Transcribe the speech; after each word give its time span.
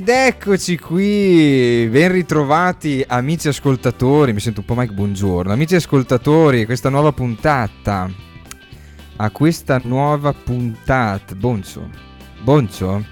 Ed 0.00 0.08
eccoci 0.08 0.78
qui, 0.78 1.86
ben 1.90 2.10
ritrovati 2.10 3.04
amici 3.06 3.48
ascoltatori, 3.48 4.32
mi 4.32 4.40
sento 4.40 4.60
un 4.60 4.66
po' 4.66 4.74
Mike 4.74 4.94
buongiorno, 4.94 5.52
amici 5.52 5.74
ascoltatori, 5.74 6.64
questa 6.64 6.88
nuova 6.88 7.12
puntata, 7.12 8.10
a 9.16 9.30
questa 9.30 9.78
nuova 9.84 10.32
puntata, 10.32 11.34
Boncio, 11.34 11.90
Boncio? 12.42 13.04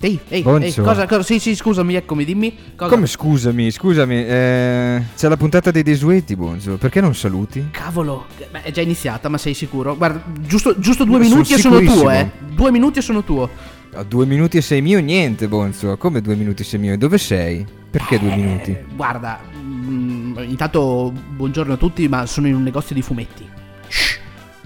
Ehi, 0.00 0.18
ehi, 0.28 0.42
ehi 0.42 0.74
cosa, 0.76 1.06
cosa, 1.06 1.22
sì, 1.22 1.38
sì, 1.38 1.54
scusami, 1.54 1.94
eccomi, 1.94 2.24
dimmi. 2.24 2.56
Cosa? 2.74 2.90
Come 2.90 3.06
scusami, 3.06 3.70
scusami, 3.70 4.24
eh, 4.24 5.02
c'è 5.14 5.28
la 5.28 5.36
puntata 5.36 5.70
dei 5.70 5.82
desueti, 5.82 6.34
Bonzo, 6.34 6.78
perché 6.78 7.02
non 7.02 7.14
saluti? 7.14 7.68
Cavolo, 7.70 8.28
beh, 8.50 8.62
è 8.62 8.70
già 8.70 8.80
iniziata, 8.80 9.28
ma 9.28 9.36
sei 9.36 9.52
sicuro? 9.52 9.94
Guarda, 9.94 10.24
giusto, 10.40 10.74
giusto 10.78 11.04
due 11.04 11.18
minuti 11.18 11.56
sono 11.58 11.78
e 11.78 11.84
sono 11.86 12.00
tuo, 12.00 12.10
eh. 12.10 12.30
Due 12.38 12.70
minuti 12.70 12.98
e 12.98 13.02
sono 13.02 13.22
tuo. 13.22 13.50
A 13.94 14.04
due 14.04 14.24
minuti 14.24 14.56
e 14.56 14.62
sei 14.62 14.80
mio, 14.80 15.00
niente, 15.00 15.48
Bonzo. 15.48 15.98
Come 15.98 16.22
due 16.22 16.34
minuti 16.34 16.62
e 16.62 16.64
sei 16.64 16.80
mio? 16.80 16.96
Dove 16.96 17.18
sei? 17.18 17.62
Perché 17.90 18.14
eh, 18.14 18.18
due 18.20 18.34
minuti? 18.34 18.74
Guarda, 18.96 19.38
mh, 19.52 19.60
mm, 19.60 20.38
intanto 20.48 21.12
buongiorno 21.12 21.74
a 21.74 21.76
tutti, 21.76 22.08
ma 22.08 22.24
sono 22.24 22.46
in 22.46 22.54
un 22.54 22.62
negozio 22.62 22.94
di 22.94 23.02
fumetti. 23.02 23.46
Shh. 23.86 24.18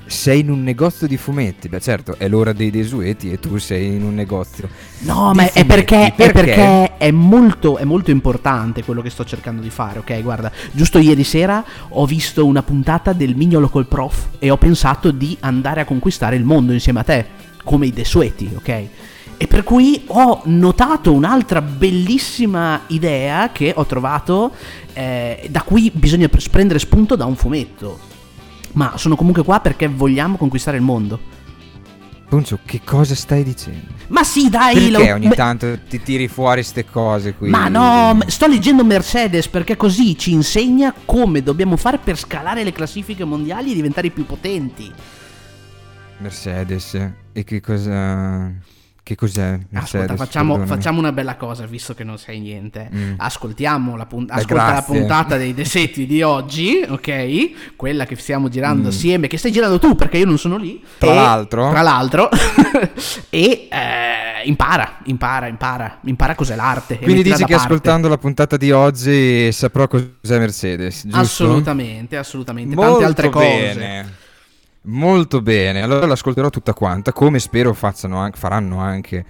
Sei 0.06 0.38
in 0.38 0.50
un 0.50 0.62
negozio 0.62 1.08
di 1.08 1.16
fumetti? 1.16 1.68
Beh, 1.68 1.80
certo, 1.80 2.14
è 2.18 2.28
l'ora 2.28 2.52
dei 2.52 2.70
desueti 2.70 3.32
e 3.32 3.40
tu 3.40 3.56
sei 3.56 3.96
in 3.96 4.04
un 4.04 4.14
negozio. 4.14 4.68
No, 5.00 5.32
ma 5.34 5.50
è 5.50 5.64
perché, 5.64 6.12
perché? 6.14 6.24
è 6.24 6.32
perché, 6.32 6.96
è 6.96 7.10
molto, 7.10 7.78
è 7.78 7.84
molto 7.84 8.12
importante 8.12 8.84
quello 8.84 9.02
che 9.02 9.10
sto 9.10 9.24
cercando 9.24 9.60
di 9.60 9.70
fare, 9.70 9.98
ok? 9.98 10.22
Guarda, 10.22 10.52
giusto 10.70 10.98
ieri 10.98 11.24
sera 11.24 11.64
ho 11.88 12.06
visto 12.06 12.46
una 12.46 12.62
puntata 12.62 13.12
del 13.12 13.34
Mignolo 13.34 13.68
col 13.70 13.88
prof 13.88 14.28
e 14.38 14.50
ho 14.50 14.56
pensato 14.56 15.10
di 15.10 15.36
andare 15.40 15.80
a 15.80 15.84
conquistare 15.84 16.36
il 16.36 16.44
mondo 16.44 16.72
insieme 16.72 17.00
a 17.00 17.02
te, 17.02 17.26
come 17.64 17.86
i 17.86 17.92
desueti, 17.92 18.52
ok? 18.54 18.88
E 19.38 19.46
per 19.46 19.64
cui 19.64 20.02
ho 20.06 20.40
notato 20.44 21.12
un'altra 21.12 21.60
bellissima 21.60 22.82
idea 22.88 23.50
che 23.52 23.72
ho 23.76 23.84
trovato, 23.84 24.52
eh, 24.92 25.46
da 25.50 25.62
cui 25.62 25.90
bisogna 25.94 26.28
prendere 26.50 26.78
spunto 26.78 27.16
da 27.16 27.24
un 27.26 27.36
fumetto 27.36 28.14
ma 28.76 28.96
sono 28.96 29.16
comunque 29.16 29.42
qua 29.42 29.60
perché 29.60 29.88
vogliamo 29.88 30.36
conquistare 30.36 30.76
il 30.76 30.82
mondo. 30.82 31.34
Poncio, 32.28 32.58
che 32.64 32.80
cosa 32.84 33.14
stai 33.14 33.44
dicendo? 33.44 33.92
Ma 34.08 34.24
sì, 34.24 34.48
dai. 34.48 34.74
Perché 34.90 35.08
lo... 35.08 35.14
ogni 35.14 35.28
tanto 35.30 35.78
ti 35.88 36.02
tiri 36.02 36.28
fuori 36.28 36.60
queste 36.60 36.84
cose 36.84 37.34
qui? 37.34 37.48
Ma 37.48 37.68
no, 37.68 38.18
sto 38.26 38.46
leggendo 38.46 38.84
Mercedes 38.84 39.48
perché 39.48 39.76
così 39.76 40.18
ci 40.18 40.32
insegna 40.32 40.92
come 41.04 41.42
dobbiamo 41.42 41.76
fare 41.76 41.98
per 41.98 42.18
scalare 42.18 42.64
le 42.64 42.72
classifiche 42.72 43.24
mondiali 43.24 43.70
e 43.70 43.74
diventare 43.74 44.08
i 44.08 44.10
più 44.10 44.26
potenti. 44.26 44.92
Mercedes, 46.18 47.12
e 47.32 47.44
che 47.44 47.60
cosa... 47.60 48.52
Che 49.06 49.14
cos'è? 49.14 49.56
Ascolta, 49.72 50.16
facciamo, 50.16 50.66
facciamo, 50.66 50.98
una 50.98 51.12
bella 51.12 51.36
cosa, 51.36 51.64
visto 51.64 51.94
che 51.94 52.02
non 52.02 52.18
sai 52.18 52.40
niente. 52.40 52.90
Mm. 52.92 53.12
Ascoltiamo 53.18 53.94
la, 53.94 54.04
pun- 54.04 54.24
Beh, 54.26 54.52
la, 54.52 54.82
puntata 54.84 55.36
dei 55.36 55.54
desetti 55.54 56.06
di 56.06 56.22
oggi, 56.22 56.84
ok? 56.84 57.76
Quella 57.76 58.04
che 58.04 58.16
stiamo 58.16 58.48
girando 58.48 58.88
mm. 58.88 58.90
assieme, 58.90 59.28
che 59.28 59.38
stai 59.38 59.52
girando 59.52 59.78
tu 59.78 59.94
perché 59.94 60.18
io 60.18 60.26
non 60.26 60.38
sono 60.38 60.56
lì. 60.56 60.82
Tra 60.98 61.12
e, 61.12 61.14
l'altro. 61.14 61.70
Tra 61.70 61.82
l'altro. 61.82 62.28
e 63.30 63.68
eh, 63.70 64.42
impara, 64.44 64.98
impara, 65.04 65.46
impara, 65.46 66.00
impara 66.02 66.34
cos'è 66.34 66.56
l'arte. 66.56 66.98
Quindi 66.98 67.22
dici 67.22 67.44
che 67.44 67.52
parte. 67.52 67.54
ascoltando 67.54 68.08
la 68.08 68.18
puntata 68.18 68.56
di 68.56 68.72
oggi 68.72 69.52
saprò 69.52 69.86
cos'è 69.86 70.36
Mercedes, 70.36 71.02
giusto? 71.04 71.16
Assolutamente, 71.16 72.16
assolutamente. 72.16 72.74
Molto 72.74 72.98
Tante 72.98 73.04
altre 73.04 73.28
bene. 73.28 74.24
Molto 74.88 75.42
bene, 75.42 75.82
allora 75.82 76.06
l'ascolterò 76.06 76.48
tutta 76.48 76.72
quanta, 76.72 77.12
come 77.12 77.40
spero 77.40 77.76
anche, 77.80 78.38
faranno 78.38 78.78
anche 78.78 79.24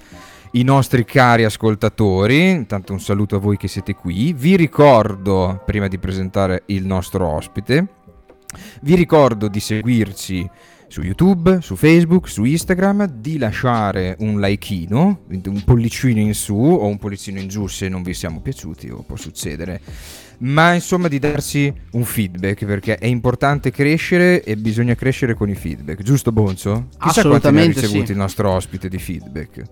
i 0.53 0.63
nostri 0.63 1.05
cari 1.07 1.45
ascoltatori. 1.45 2.51
Intanto 2.51 2.93
un 2.93 3.01
saluto 3.01 3.37
a 3.37 3.39
voi 3.39 3.57
che 3.57 3.67
siete 3.67 3.95
qui. 3.95 4.35
Vi 4.35 4.55
ricordo, 4.55 5.63
prima 5.65 5.89
di 5.89 5.99
presentare 5.99 6.65
il 6.67 6.85
nostro 6.85 7.27
ospite, 7.27 7.87
vi 8.83 8.95
ricordo 8.97 9.49
di 9.49 9.61
seguirci 9.61 10.51
su 10.89 11.01
YouTube, 11.01 11.63
su 11.63 11.75
Facebook, 11.75 12.29
su 12.29 12.45
Instagram, 12.45 13.07
di 13.07 13.39
lasciare 13.39 14.15
un 14.19 14.39
likeino, 14.39 15.23
un 15.31 15.63
pollicino 15.65 16.21
in 16.21 16.35
su 16.35 16.55
o 16.55 16.87
un 16.87 16.99
pollicino 16.99 17.41
in 17.41 17.49
giù 17.49 17.67
se 17.67 17.89
non 17.89 18.03
vi 18.03 18.13
siamo 18.13 18.41
piaciuti 18.41 18.91
o 18.91 19.03
può 19.07 19.17
succedere 19.17 19.81
ma 20.39 20.75
insomma 20.75 21.09
di 21.09 21.19
darsi 21.19 21.73
un 21.93 22.05
feedback 22.05 22.65
perché 22.65 22.97
è 22.97 23.07
importante 23.07 23.71
crescere 23.71 24.43
e 24.43 24.57
bisogna 24.57 24.95
crescere 24.95 25.35
con 25.35 25.49
i 25.49 25.55
feedback, 25.55 26.03
giusto 26.03 26.33
Bonzo? 26.33 26.89
Chissà 26.99 27.23
quanti 27.23 27.51
ne 27.51 27.63
ha 27.63 27.67
ricevuto 27.67 28.07
sì. 28.07 28.13
il 28.13 28.19
nostro 28.19 28.51
ospite 28.51 28.89
di 28.89 28.99
feedback. 28.99 29.63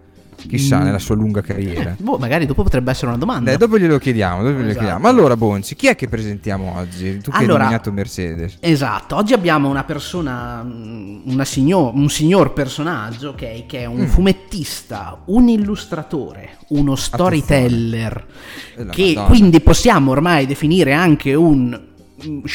Chissà, 0.47 0.79
mm. 0.79 0.83
nella 0.83 0.99
sua 0.99 1.15
lunga 1.15 1.41
carriera. 1.41 1.91
Eh, 1.91 2.03
boh, 2.03 2.19
magari 2.19 2.47
dopo 2.47 2.63
potrebbe 2.63 2.91
essere 2.91 3.09
una 3.09 3.17
domanda. 3.17 3.51
Dai, 3.51 3.59
dopo 3.59 3.79
glielo 3.79 3.99
chiediamo, 3.99 4.43
dopo 4.43 4.55
glielo 4.55 4.65
esatto. 4.65 4.79
chiediamo. 4.79 5.09
Allora, 5.09 5.37
Bonzi, 5.37 5.75
chi 5.75 5.87
è 5.89 5.97
che 5.97 6.09
presentiamo 6.09 6.75
oggi? 6.77 7.19
Tu 7.19 7.31
che 7.31 7.37
allora, 7.37 7.55
hai 7.55 7.59
nominato 7.61 7.93
Mercedes. 7.93 8.57
Esatto, 8.61 9.17
oggi 9.17 9.33
abbiamo 9.33 9.69
una 9.69 9.85
persona, 9.85 10.63
mm, 10.63 11.21
una 11.25 11.45
signor, 11.45 11.95
un 11.95 12.09
signor 12.09 12.53
personaggio, 12.53 13.31
ok, 13.31 13.67
che 13.67 13.81
è 13.81 13.85
un 13.87 14.03
mm. 14.03 14.07
fumettista, 14.07 15.23
un 15.27 15.49
illustratore, 15.49 16.59
uno 16.69 16.95
storyteller, 16.95 18.27
che 18.91 19.13
Madonna. 19.15 19.27
quindi 19.27 19.61
possiamo 19.61 20.11
ormai 20.11 20.47
definire 20.47 20.93
anche 20.93 21.35
un 21.35 21.93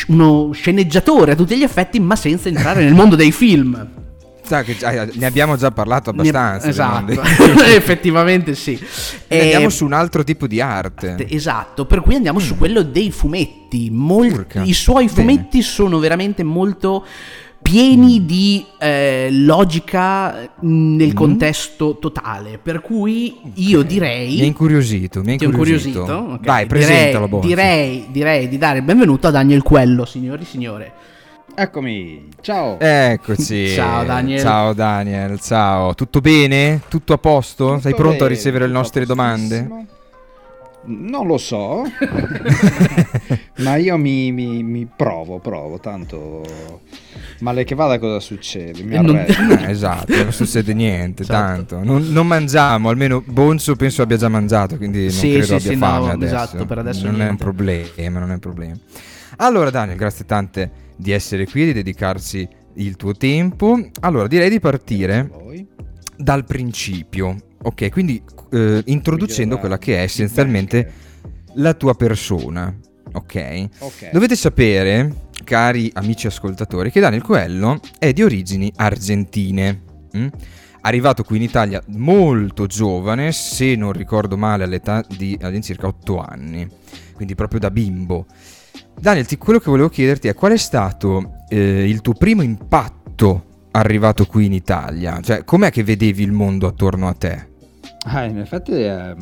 uno 0.08 0.52
sceneggiatore 0.52 1.34
a 1.34 1.36
tutti 1.36 1.56
gli 1.56 1.64
effetti, 1.64 2.00
ma 2.00 2.16
senza 2.16 2.48
entrare 2.48 2.84
nel 2.84 2.94
mondo 2.94 3.16
dei 3.16 3.32
film 3.32 4.08
sa 4.50 4.64
che 4.64 4.76
ne 5.14 5.26
abbiamo 5.26 5.56
già 5.56 5.70
parlato 5.70 6.10
abbastanza. 6.10 6.66
Ne, 6.66 6.72
esatto, 6.72 7.12
effettivamente 7.64 8.56
sì. 8.56 8.80
E 9.28 9.42
andiamo 9.42 9.70
su 9.70 9.86
un 9.86 9.94
altro 9.94 10.24
tipo 10.24 10.48
di 10.48 10.60
arte. 10.60 11.28
Esatto, 11.30 11.86
per 11.86 12.02
cui 12.02 12.16
andiamo 12.16 12.40
mm. 12.40 12.44
su 12.44 12.58
quello 12.58 12.82
dei 12.82 13.12
fumetti. 13.12 13.90
Mol- 13.92 14.48
I 14.64 14.74
suoi 14.74 15.08
fumetti 15.08 15.60
Bene. 15.60 15.64
sono 15.64 16.00
veramente 16.00 16.42
molto 16.44 17.06
pieni 17.62 18.20
mm. 18.20 18.26
di 18.26 18.66
eh, 18.80 19.28
logica 19.32 20.50
mm, 20.66 20.96
nel 20.96 21.12
mm. 21.12 21.16
contesto 21.16 21.98
totale. 22.00 22.58
Per 22.58 22.82
cui 22.82 23.38
io 23.56 23.84
direi. 23.84 24.36
Mi 24.36 24.42
ha 24.42 24.46
incuriosito. 24.46 25.22
Mi 25.22 25.32
ha 25.32 25.34
incuriosito. 25.34 26.00
incuriosito? 26.00 26.34
Okay. 26.34 26.46
Vai, 26.46 26.66
presentalo. 26.66 27.28
Direi, 27.40 27.42
direi, 27.42 28.08
direi, 28.12 28.48
di 28.48 28.58
dare 28.58 28.80
il 28.80 28.84
benvenuto 28.84 29.28
a 29.28 29.32
Daniel 29.32 29.62
Quello, 29.62 30.06
signori 30.06 30.42
e 30.42 30.46
signore. 30.46 30.94
Eccomi, 31.62 32.30
ciao. 32.40 32.80
Eccoci. 32.80 33.68
ciao 33.76 34.06
Daniel. 34.06 34.40
Ciao 34.40 34.72
Daniel, 34.72 35.42
ciao. 35.42 35.94
Tutto 35.94 36.22
bene? 36.22 36.80
Tutto 36.88 37.12
a 37.12 37.18
posto? 37.18 37.68
Tutto 37.68 37.82
Sei 37.82 37.96
pronto 37.96 38.20
bene, 38.20 38.26
a 38.28 38.28
ricevere 38.30 38.66
le 38.66 38.72
nostre 38.72 39.06
domande? 39.06 39.68
Non 40.86 41.28
lo 41.28 41.38
so, 41.38 41.84
ma 43.60 43.76
io 43.76 43.98
mi, 43.98 44.32
mi, 44.32 44.64
mi, 44.64 44.88
provo, 44.96 45.40
provo, 45.40 45.82
tanto 45.82 46.46
male 47.40 47.66
che 47.66 47.76
vada 47.76 48.00
cosa 48.00 48.22
succede? 48.22 48.82
Mi 48.82 48.96
non... 48.96 49.18
eh, 49.20 49.28
esatto, 49.68 50.16
non 50.16 50.32
succede 50.32 50.74
niente, 50.74 51.24
esatto. 51.24 51.66
tanto. 51.76 51.84
Non, 51.84 52.08
non, 52.10 52.26
mangiamo, 52.26 52.88
almeno 52.88 53.22
Bonzo 53.26 53.76
penso 53.76 54.02
abbia 54.02 54.16
già 54.16 54.30
mangiato, 54.30 54.78
quindi 54.78 55.02
non 55.02 55.12
sì, 55.12 55.32
credo 55.32 55.46
sì, 55.46 55.54
abbia 55.56 55.72
sì, 55.72 55.76
fame 55.76 56.06
no, 56.06 56.12
adesso. 56.14 56.36
Esatto, 56.36 56.66
per 56.66 56.78
adesso 56.78 57.04
non 57.04 57.16
niente. 57.16 57.28
è 57.28 57.32
un 57.32 57.38
problema, 57.38 58.20
non 58.20 58.30
è 58.30 58.34
un 58.34 58.40
problema. 58.40 58.76
Allora 59.42 59.70
Daniel, 59.70 59.98
grazie 59.98 60.26
tante 60.26 60.88
di 61.00 61.12
essere 61.12 61.46
qui, 61.48 61.66
di 61.66 61.74
dedicarsi 61.74 62.46
il 62.76 62.98
tuo 62.98 63.14
tempo. 63.14 63.80
Allora, 64.02 64.28
direi 64.28 64.50
di 64.50 64.60
partire 64.60 65.30
dal 66.18 66.44
principio. 66.44 67.38
Ok, 67.62 67.90
quindi 67.90 68.22
eh, 68.52 68.82
introducendo 68.86 69.58
quella 69.58 69.78
che 69.78 69.96
è 69.96 70.02
essenzialmente 70.02 70.92
la 71.54 71.74
tua 71.74 71.94
persona. 71.96 72.76
Okay? 73.12 73.68
ok? 73.80 74.12
Dovete 74.12 74.36
sapere, 74.36 75.30
cari 75.46 75.90
amici 75.94 76.28
ascoltatori, 76.28 76.92
che 76.92 77.00
Daniel 77.00 77.24
Coelho 77.24 77.80
è 77.98 78.12
di 78.12 78.22
origini 78.22 78.72
argentine. 78.76 79.82
Mm? 80.18 80.28
Arrivato 80.82 81.24
qui 81.24 81.38
in 81.38 81.44
Italia 81.44 81.82
molto 81.88 82.66
giovane, 82.66 83.32
se 83.32 83.76
non 83.76 83.94
ricordo 83.94 84.38
male 84.38 84.66
all'età 84.66 85.04
di 85.08 85.38
all'incirca 85.42 85.88
8 85.88 86.20
anni, 86.20 86.68
quindi 87.14 87.36
proprio 87.36 87.60
da 87.60 87.72
bimbo. 87.72 88.26
Daniel, 89.00 89.26
quello 89.38 89.60
che 89.60 89.70
volevo 89.70 89.88
chiederti 89.88 90.28
è 90.28 90.34
qual 90.34 90.52
è 90.52 90.58
stato 90.58 91.44
eh, 91.48 91.88
il 91.88 92.02
tuo 92.02 92.14
primo 92.14 92.42
impatto 92.42 93.68
arrivato 93.72 94.26
qui 94.26 94.46
in 94.46 94.54
Italia? 94.54 95.22
Cioè, 95.22 95.46
com'è 95.46 95.72
che 95.72 95.84
vedevi 95.84 96.22
il 96.22 96.34
mondo 96.34 96.68
attorno 96.68 97.08
a 97.08 97.14
te? 97.14 97.48
Ah, 98.06 98.26
in 98.26 98.40
effetti 98.40 98.74
è, 98.74 99.16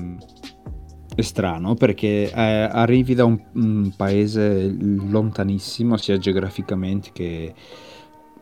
è 1.15 1.21
strano 1.21 1.75
perché 1.75 2.31
eh, 2.31 2.31
arrivi 2.33 3.13
da 3.13 3.25
un, 3.25 3.39
un, 3.53 3.94
paese 3.95 4.68
lontanissimo, 4.68 5.95
sia 5.97 6.18
geograficamente 6.18 7.12
che 7.13 7.53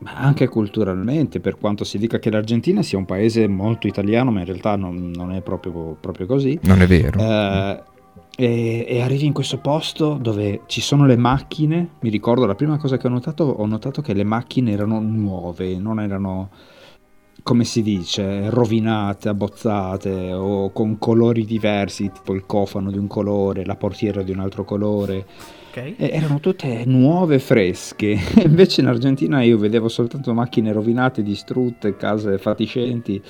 anche 0.04 0.48
culturalmente, 0.48 1.42
per 1.42 1.58
quanto 1.58 1.84
si 1.84 1.98
dica 1.98 2.18
che 2.18 2.30
l'Argentina 2.30 2.82
sia 2.82 2.98
un 2.98 3.06
paese 3.06 3.46
molto 3.48 3.88
italiano, 3.88 4.32
ma 4.32 4.40
in 4.40 4.46
realtà 4.46 4.78
non, 4.78 5.12
non 5.14 5.34
è 5.34 5.42
proprio, 5.42 5.98
proprio, 6.00 6.28
così. 6.28 6.58
Non 6.64 6.82
è 6.82 6.88
vero. 6.88 7.20
Eh, 7.20 7.84
e, 8.36 8.86
e, 8.88 9.02
arrivi 9.02 9.26
in 9.26 9.34
questo 9.34 9.60
posto 9.60 10.18
dove 10.20 10.62
ci 10.68 10.82
sono 10.82 11.06
le 11.06 11.16
macchine. 11.16 11.92
Mi 12.00 12.10
ricordo 12.10 12.46
la 12.46 12.56
prima 12.56 12.78
cosa 12.78 12.98
che 12.98 13.08
ho 13.08 13.10
notato, 13.10 13.44
ho 13.44 13.66
notato 13.66 14.02
che 14.02 14.14
le 14.14 14.24
macchine 14.24 14.72
erano 14.72 15.00
nuove, 15.00 15.78
non 15.78 16.00
erano 16.00 16.50
come 17.44 17.64
si 17.64 17.84
dice, 17.84 18.50
rovinate, 18.50 19.30
abbozzate 19.30 20.34
o 20.34 20.72
con 20.72 20.98
colori 20.98 21.46
diversi, 21.46 22.12
tipo 22.12 22.34
il 22.34 22.46
cofano 22.48 22.90
di 22.90 22.98
un 22.98 23.06
colore, 23.06 23.66
la 23.66 23.76
portiera 23.76 24.24
di 24.24 24.32
un 24.32 24.40
altro 24.40 24.64
colore. 24.64 25.26
Okay. 25.70 25.96
erano 25.98 26.40
tutte 26.40 26.84
nuove, 26.86 27.38
fresche. 27.38 28.18
Invece 28.44 28.82
in 28.82 28.88
Argentina 28.88 29.44
io 29.44 29.58
vedevo 29.58 29.90
soltanto 29.90 30.34
macchine 30.34 30.72
rovinate, 30.72 31.22
distrutte, 31.22 31.96
case 31.96 32.38
fatiscenti. 32.38 33.22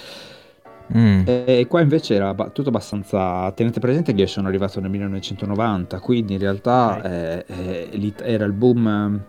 Mm. 0.96 1.24
E 1.26 1.66
qua 1.68 1.82
invece 1.82 2.16
era 2.16 2.34
tutto 2.34 2.70
abbastanza. 2.70 3.52
Tenete 3.52 3.80
presente 3.80 4.14
che 4.14 4.22
io 4.22 4.28
sono 4.28 4.48
arrivato 4.48 4.80
nel 4.80 4.90
1990, 4.90 6.00
quindi 6.00 6.34
in 6.34 6.40
realtà 6.40 6.98
okay. 6.98 7.44
eh, 7.48 7.90
eh, 7.92 8.14
era 8.24 8.46
il 8.46 8.54
boom. 8.54 9.24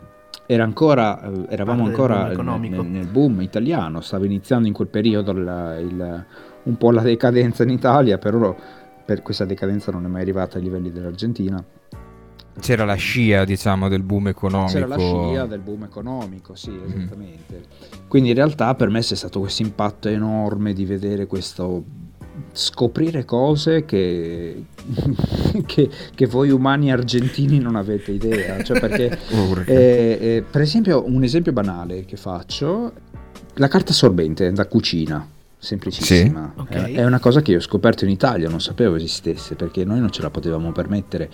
Era 0.49 0.63
ancora, 0.63 1.21
eh, 1.23 1.47
eravamo 1.49 1.85
ancora 1.87 2.31
boom 2.33 2.61
nel, 2.61 2.85
nel, 2.85 3.07
boom 3.09 3.41
italiano, 3.41 4.01
stava 4.01 4.27
iniziando 4.27 4.69
in 4.69 4.75
quel 4.75 4.87
periodo 4.87 5.33
il, 5.33 5.87
il, 5.89 6.25
un 6.63 6.77
po' 6.77 6.93
la 6.93 7.03
decadenza 7.03 7.65
in 7.65 7.71
Italia, 7.71 8.19
però 8.19 8.55
per 9.05 9.23
questa 9.23 9.45
decadenza 9.45 9.91
non 9.91 10.05
è 10.05 10.09
mai 10.09 10.23
arrivata 10.23 10.59
ai 10.59 10.63
livelli 10.63 10.93
dell'Argentina. 10.93 11.65
C'era 12.61 12.85
la 12.85 12.95
scia, 12.95 13.45
diciamo, 13.45 13.89
del 13.89 14.03
boom 14.03 14.29
economico. 14.29 14.73
C'era 14.73 14.87
la 14.87 14.99
scia 14.99 15.47
del 15.47 15.61
boom 15.61 15.85
economico, 15.85 16.55
sì, 16.55 16.71
mm. 16.71 16.85
esattamente. 16.89 17.55
Mm. 17.55 18.09
Quindi 18.09 18.31
in 18.31 18.35
realtà 18.35 18.75
per 18.75 18.89
me 18.89 19.01
c'è 19.01 19.15
stato 19.15 19.41
questo 19.41 19.63
impatto 19.63 20.09
enorme 20.09 20.73
di 20.73 20.85
vedere 20.85 21.27
questo 21.27 21.85
scoprire 22.53 23.25
cose 23.25 23.85
che, 23.85 24.65
che, 25.67 25.91
che, 26.15 26.27
voi 26.27 26.51
umani 26.51 26.91
argentini 26.91 27.59
non 27.59 27.77
avete 27.77 28.13
idea. 28.13 28.63
Cioè 28.63 28.81
perché, 28.81 29.19
eh, 29.67 30.19
eh, 30.21 30.45
per 30.49 30.61
esempio, 30.63 31.05
un 31.07 31.23
esempio 31.23 31.53
banale 31.53 32.05
che 32.05 32.17
faccio, 32.17 32.93
la 33.55 33.69
carta 33.69 33.93
assorbente 33.93 34.51
da 34.53 34.67
cucina 34.67 35.35
semplicissima. 35.59 36.53
Sì. 36.55 36.61
Okay. 36.61 36.95
È 36.95 37.05
una 37.05 37.19
cosa 37.19 37.43
che 37.43 37.53
io 37.53 37.59
ho 37.59 37.63
scoperto 37.63 38.05
in 38.05 38.11
Italia, 38.11 38.49
non 38.49 38.61
sapevo 38.61 38.97
esistesse 38.97 39.55
perché 39.55 39.85
noi 39.85 40.01
non 40.01 40.11
ce 40.11 40.23
la 40.23 40.31
potevamo 40.31 40.73
permettere. 40.73 41.31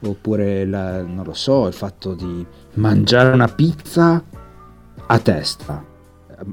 Oppure, 0.00 0.66
la, 0.66 1.02
non 1.02 1.24
lo 1.24 1.34
so, 1.34 1.66
il 1.66 1.74
fatto 1.74 2.14
di 2.14 2.44
mangiare 2.74 3.32
una 3.32 3.48
pizza 3.48 4.22
a 5.06 5.18
testa. 5.18 5.96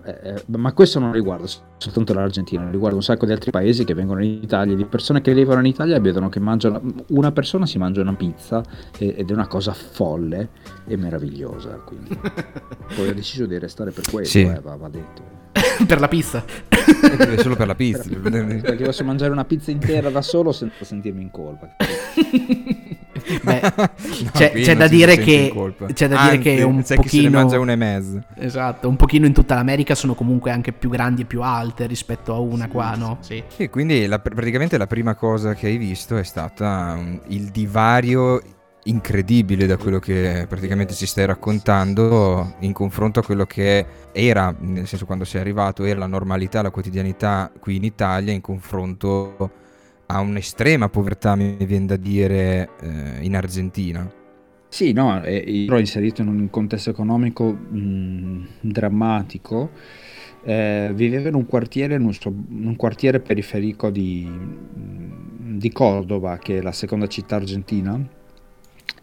Eh, 0.04 0.20
eh, 0.24 0.44
ma 0.58 0.74
questo 0.74 1.00
non 1.00 1.12
riguarda 1.12 1.46
soltanto 1.78 2.14
l'Argentina, 2.14 2.70
riguarda 2.70 2.96
un 2.96 3.04
sacco 3.04 3.26
di 3.26 3.32
altri 3.32 3.52
paesi 3.52 3.84
che 3.84 3.94
vengono 3.94 4.24
in 4.24 4.40
Italia, 4.42 4.76
di 4.76 4.86
persone 4.86 5.22
che 5.22 5.34
vivono 5.34 5.60
in 5.60 5.68
Italia 5.68 5.96
e 5.96 6.00
vedono 6.00 6.30
che 6.30 6.40
mangiano, 6.40 6.82
una 7.10 7.32
persona 7.32 7.66
si 7.66 7.78
mangia 7.78 8.02
una 8.02 8.16
pizza 8.16 8.64
ed 8.98 9.30
è 9.30 9.34
una 9.34 9.48
cosa 9.48 9.74
folle 9.74 10.50
e 10.88 10.98
meravigliosa. 10.98 11.76
Quindi 11.86 12.18
poi 12.96 13.10
ho 13.10 13.14
deciso 13.14 13.46
di 13.46 13.58
restare 13.60 13.92
per 13.92 14.10
questo, 14.10 14.40
sì. 14.40 14.44
eh, 14.44 14.60
va, 14.62 14.76
va 14.76 14.90
detto. 14.90 15.44
per 15.88 16.00
la 16.00 16.08
pizza. 16.08 16.44
È 16.68 17.38
solo 17.38 17.56
per 17.56 17.68
la 17.68 17.76
pizza. 17.76 18.04
Perché 18.04 18.84
posso 18.84 19.04
mangiare 19.04 19.32
una 19.32 19.46
pizza 19.46 19.72
intera 19.72 20.10
da 20.10 20.22
solo 20.22 20.52
senza 20.52 20.84
sentirmi 20.84 21.22
in 21.22 21.32
colpa. 21.32 21.76
Beh, 23.42 23.62
no, 23.76 23.90
c'è, 24.32 24.52
c'è, 24.52 24.76
da 24.76 24.88
dire 24.88 25.18
che 25.18 25.54
c'è 25.94 26.08
da 26.08 26.20
Anzi, 26.20 26.38
dire 26.38 26.58
che 26.58 26.64
un 26.64 26.84
c'è 26.84 26.96
pochino 26.96 27.10
chi 27.10 27.18
se 27.18 27.24
ne 27.24 27.30
mangia 27.30 27.60
una 27.60 27.72
e 27.72 27.76
mezzo. 27.76 28.24
Esatto, 28.36 28.88
un 28.88 28.96
pochino 28.96 29.26
in 29.26 29.34
tutta 29.34 29.56
l'America 29.56 29.96
sono 29.96 30.14
comunque 30.14 30.52
anche 30.52 30.72
più 30.72 30.90
grandi 30.90 31.24
e 31.24 31.26
più 31.26 31.42
alte 31.42 31.88
rispetto 31.88 32.34
a 32.34 32.40
una 32.40 32.66
sì, 32.66 32.70
qua, 32.70 32.96
no? 32.96 33.18
Sì. 33.22 33.44
E 33.58 33.70
quindi 33.70 34.06
la, 34.06 34.20
praticamente 34.20 34.78
la 34.78 34.88
prima 34.88 35.16
cosa 35.16 35.54
che 35.54 35.68
hai 35.68 35.78
visto 35.78 36.18
è 36.18 36.24
stata 36.24 36.96
um, 36.98 37.20
il 37.28 37.50
divario 37.50 38.42
incredibile 38.86 39.66
da 39.66 39.78
quello 39.78 40.00
che 40.00 40.46
praticamente 40.48 40.94
ci 40.94 41.06
stai 41.06 41.26
raccontando 41.26 42.56
in 42.60 42.74
confronto 42.74 43.20
a 43.20 43.24
quello 43.24 43.46
che 43.46 43.86
era, 44.12 44.54
nel 44.60 44.88
senso 44.88 45.06
quando 45.06 45.26
sei 45.26 45.42
arrivato, 45.42 45.84
era 45.84 46.00
la 46.00 46.08
normalità, 46.08 46.62
la 46.62 46.70
quotidianità 46.70 47.52
qui 47.60 47.78
in 47.78 47.84
Italia 47.84 48.34
in 48.34 48.42
confronto 48.42 49.64
a 50.08 50.20
un'estrema 50.20 50.90
povertà, 50.90 51.36
mi 51.36 51.56
viene 51.66 51.86
da 51.86 51.96
dire, 51.96 52.70
eh, 52.82 53.24
in 53.24 53.36
Argentina. 53.36 54.10
Sì, 54.68 54.92
no, 54.92 55.24
ero 55.24 55.80
inserito 55.80 56.22
in 56.22 56.28
un 56.28 56.50
contesto 56.50 56.90
economico 56.90 57.46
mh, 57.46 58.48
drammatico. 58.62 59.70
Eh, 60.44 60.92
vivevo 60.94 61.30
in 61.30 61.36
un 61.36 61.46
quartiere, 61.46 61.96
in 61.96 62.04
un, 62.04 62.14
in 62.50 62.68
un 62.68 62.76
quartiere 62.76 63.20
periferico 63.20 63.90
di, 63.90 64.30
di 64.74 65.72
Cordova, 65.72 66.38
che 66.38 66.58
è 66.58 66.62
la 66.62 66.74
seconda 66.74 67.08
città 67.08 67.38
argentina, 67.38 68.00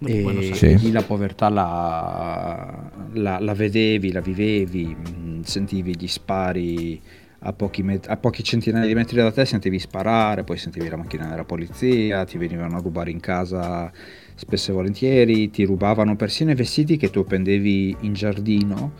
e 0.05 0.51
sì. 0.55 0.93
la 0.93 1.03
povertà 1.03 1.49
la, 1.49 2.91
la, 3.13 3.39
la, 3.39 3.55
vedevi, 3.55 4.13
la 4.13 4.21
vivevi, 4.21 4.95
mm, 4.95 5.41
sentivi 5.41 5.97
gli 5.97 6.07
spari 6.09 7.01
a 7.45 7.53
pochi, 7.53 7.83
met- 7.83 8.09
a 8.09 8.17
pochi, 8.17 8.43
centinaia 8.43 8.87
di 8.87 8.95
metri 8.95 9.17
da 9.17 9.33
te, 9.33 9.45
sentivi 9.45 9.79
sparare, 9.79 10.45
poi 10.45 10.59
sentivi 10.59 10.89
la 10.89 10.97
macchina 10.97 11.27
della 11.27 11.45
polizia, 11.45 12.25
ti 12.25 12.39
venivano 12.39 12.77
a 12.77 12.81
rubare 12.81 13.11
in 13.11 13.21
casa 13.21 13.91
spesso 14.35 14.71
e 14.71 14.75
volentieri, 14.75 15.51
ti 15.51 15.65
rubavano 15.65 16.17
persino 16.17 16.51
i 16.51 16.55
vestiti 16.55 16.97
che 16.97 17.11
tu 17.11 17.21
appendevi 17.21 17.97
in 18.01 18.13
giardino 18.13 18.93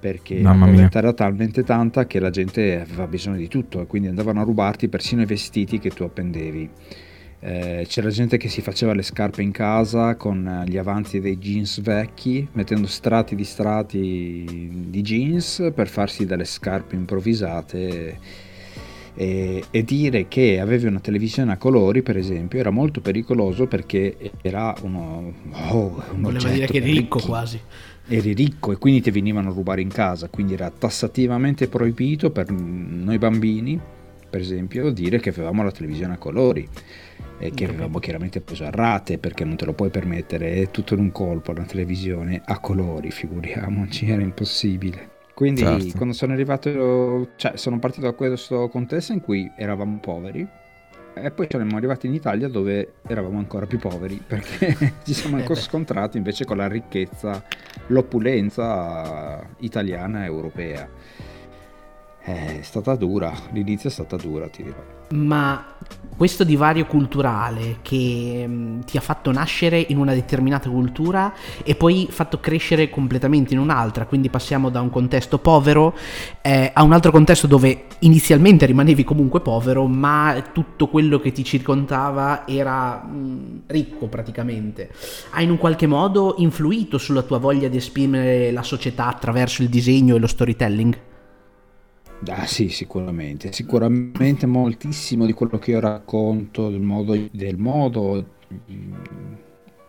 perché 0.00 0.40
Mamma 0.40 0.64
la 0.64 0.72
povertà 0.72 0.98
era 0.98 1.12
talmente 1.12 1.62
tanta 1.62 2.06
che 2.06 2.18
la 2.18 2.30
gente 2.30 2.80
aveva 2.80 3.06
bisogno 3.06 3.36
di 3.36 3.48
tutto 3.48 3.82
e 3.82 3.86
quindi 3.86 4.08
andavano 4.08 4.40
a 4.40 4.44
rubarti 4.44 4.88
persino 4.88 5.20
i 5.20 5.26
vestiti 5.26 5.78
che 5.78 5.90
tu 5.90 6.04
appendevi. 6.04 6.70
Eh, 7.42 7.86
c'era 7.88 8.10
gente 8.10 8.36
che 8.36 8.50
si 8.50 8.60
faceva 8.60 8.92
le 8.92 9.00
scarpe 9.00 9.40
in 9.40 9.50
casa 9.50 10.14
con 10.16 10.46
eh, 10.46 10.68
gli 10.68 10.76
avanzi 10.76 11.20
dei 11.20 11.38
jeans 11.38 11.80
vecchi, 11.80 12.46
mettendo 12.52 12.86
strati 12.86 13.34
di 13.34 13.44
strati 13.44 14.68
di 14.88 15.00
jeans 15.00 15.70
per 15.74 15.88
farsi 15.88 16.26
delle 16.26 16.44
scarpe 16.44 16.96
improvvisate. 16.96 18.18
E, 19.14 19.64
e, 19.70 19.84
dire 19.84 20.28
che 20.28 20.60
avevi 20.60 20.86
una 20.86 21.00
televisione 21.00 21.52
a 21.52 21.56
colori, 21.56 22.02
per 22.02 22.16
esempio, 22.16 22.58
era 22.58 22.70
molto 22.70 23.00
pericoloso 23.00 23.66
perché 23.66 24.32
era 24.42 24.74
uno. 24.82 25.32
Oh, 25.70 26.02
un 26.12 26.20
Voleva 26.20 26.50
dire 26.50 26.66
che 26.66 26.76
eri 26.76 26.92
ricco 26.92 27.20
quasi. 27.20 27.58
Eri 28.06 28.34
ricco 28.34 28.72
e 28.72 28.76
quindi 28.76 29.00
ti 29.00 29.10
venivano 29.10 29.48
a 29.48 29.52
rubare 29.52 29.80
in 29.80 29.88
casa, 29.88 30.28
quindi 30.28 30.54
era 30.54 30.70
tassativamente 30.70 31.68
proibito 31.68 32.30
per 32.30 32.50
noi 32.50 33.18
bambini, 33.18 33.80
per 34.28 34.40
esempio, 34.40 34.90
dire 34.90 35.20
che 35.20 35.30
avevamo 35.30 35.62
la 35.62 35.70
televisione 35.70 36.14
a 36.14 36.18
colori 36.18 36.68
eh, 37.40 37.50
che 37.52 37.64
avevamo 37.64 37.98
chiaramente 37.98 38.40
preso 38.40 38.64
a 38.64 38.70
rate 38.70 39.18
perché 39.18 39.44
non 39.44 39.56
te 39.56 39.64
lo 39.64 39.72
puoi 39.72 39.88
permettere 39.88 40.52
è 40.54 40.70
tutto 40.70 40.94
in 40.94 41.00
un 41.00 41.10
colpo 41.10 41.50
una 41.50 41.64
televisione 41.64 42.42
a 42.44 42.58
colori 42.60 43.10
figuriamoci 43.10 44.08
era 44.08 44.22
impossibile. 44.22 45.18
Quindi 45.34 45.62
certo. 45.62 45.96
quando 45.96 46.14
sono 46.14 46.34
arrivato 46.34 47.30
cioè 47.36 47.56
sono 47.56 47.78
partito 47.78 48.04
da 48.06 48.12
questo 48.12 48.68
contesto 48.68 49.12
in 49.12 49.22
cui 49.22 49.50
eravamo 49.56 49.98
poveri 49.98 50.46
e 51.14 51.30
poi 51.30 51.46
siamo 51.48 51.76
arrivati 51.76 52.06
in 52.06 52.14
Italia 52.14 52.46
dove 52.46 52.92
eravamo 53.06 53.38
ancora 53.38 53.66
più 53.66 53.78
poveri 53.78 54.20
perché 54.24 54.94
ci 55.02 55.14
siamo 55.14 55.38
eh 55.38 55.54
scontrati 55.54 56.18
invece 56.18 56.44
con 56.44 56.58
la 56.58 56.68
ricchezza 56.68 57.42
l'opulenza 57.86 59.42
italiana 59.60 60.22
e 60.22 60.26
europea 60.26 60.88
è 62.22 62.60
stata 62.62 62.94
dura, 62.96 63.32
l'inizio 63.52 63.88
è 63.88 63.92
stata 63.92 64.16
dura, 64.16 64.48
ti 64.48 64.62
dirò. 64.62 64.98
Ma 65.12 65.64
questo 66.16 66.44
divario 66.44 66.86
culturale 66.86 67.78
che 67.82 68.44
mm, 68.46 68.80
ti 68.80 68.96
ha 68.96 69.00
fatto 69.00 69.32
nascere 69.32 69.84
in 69.88 69.96
una 69.96 70.12
determinata 70.14 70.68
cultura 70.68 71.32
e 71.64 71.74
poi 71.74 72.06
fatto 72.10 72.38
crescere 72.38 72.90
completamente 72.90 73.54
in 73.54 73.58
un'altra, 73.58 74.06
quindi 74.06 74.28
passiamo 74.28 74.68
da 74.68 74.80
un 74.80 74.90
contesto 74.90 75.38
povero 75.38 75.96
eh, 76.42 76.70
a 76.72 76.82
un 76.84 76.92
altro 76.92 77.10
contesto 77.10 77.48
dove 77.48 77.86
inizialmente 78.00 78.66
rimanevi 78.66 79.02
comunque 79.02 79.40
povero, 79.40 79.86
ma 79.86 80.44
tutto 80.52 80.88
quello 80.88 81.18
che 81.18 81.32
ti 81.32 81.42
circondava 81.42 82.46
era 82.46 83.02
mh, 83.02 83.16
mm, 83.16 83.58
ricco 83.66 84.06
praticamente. 84.06 84.90
Ha 85.30 85.42
in 85.42 85.50
un 85.50 85.58
qualche 85.58 85.86
modo 85.88 86.34
influito 86.38 86.98
sulla 86.98 87.22
tua 87.22 87.38
voglia 87.38 87.68
di 87.68 87.78
esprimere 87.78 88.52
la 88.52 88.62
società 88.62 89.06
attraverso 89.06 89.62
il 89.62 89.68
disegno 89.68 90.14
e 90.14 90.18
lo 90.18 90.28
storytelling? 90.28 91.08
Ah 92.26 92.46
sì, 92.46 92.68
sicuramente, 92.68 93.50
sicuramente 93.52 94.44
moltissimo 94.46 95.24
di 95.24 95.32
quello 95.32 95.58
che 95.58 95.70
io 95.70 95.80
racconto, 95.80 96.68
del 96.68 96.80
modo, 96.80 97.16
del 97.30 97.56
modo 97.56 98.26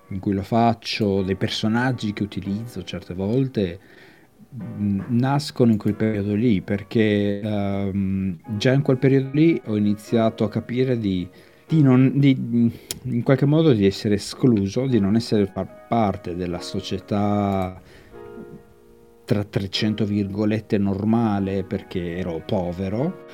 in 0.08 0.20
cui 0.20 0.34
lo 0.34 0.42
faccio, 0.42 1.24
dei 1.24 1.36
personaggi 1.36 2.14
che 2.14 2.24
utilizzo 2.24 2.84
certe 2.84 3.14
volte, 3.14 3.80
nascono 5.10 5.72
in 5.72 5.78
quel 5.78 5.96
periodo 5.96 6.34
lì, 6.34 6.62
perché 6.62 7.42
um, 7.44 8.38
già 8.58 8.72
in 8.74 8.82
quel 8.82 8.98
periodo 8.98 9.30
lì 9.34 9.62
ho 9.66 9.76
iniziato 9.76 10.46
a 10.46 10.50
capire 10.50 10.98
di, 10.98 11.28
di, 11.68 11.82
non, 11.82 12.14
di, 12.16 12.72
in 13.04 13.24
qualche 13.24 13.46
modo 13.46 13.74
di 13.74 13.86
essere 13.86 14.16
escluso, 14.16 14.88
di 14.88 15.00
non 15.00 15.16
essere 15.16 15.52
parte 15.88 16.36
della 16.36 16.62
società 16.62 17.80
tra 19.26 19.44
300 19.44 20.06
virgolette 20.06 20.78
normale 20.78 21.64
perché 21.64 22.18
ero 22.18 22.42
povero, 22.46 23.26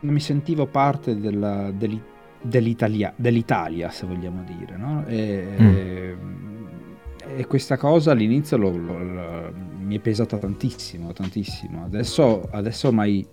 mi 0.00 0.20
sentivo 0.20 0.66
parte 0.66 1.18
della, 1.18 1.72
dell'Italia, 2.40 3.12
dell'Italia, 3.16 3.90
se 3.90 4.06
vogliamo 4.06 4.44
dire, 4.44 4.76
no? 4.76 5.04
e, 5.06 5.46
mm. 5.60 6.64
e, 7.36 7.46
questa 7.46 7.76
cosa 7.76 8.12
all'inizio 8.12 8.56
lo, 8.56 8.76
lo, 8.76 8.98
lo, 9.02 9.52
mi 9.78 9.96
è 9.96 10.00
pesata 10.00 10.38
tantissimo, 10.38 11.12
tantissimo. 11.12 11.84
Adesso, 11.84 12.48
adesso 12.50 12.88
ormai 12.88 13.26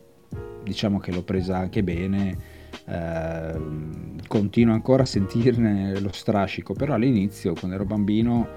diciamo 0.63 0.99
che 0.99 1.11
l'ho 1.11 1.23
presa 1.23 1.57
anche 1.57 1.83
bene, 1.83 2.37
eh, 2.85 3.59
continuo 4.27 4.73
ancora 4.73 5.03
a 5.03 5.05
sentirne 5.05 5.99
lo 5.99 6.11
strascico, 6.11 6.73
però 6.73 6.93
all'inizio 6.93 7.53
quando 7.53 7.75
ero 7.75 7.85
bambino 7.85 8.47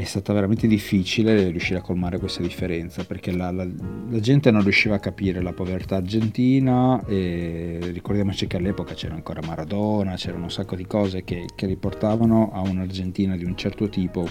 è 0.00 0.04
stata 0.04 0.32
veramente 0.32 0.68
difficile 0.68 1.48
riuscire 1.50 1.80
a 1.80 1.82
colmare 1.82 2.20
questa 2.20 2.40
differenza 2.40 3.02
perché 3.02 3.32
la, 3.32 3.50
la, 3.50 3.64
la, 3.64 4.20
gente 4.20 4.52
non 4.52 4.62
riusciva 4.62 4.94
a 4.94 5.00
capire 5.00 5.42
la 5.42 5.52
povertà 5.52 5.96
argentina 5.96 7.04
e 7.04 7.80
ricordiamoci 7.92 8.46
che 8.46 8.58
all'epoca 8.58 8.94
c'era 8.94 9.16
ancora 9.16 9.40
Maradona, 9.44 10.14
c'erano 10.14 10.44
un 10.44 10.52
sacco 10.52 10.76
di 10.76 10.86
cose 10.86 11.24
che, 11.24 11.46
che 11.52 11.66
riportavano 11.66 12.52
a 12.52 12.60
un'Argentina 12.60 13.36
di 13.36 13.44
un 13.44 13.56
certo 13.56 13.88
tipo 13.88 14.28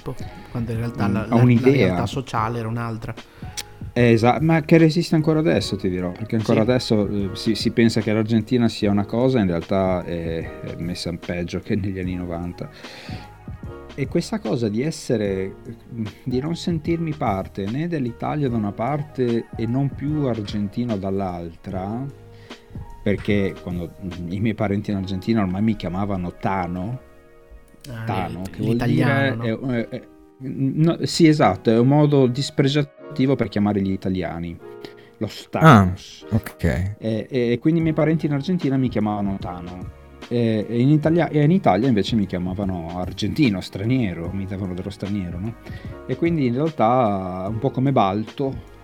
quando 0.51 0.71
in 0.71 0.77
realtà 0.77 1.07
la, 1.09 1.25
a 1.27 1.35
un'idea. 1.35 1.71
la 1.71 1.77
realtà 1.77 2.05
sociale 2.05 2.59
era 2.59 2.69
un'altra 2.69 3.13
Esatto, 3.91 4.43
ma 4.43 4.61
che 4.61 4.77
resiste 4.77 5.15
ancora 5.15 5.39
adesso, 5.39 5.75
ti 5.75 5.89
dirò, 5.89 6.11
perché 6.11 6.35
ancora 6.35 6.63
sì. 6.63 6.69
adesso 6.69 7.09
eh, 7.09 7.29
si, 7.33 7.55
si, 7.55 7.71
pensa 7.71 7.99
che 7.99 8.13
l'Argentina 8.13 8.69
sia 8.69 8.91
una 8.91 9.05
cosa, 9.05 9.39
in 9.39 9.47
realtà 9.47 10.03
è, 10.05 10.61
è 10.61 10.75
messa 10.77 11.11
peggio 11.13 11.59
che 11.59 11.75
negli 11.75 11.97
anni 11.97 12.13
90. 12.13 12.69
E 13.99 14.07
questa 14.07 14.37
cosa 14.37 14.69
di 14.69 14.83
essere, 14.83 15.55
di 16.23 16.39
non 16.39 16.55
sentirmi 16.55 17.15
parte 17.15 17.65
né 17.65 17.87
dell'Italia 17.87 18.47
da 18.47 18.55
una 18.55 18.71
parte 18.71 19.47
e 19.55 19.65
non 19.65 19.89
più 19.89 20.27
argentino 20.27 20.97
dall'altra, 20.97 22.05
perché 23.01 23.55
quando 23.59 23.95
i 24.27 24.39
miei 24.39 24.53
parenti 24.53 24.91
in 24.91 24.97
Argentina 24.97 25.41
ormai 25.41 25.63
mi 25.63 25.75
chiamavano 25.75 26.35
Tano, 26.35 26.99
ah, 27.89 28.03
Tano, 28.03 28.43
che 28.43 28.61
vuol 28.61 28.75
dire... 28.75 29.33
No? 29.33 29.43
È, 29.71 29.87
è, 29.87 29.89
è, 29.89 30.07
no, 30.41 30.99
sì, 31.01 31.25
esatto, 31.25 31.71
è 31.71 31.79
un 31.79 31.87
modo 31.87 32.27
dispregiativo 32.27 33.35
per 33.35 33.47
chiamare 33.47 33.81
gli 33.81 33.93
italiani 33.93 34.55
lo 35.17 35.25
Stanos. 35.25 36.23
Ah, 36.29 36.35
ok. 36.35 36.63
E, 36.99 37.27
e, 37.27 37.57
quindi 37.59 37.79
i 37.79 37.81
miei 37.81 37.95
parenti 37.95 38.27
in 38.27 38.33
Argentina 38.33 38.77
mi 38.77 38.89
chiamavano 38.89 39.37
Tano 39.39 39.96
e, 40.29 40.65
in 40.69 40.89
Italia, 40.89 41.29
e 41.29 41.43
in 41.43 41.51
Italia 41.51 41.87
invece 41.87 42.15
mi 42.15 42.25
chiamavano 42.25 42.99
argentino, 42.99 43.61
straniero, 43.61 44.29
mi 44.31 44.45
davano 44.45 44.73
dello 44.73 44.89
straniero, 44.89 45.39
no? 45.39 45.55
E 46.05 46.15
quindi 46.15 46.47
in 46.47 46.53
realtà 46.53 47.45
un 47.47 47.59
po' 47.59 47.69
come 47.69 47.91
Balto, 47.91 48.75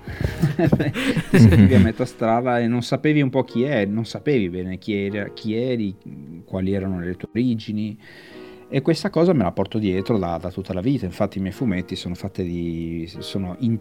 scrivi 1.31 1.75
a 1.75 1.79
metà 1.79 2.05
strada 2.05 2.59
e 2.59 2.67
non 2.67 2.81
sapevi 2.81 3.21
un 3.21 3.29
po' 3.29 3.43
chi 3.43 3.63
è, 3.63 3.85
non 3.85 4.05
sapevi 4.05 4.49
bene 4.49 4.77
chi, 4.77 4.93
era, 4.93 5.29
chi 5.29 5.55
eri, 5.55 5.95
quali 6.45 6.73
erano 6.73 6.99
le 6.99 7.15
tue 7.15 7.29
origini. 7.31 7.97
E 8.69 8.81
questa 8.81 9.11
cosa 9.11 9.33
me 9.33 9.43
la 9.43 9.51
porto 9.51 9.77
dietro 9.77 10.17
da, 10.17 10.37
da, 10.37 10.49
tutta 10.49 10.73
la 10.73 10.81
vita. 10.81 11.05
Infatti, 11.05 11.37
i 11.37 11.41
miei 11.41 11.53
fumetti 11.53 11.95
sono 11.95 12.15
fatte 12.15 12.41
di. 12.41 13.07
Sono 13.19 13.55
in, 13.59 13.77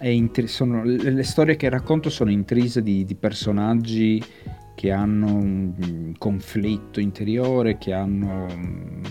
in, 0.00 0.30
sono, 0.46 0.82
le 0.82 1.22
storie 1.22 1.54
che 1.54 1.68
racconto 1.68 2.10
sono 2.10 2.30
intrise 2.32 2.82
di, 2.82 3.04
di 3.04 3.14
personaggi 3.14 4.20
che 4.78 4.92
hanno 4.92 5.26
un 5.34 6.14
conflitto 6.18 7.00
interiore, 7.00 7.78
che 7.78 7.92
hanno 7.92 8.46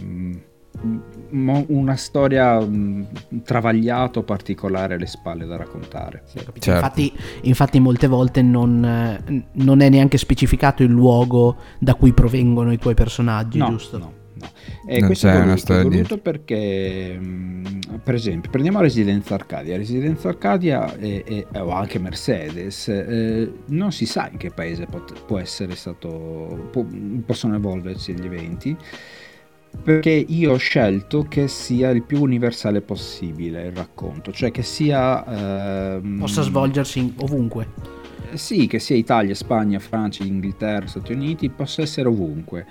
mm, 0.01 0.33
una 1.67 1.97
storia 1.97 2.57
mm, 2.57 3.03
travagliata 3.43 4.19
o 4.19 4.24
particolare 4.24 4.93
alle 4.93 5.07
spalle 5.07 5.45
da 5.45 5.57
raccontare. 5.57 6.24
certo. 6.25 6.53
infatti, 6.55 7.12
infatti, 7.41 7.81
molte 7.81 8.07
volte 8.07 8.41
non, 8.41 9.43
non, 9.51 9.81
è 9.81 9.89
neanche 9.89 10.17
specificato 10.17 10.83
il 10.83 10.89
luogo 10.89 11.57
da 11.79 11.95
cui 11.95 12.13
provengono 12.13 12.71
i 12.71 12.77
tuoi 12.77 12.93
personaggi, 12.93 13.57
no, 13.57 13.67
giusto? 13.67 13.97
No. 13.97 14.16
No. 14.39 14.50
E 14.86 15.00
non 15.00 15.08
questo 15.08 15.27
è 15.27 15.32
voluto, 15.32 15.48
una 15.48 15.58
storia 15.58 15.84
voluto 15.84 16.15
di... 16.15 16.22
perché, 16.22 17.17
mm, 17.20 17.65
per 18.03 18.15
esempio, 18.15 18.50
prendiamo 18.50 18.82
Residenza 18.82 19.34
Arcadia. 19.34 19.77
Residenza 19.77 20.29
Arcadia 20.29 20.96
e, 20.98 21.24
e, 21.25 21.60
o 21.60 21.72
anche 21.72 22.00
Mercedes, 22.00 22.88
eh, 22.88 23.51
non 23.67 23.91
si 23.91 24.06
sa 24.06 24.29
in 24.32 24.38
che 24.38 24.51
paese 24.51 24.86
pot- 24.86 25.25
può 25.25 25.39
essere 25.39 25.75
stato, 25.75 26.70
può, 26.72 26.86
possono 27.25 27.56
evolversi 27.56 28.13
gli 28.13 28.25
eventi. 28.25 28.77
Perché 29.84 30.10
io 30.10 30.53
ho 30.53 30.58
scelto 30.58 31.27
che 31.29 31.48
sia 31.48 31.89
il 31.91 32.01
più 32.03 32.22
universale 32.22 32.82
possibile 32.82 33.67
il 33.67 33.74
racconto, 33.74 34.32
cioè 34.32 34.51
che 34.51 34.63
sia. 34.63 35.98
Ehm... 35.98 36.17
Possa 36.20 36.41
svolgersi 36.41 37.13
ovunque. 37.17 37.67
Sì, 38.34 38.67
che 38.67 38.79
sia 38.79 38.96
Italia, 38.96 39.36
Spagna, 39.36 39.79
Francia, 39.79 40.24
Inghilterra, 40.24 40.88
Stati 40.88 41.13
Uniti, 41.13 41.50
possa 41.50 41.82
essere 41.82 42.08
ovunque 42.08 42.65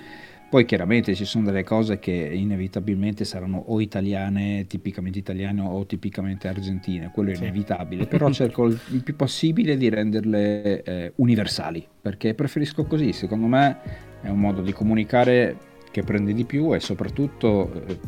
poi 0.49 0.65
chiaramente 0.65 1.13
ci 1.13 1.25
sono 1.25 1.45
delle 1.45 1.63
cose 1.63 1.99
che 1.99 2.11
inevitabilmente 2.11 3.25
saranno 3.25 3.57
o 3.67 3.81
italiane, 3.81 4.65
tipicamente 4.67 5.19
italiane 5.19 5.61
o 5.61 5.85
tipicamente 5.85 6.47
argentine, 6.47 7.11
quello 7.13 7.31
è 7.31 7.35
sì. 7.35 7.43
inevitabile, 7.43 8.05
però 8.07 8.31
cerco 8.31 8.65
il 8.65 9.01
più 9.03 9.15
possibile 9.15 9.75
di 9.75 9.89
renderle 9.89 10.83
eh, 10.83 11.11
universali, 11.15 11.85
perché 12.01 12.33
preferisco 12.33 12.85
così, 12.85 13.11
secondo 13.11 13.47
me 13.47 13.77
è 14.21 14.29
un 14.29 14.39
modo 14.39 14.61
di 14.61 14.71
comunicare 14.71 15.57
che 15.91 16.03
prende 16.03 16.33
di 16.33 16.45
più 16.45 16.73
e 16.73 16.79
soprattutto, 16.79 17.71
eh, 17.85 17.99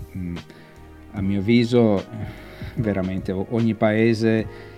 a 1.12 1.22
mio 1.22 1.40
avviso, 1.40 2.06
veramente 2.76 3.32
ogni 3.32 3.74
paese 3.74 4.69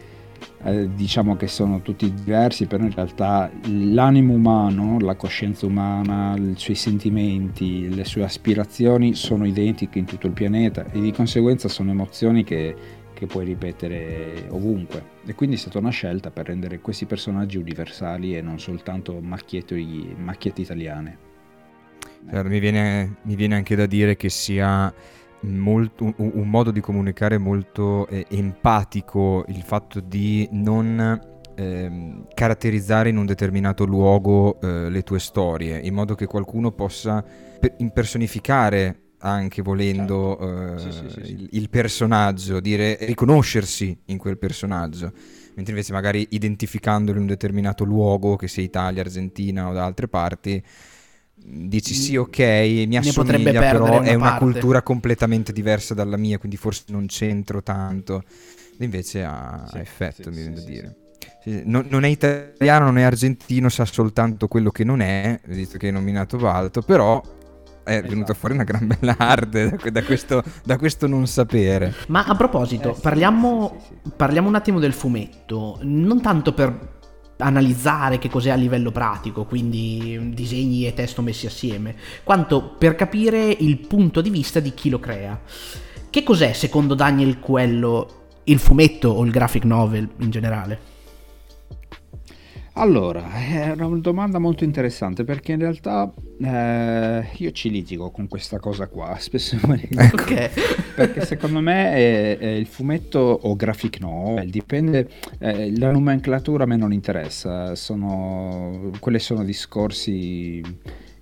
eh, 0.64 0.94
diciamo 0.94 1.36
che 1.36 1.48
sono 1.48 1.82
tutti 1.82 2.14
diversi, 2.14 2.66
però 2.68 2.84
in 2.84 2.94
realtà 2.94 3.50
l'animo 3.68 4.34
umano, 4.34 5.00
la 5.00 5.16
coscienza 5.16 5.66
umana, 5.66 6.36
i 6.38 6.54
suoi 6.56 6.76
sentimenti, 6.76 7.94
le 7.94 8.06
sue 8.06 8.24
aspirazioni 8.24 9.16
sono 9.16 9.46
identiche 9.46 10.00
in 10.00 10.06
tutto 10.06 10.28
il 10.28 10.34
pianeta 10.34 10.86
e 10.92 11.00
di 11.00 11.12
conseguenza 11.12 11.68
sono 11.68 11.92
emozioni 11.92 12.44
che, 12.44 12.76
che 13.14 13.26
puoi 13.26 13.46
ripetere 13.46 14.48
ovunque. 14.50 15.20
E 15.26 15.34
quindi 15.34 15.56
è 15.56 15.60
stata 15.60 15.80
una 15.80 15.90
scelta 15.90 16.32
per 16.32 16.48
rendere 16.48 16.80
questi 16.80 17.06
personaggi 17.06 17.58
universali 17.58 18.36
e 18.36 18.42
non 18.42 18.60
soltanto 18.60 19.20
macchiette, 19.20 19.76
macchiette 20.18 20.62
italiane. 20.62 21.30
Cioè, 22.30 22.44
mi, 22.44 22.60
viene, 22.60 23.16
mi 23.24 23.36
viene 23.36 23.56
anche 23.56 23.76
da 23.76 23.88
dire 23.88 24.16
che 24.16 24.30
sia 24.30 24.94
molto, 25.42 26.04
un, 26.04 26.14
un, 26.18 26.50
modo 26.50 26.72
di 26.72 26.80
comunicare 26.80 27.38
molto 27.38 28.08
eh, 28.08 28.26
empatico 28.30 29.46
il 29.48 29.62
fatto 29.64 30.00
di 30.00 30.48
non 30.52 31.20
eh, 31.56 32.24
caratterizzare 32.34 33.10
in 33.10 33.18
un 33.18 33.26
determinato 33.26 33.86
luogo 33.86 34.60
eh, 34.62 34.90
le 34.90 35.02
tue 35.04 35.20
storie, 35.20 35.80
in 35.80 35.94
modo 35.94 36.16
che 36.16 36.26
qualcuno 36.26 36.72
possa 36.72 37.24
per- 37.60 37.76
impersonificare 37.78 38.98
anche 39.24 39.62
volendo 39.62 40.38
certo. 40.40 40.78
sì, 40.80 40.92
sì, 40.92 41.10
sì, 41.10 41.32
il, 41.32 41.50
il, 41.52 41.70
personaggio, 41.70 42.60
dire 42.60 42.98
riconoscersi 43.02 43.96
in 44.06 44.18
quel 44.18 44.38
personaggio. 44.38 45.12
Mentre 45.54 45.74
invece 45.74 45.94
magari 45.94 46.28
identificandolo 46.32 47.18
in 47.18 47.24
un 47.24 47.28
determinato 47.28 47.84
luogo, 47.84 48.36
che 48.36 48.48
sia 48.48 48.64
Italia, 48.64 49.02
Argentina 49.02 49.70
o 49.70 49.74
da 49.74 49.86
altre 49.86 50.08
parti, 50.08 50.64
dici 51.44 51.94
sì 51.94 52.16
ok 52.16 52.40
mi 52.88 52.98
assomiglia 52.98 53.60
però 53.60 54.00
una 54.00 54.04
è 54.04 54.14
una 54.14 54.38
cultura 54.38 54.82
completamente 54.82 55.52
diversa 55.52 55.94
dalla 55.94 56.18
mia 56.18 56.38
quindi 56.38 56.58
forse 56.58 56.84
non 56.88 57.06
c'entro 57.08 57.62
tanto. 57.62 58.24
Invece 58.80 59.24
ha 59.24 59.68
sì, 59.70 59.78
effetto 59.78 60.24
sì, 60.24 60.30
mi 60.30 60.36
viene 60.36 60.58
sì, 60.58 60.64
da 60.64 60.70
dire 60.70 60.96
non, 61.66 61.86
non, 61.90 62.04
è 62.04 62.08
italiano 62.08 62.86
non 62.86 62.98
è 62.98 63.04
argentino 63.04 63.70
sa 63.70 63.86
soltanto 63.86 64.48
quello 64.48 64.72
che 64.72 64.84
non 64.84 65.02
è 65.02 65.40
visto 65.46 65.78
che 65.78 65.90
è 65.90 65.92
nominato 65.92 66.38
Valto 66.40 66.82
però 66.82 67.22
è 67.84 67.94
esatto. 67.94 68.10
venuta 68.10 68.34
fuori 68.34 68.54
una 68.54 68.64
gran 68.64 68.88
bella 68.88 69.16
arte 69.18 69.70
da, 69.70 69.90
da, 69.90 70.04
questo, 70.04 70.44
da, 70.64 70.78
questo, 70.78 71.08
non 71.08 71.28
sapere. 71.28 71.94
Ma 72.08 72.26
a 72.26 72.36
proposito, 72.36 72.96
eh, 72.96 73.00
parliamo, 73.00 73.82
parliamo 74.16 74.48
un 74.48 74.56
attimo 74.56 74.80
del 74.80 74.94
fumetto, 74.94 75.80
non 75.82 76.22
tanto 76.22 76.54
per 76.54 76.91
analizzare 77.42 78.20
che 78.20 78.30
cos'è 78.30 78.50
a 78.50 78.56
livello 78.56 78.92
pratico, 78.92 79.46
quindi 79.46 80.32
disegni 80.34 80.86
e 80.86 80.94
testo 80.94 81.22
messi 81.22 81.46
assieme, 81.46 81.96
quanto 82.24 82.62
per 82.78 82.96
capire 82.96 83.56
il 83.60 83.78
punto 83.78 84.22
di 84.22 84.30
vista 84.30 84.60
di 84.60 84.74
chi 84.74 84.90
lo 84.90 85.00
crea. 85.00 85.40
Che 86.10 86.24
cos'è 86.24 86.54
secondo 86.54 86.94
Daniel 86.94 87.40
Quello 87.40 88.20
il 88.46 88.60
fumetto 88.60 89.10
o 89.10 89.24
il 89.24 89.32
graphic 89.32 89.64
novel 89.64 90.10
in 90.20 90.30
generale? 90.30 90.80
Allora, 92.74 93.34
è 93.34 93.72
una 93.72 93.98
domanda 93.98 94.40
molto 94.40 94.64
interessante 94.64 95.26
perché 95.26 95.52
in 95.52 95.60
realtà 95.60 96.12
eh, 96.40 97.28
io 97.36 97.52
ci 97.52 97.70
litigo 97.70 98.12
con 98.12 98.30
questa 98.30 98.60
cosa 98.60 98.88
qua, 98.88 99.16
spesso 99.20 99.56
e 99.56 99.60
volentieri. 99.60 100.10
Okay. 100.14 100.50
perché 100.96 101.26
secondo 101.26 101.60
me 101.60 101.92
è, 101.92 102.38
è 102.38 102.48
il 102.48 102.66
fumetto 102.66 103.20
o 103.20 103.56
graphic 103.58 104.00
novel, 104.00 104.50
dipende, 104.50 105.10
eh, 105.40 105.78
la 105.78 105.92
nomenclatura 105.92 106.64
a 106.64 106.68
me 106.68 106.78
non 106.78 106.94
interessa, 106.94 107.76
sono, 107.76 108.92
quelli 109.00 109.20
sono 109.20 109.44
discorsi 109.44 110.62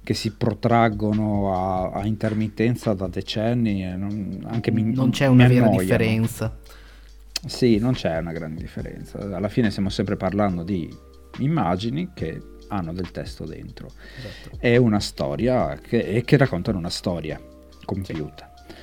che 0.04 0.14
si 0.14 0.32
protraggono 0.32 1.54
a, 1.54 2.00
a 2.00 2.06
intermittenza 2.06 2.94
da 2.94 3.08
decenni 3.08 3.84
e 3.84 3.96
non, 3.96 4.46
anche 4.46 4.72
mi, 4.72 4.84
non 4.84 5.10
c'è 5.10 5.26
una 5.26 5.48
vera 5.48 5.66
annoiano. 5.66 5.82
differenza. 5.82 6.58
Sì, 7.46 7.78
non 7.78 7.94
c'è 7.94 8.18
una 8.18 8.34
grande 8.34 8.60
differenza. 8.62 9.18
Alla 9.36 9.50
fine 9.50 9.72
stiamo 9.72 9.90
sempre 9.90 10.16
parlando 10.16 10.64
di 10.64 11.08
immagini 11.40 12.12
che 12.14 12.42
hanno 12.70 12.94
del 12.94 13.12
testo 13.12 13.46
dentro. 13.46 13.88
Esatto. 14.18 14.58
È 14.60 14.76
una 14.78 15.00
storia 15.00 15.76
che, 15.76 16.22
che 16.26 16.38
raccontano 16.38 16.78
una 16.78 16.90
storia 16.90 17.40
compiuta. 17.86 18.54
Sì. 18.56 18.74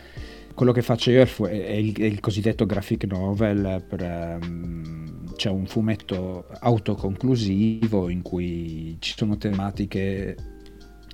Quello 0.54 0.72
che 0.72 0.82
faccio 0.82 1.10
io 1.10 1.22
è, 1.22 1.72
il, 1.72 1.94
è 1.96 2.04
il, 2.04 2.20
cosiddetto 2.20 2.64
graphic 2.64 3.04
novel 3.04 3.84
per, 3.86 4.38
um, 4.40 5.34
c'è 5.34 5.50
un 5.50 5.66
fumetto 5.66 6.46
autoconclusivo 6.60 8.08
in 8.08 8.22
cui 8.22 8.96
ci 9.00 9.12
sono 9.14 9.36
tematiche, 9.36 10.34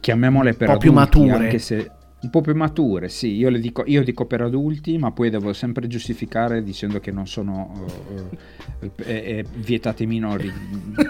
chiamiamole 0.00 0.54
per 0.54 0.68
un 0.68 0.78
po' 0.78 0.80
adulti, 0.80 0.86
più 0.86 0.92
mature. 0.92 1.44
anche 1.44 1.58
se 1.58 1.90
un 2.22 2.30
po' 2.30 2.40
più 2.40 2.54
mature, 2.54 3.08
sì, 3.08 3.34
io, 3.34 3.48
le 3.48 3.58
dico, 3.58 3.82
io 3.84 4.04
dico 4.04 4.26
per 4.26 4.42
adulti, 4.42 4.96
ma 4.96 5.10
poi 5.10 5.28
devo 5.28 5.52
sempre 5.52 5.88
giustificare 5.88 6.62
dicendo 6.62 7.00
che 7.00 7.10
non 7.10 7.26
sono 7.26 7.72
uh, 7.74 8.84
uh, 8.84 8.90
eh, 8.98 9.44
vietati 9.56 10.06
minori, 10.06 10.52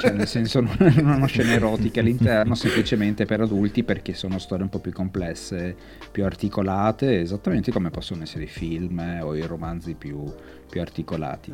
cioè 0.01 0.13
nel 0.13 0.27
senso 0.27 0.61
non, 0.61 0.75
hanno 1.05 1.27
scene 1.27 1.53
erotiche 1.53 2.01
all'interno, 2.01 2.55
semplicemente 2.55 3.27
per 3.27 3.43
adulti 3.43 3.85
perché 3.85 4.15
sono 4.15 4.39
storie 4.39 4.65
un 4.65 4.71
po' 4.71 4.79
più 4.79 4.93
complesse, 4.93 5.77
più 6.11 6.25
articolate, 6.25 7.21
esattamente 7.21 7.71
come 7.73 7.91
possono 7.91 8.23
essere 8.23 8.45
i 8.45 8.49
film 8.49 9.21
o 9.21 9.35
i 9.35 9.43
romanzi 9.43 9.95
più, 9.95 10.25
più 10.71 10.81
articolati. 10.81 11.53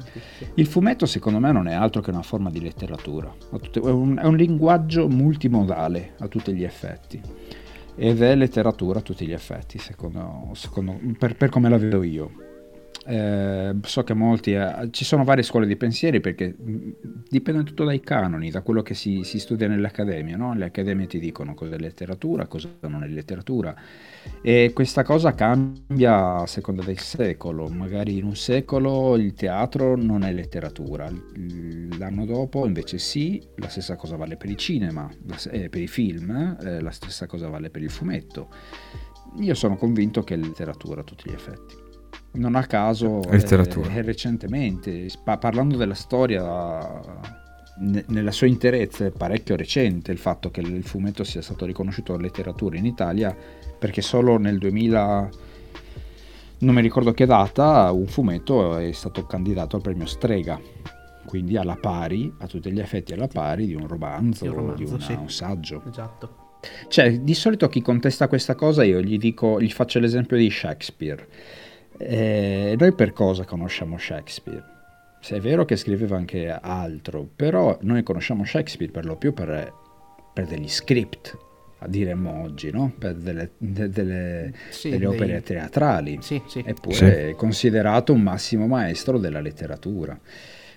Il 0.55 0.67
fumetto 0.67 1.05
secondo 1.05 1.41
me 1.41 1.51
non 1.51 1.67
è 1.67 1.75
altro 1.75 2.01
che 2.01 2.11
una 2.11 2.23
forma 2.23 2.49
di 2.49 2.61
letteratura, 2.61 3.35
è 3.51 3.79
un, 3.89 4.21
è 4.23 4.25
un 4.25 4.37
linguaggio 4.37 5.09
multimodale 5.09 6.13
a 6.19 6.29
tutti 6.29 6.55
gli 6.55 6.63
effetti 6.63 7.21
ed 7.99 8.23
è 8.23 8.35
letteratura 8.37 9.01
a 9.01 9.03
tutti 9.03 9.27
gli 9.27 9.33
effetti, 9.33 9.79
secondo, 9.79 10.51
secondo 10.55 10.99
per, 11.19 11.35
per, 11.35 11.49
come 11.49 11.69
la 11.69 11.79
vedo 11.79 12.05
io. 12.05 12.31
Eh, 13.05 13.75
so 13.83 14.05
che 14.05 14.15
molti, 14.15 14.53
eh, 14.53 14.89
ci 14.91 15.05
sono 15.05 15.25
varie 15.25 15.43
scuole 15.43 15.67
di 15.67 15.77
pensieri 15.77 16.21
perché 16.21 16.55
mm, 16.61 16.91
dipende 17.29 17.65
tutto 17.65 17.85
dai 17.85 18.01
canoni, 18.01 18.51
da 18.51 18.61
quello 18.61 18.83
che 18.83 18.95
si, 18.95 19.25
si 19.25 19.41
studia 19.41 19.67
nell'accademia. 19.67 20.37
No? 20.37 20.55
Le 20.55 20.67
accademie 20.67 21.07
ti 21.09 21.19
dicono 21.19 21.55
cosa 21.55 21.75
è 21.75 21.79
letteratura, 21.79 22.47
cosa 22.47 22.69
non 22.83 23.03
è 23.03 23.09
letteratura 23.09 23.75
e 24.41 24.73
questa 24.75 25.03
cosa 25.03 25.35
cambia 25.35 26.37
a 26.37 26.47
seconda 26.47 26.83
del 26.83 26.99
secolo. 26.99 27.69
Magari 27.69 28.19
in 28.19 28.25
un 28.25 28.37
secolo 28.37 29.17
il 29.17 29.33
teatro 29.35 29.97
non 29.97 30.23
è 30.23 30.33
letteratura, 30.33 31.11
l'anno 31.99 32.25
dopo 32.25 32.67
invece 32.67 32.99
sì, 32.99 33.43
la 33.57 33.69
stessa 33.69 33.97
cosa 33.97 34.17
vale 34.17 34.37
per 34.37 34.51
il 34.51 34.57
cinema, 34.57 35.09
eh, 35.51 35.69
per 35.69 35.81
i 35.81 35.89
film, 35.89 36.57
eh, 36.61 36.81
la 36.81 36.91
stessa 36.91 37.27
cosa 37.27 37.49
vale 37.49 37.71
per 37.71 37.83
il 37.83 37.91
fumetto. 37.91 38.49
Io 39.41 39.55
sono 39.55 39.77
convinto 39.77 40.23
che 40.23 40.35
è 40.35 40.37
letteratura 40.37 41.01
a 41.01 41.05
tutti 41.05 41.29
gli 41.29 41.35
effetti 41.35 41.87
non 42.31 42.55
a 42.55 42.67
caso 42.67 43.23
è, 43.23 43.41
è 43.41 44.03
recentemente, 44.03 45.09
parlando 45.25 45.77
della 45.77 45.95
storia 45.95 47.01
nella 47.79 48.33
sua 48.33 48.47
interezza 48.47 49.05
è 49.05 49.11
parecchio 49.11 49.57
recente 49.57 50.11
il 50.11 50.19
fatto 50.19 50.51
che 50.51 50.61
il 50.61 50.83
fumetto 50.83 51.25
sia 51.25 51.43
stato 51.43 51.65
riconosciuto 51.65 52.17
letteratura 52.17 52.77
in 52.77 52.87
Italia 52.87 53.37
perché 53.79 54.03
solo 54.03 54.37
nel 54.37 54.59
2000 54.59 55.31
non 56.59 56.75
mi 56.75 56.81
ricordo 56.81 57.13
che 57.13 57.25
data 57.25 57.91
un 57.93 58.07
fumetto 58.07 58.77
è 58.79 58.91
stato 58.93 59.27
candidato 59.27 59.77
al 59.77 59.83
premio 59.83 60.07
Strega 60.07 60.61
quindi 61.25 61.57
alla 61.57 61.77
pari, 61.77 62.33
a 62.39 62.47
tutti 62.47 62.73
gli 62.73 62.81
effetti 62.81 63.13
alla 63.13 63.29
pari 63.29 63.67
di 63.67 63.75
un 63.75 63.87
romanzo, 63.87 64.45
di 64.45 64.49
un, 64.49 64.57
romanzo, 64.57 64.83
di 64.83 64.91
una, 64.91 65.01
sì. 65.01 65.13
un 65.13 65.31
saggio 65.31 65.83
esatto 65.89 66.47
cioè 66.89 67.21
di 67.21 67.35
solito 67.35 67.69
chi 67.69 67.81
contesta 67.81 68.27
questa 68.27 68.57
cosa 68.57 68.83
io 68.83 69.01
gli 69.01 69.19
dico 69.19 69.61
gli 69.61 69.71
faccio 69.71 70.01
l'esempio 70.01 70.37
di 70.37 70.51
Shakespeare 70.51 71.27
eh, 71.99 72.77
noi 72.79 72.93
per 72.93 73.13
cosa 73.13 73.45
conosciamo 73.45 73.99
Shakespeare? 73.99 74.78
Se 75.21 75.37
è 75.37 75.41
vero 75.41 75.65
che 75.65 75.77
scriveva 75.77 76.17
anche 76.17 76.49
altro, 76.49 77.29
però 77.35 77.77
noi 77.83 78.03
conosciamo 78.03 78.45
Shakespeare 78.45 78.93
per 78.93 79.05
lo 79.05 79.17
più 79.17 79.35
per, 79.35 79.73
per 80.33 80.47
degli 80.47 80.69
script, 80.69 81.37
a 81.81 81.89
dire 81.89 82.13
oggi, 82.13 82.71
no? 82.71 82.93
per 82.99 83.15
delle, 83.15 83.53
de, 83.59 83.89
delle, 83.89 84.53
sì, 84.71 84.91
delle 84.91 85.07
opere 85.07 85.43
teatrali, 85.43 86.19
sì, 86.21 86.41
sì. 86.47 86.63
eppure 86.65 86.95
sì. 86.95 87.05
è 87.05 87.35
considerato 87.37 88.13
un 88.13 88.23
massimo 88.23 88.67
maestro 88.67 89.19
della 89.19 89.41
letteratura. 89.41 90.19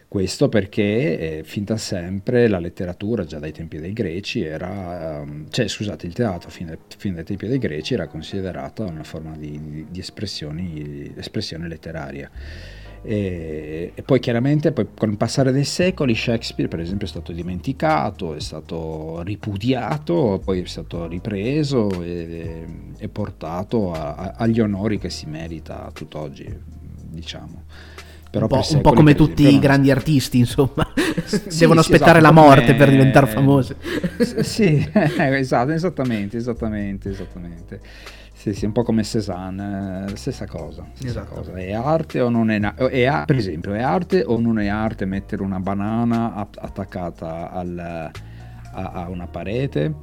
Questo 0.07 0.49
perché 0.49 1.37
eh, 1.37 1.43
fin 1.45 1.63
da 1.63 1.77
sempre 1.77 2.49
la 2.49 2.59
letteratura, 2.59 3.23
già 3.23 3.39
dai 3.39 3.53
tempi 3.53 3.79
dei 3.79 3.93
greci, 3.93 4.43
era, 4.43 5.21
um, 5.21 5.49
cioè 5.49 5.69
scusate, 5.69 6.05
il 6.05 6.11
teatro 6.11 6.49
fin, 6.49 6.77
fin, 6.97 7.13
dai 7.13 7.23
tempi 7.23 7.47
dei 7.47 7.57
greci 7.57 7.93
era 7.93 8.07
considerata 8.07 8.83
una 8.83 9.05
forma 9.05 9.37
di, 9.37 9.57
di, 9.63 9.85
di 9.89 9.99
espressione 10.01 11.67
letteraria. 11.69 12.29
E, 13.03 13.93
e, 13.95 14.01
poi 14.03 14.19
chiaramente 14.19 14.71
poi, 14.71 14.87
con 14.95 15.09
il 15.09 15.17
passare 15.17 15.51
dei 15.51 15.63
secoli 15.63 16.13
Shakespeare 16.13 16.69
per 16.69 16.79
esempio 16.79 17.07
è 17.07 17.09
stato 17.09 17.31
dimenticato, 17.31 18.35
è 18.35 18.39
stato 18.39 19.21
ripudiato, 19.23 20.39
poi 20.43 20.61
è 20.61 20.67
stato 20.67 21.07
ripreso 21.07 21.89
e, 22.01 22.65
e 22.97 23.07
portato 23.07 23.91
a, 23.91 24.13
a, 24.13 24.33
agli 24.37 24.59
onori 24.59 24.99
che 24.99 25.09
si 25.09 25.25
merita 25.25 25.89
tutt'oggi, 25.93 26.47
diciamo. 27.09 27.63
Però 28.31 28.47
un 28.49 28.49
po', 28.49 28.75
un 28.75 28.81
po 28.81 28.93
come 28.93 29.13
tutti 29.13 29.53
i 29.53 29.59
grandi 29.59 29.91
artisti, 29.91 30.37
insomma, 30.37 30.87
sì, 31.25 31.41
devono 31.59 31.81
sì, 31.81 31.91
aspettare 31.91 32.19
esatto, 32.19 32.33
la 32.33 32.41
morte 32.41 32.65
come... 32.67 32.77
per 32.77 32.89
diventare 32.91 33.27
famosi. 33.31 33.75
sì, 34.41 34.89
esatto, 34.93 35.71
esattamente, 35.71 36.37
esattamente, 36.37 37.09
esattamente. 37.09 37.81
Sì, 38.41 38.53
sì, 38.55 38.65
un 38.65 38.71
po' 38.71 38.81
come 38.81 39.03
Cézanne, 39.03 40.07
eh, 40.09 40.15
stessa 40.17 40.47
cosa. 40.47 40.83
Stessa 40.93 41.21
esatto. 41.21 41.35
cosa. 41.35 41.53
È 41.53 41.73
arte 41.73 42.21
o 42.21 42.29
non 42.29 42.49
è, 42.49 42.59
è 42.59 43.23
Per 43.23 43.35
esempio, 43.35 43.75
è 43.75 43.81
arte 43.83 44.23
o 44.25 44.39
non 44.39 44.57
è 44.57 44.65
arte 44.65 45.05
mettere 45.05 45.43
una 45.43 45.59
banana 45.59 46.33
attaccata 46.33 47.51
al, 47.51 47.77
a, 47.77 48.11
a 48.71 49.09
una 49.09 49.27
parete? 49.27 49.93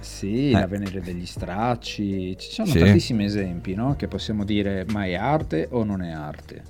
Sì, 0.00 0.50
eh. 0.50 0.52
la 0.52 0.66
Venere 0.66 1.00
degli 1.00 1.26
stracci 1.26 2.36
ci 2.38 2.50
sono 2.50 2.68
sì. 2.68 2.78
tantissimi 2.78 3.24
esempi 3.24 3.74
no? 3.74 3.96
che 3.96 4.08
possiamo 4.08 4.44
dire 4.44 4.86
ma 4.90 5.04
è 5.04 5.14
arte 5.14 5.68
o 5.70 5.84
non 5.84 6.02
è 6.02 6.10
arte 6.10 6.62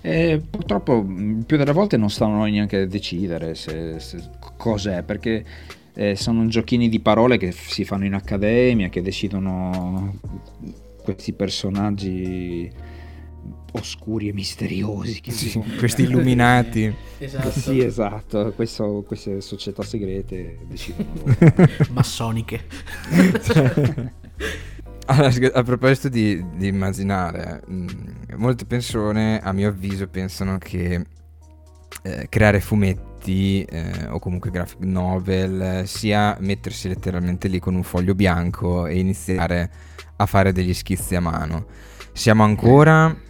e 0.00 0.42
purtroppo 0.50 1.02
più 1.46 1.56
delle 1.56 1.72
volte 1.72 1.96
non 1.96 2.10
stanno 2.10 2.36
noi 2.36 2.50
neanche 2.50 2.80
a 2.80 2.86
decidere 2.86 3.54
se, 3.54 3.98
se 4.00 4.22
cos'è 4.56 5.02
perché 5.02 5.44
eh, 5.94 6.16
sono 6.16 6.46
giochini 6.46 6.88
di 6.88 7.00
parole 7.00 7.38
che 7.38 7.52
si 7.52 7.84
fanno 7.84 8.04
in 8.04 8.14
accademia 8.14 8.88
che 8.88 9.00
decidono 9.00 10.18
questi 11.02 11.32
personaggi 11.32 12.70
oscuri 13.74 14.28
e 14.28 14.32
misteriosi. 14.32 15.20
Sì, 15.26 15.62
questi 15.78 16.02
illuminati. 16.02 16.94
esatto. 17.18 17.50
Sì, 17.50 17.80
esatto. 17.80 18.52
Questo, 18.52 19.04
queste 19.06 19.40
società 19.40 19.82
segrete 19.82 20.58
decidono. 20.68 21.10
Massoniche. 21.90 22.64
allora, 25.06 25.32
a 25.52 25.62
proposito 25.62 26.08
di, 26.08 26.44
di 26.56 26.68
immaginare, 26.68 27.62
mh, 27.66 27.74
mm, 27.74 27.88
molte 28.36 28.64
persone, 28.64 29.40
a 29.40 29.52
mio 29.52 29.68
avviso, 29.68 30.06
pensano 30.08 30.58
che 30.58 31.04
eh, 32.02 32.26
creare 32.28 32.60
fumetti 32.60 33.62
eh, 33.62 34.06
o 34.08 34.18
comunque 34.18 34.50
graphic 34.50 34.80
novel 34.80 35.86
sia 35.86 36.36
mettersi 36.40 36.88
letteralmente 36.88 37.48
lì 37.48 37.58
con 37.58 37.74
un 37.74 37.82
foglio 37.82 38.14
bianco 38.14 38.86
e 38.86 38.98
iniziare 38.98 39.70
a 40.16 40.26
fare 40.26 40.52
degli 40.52 40.74
schizzi 40.74 41.16
a 41.16 41.20
mano. 41.20 41.66
Siamo 42.12 42.44
ancora 42.44 43.23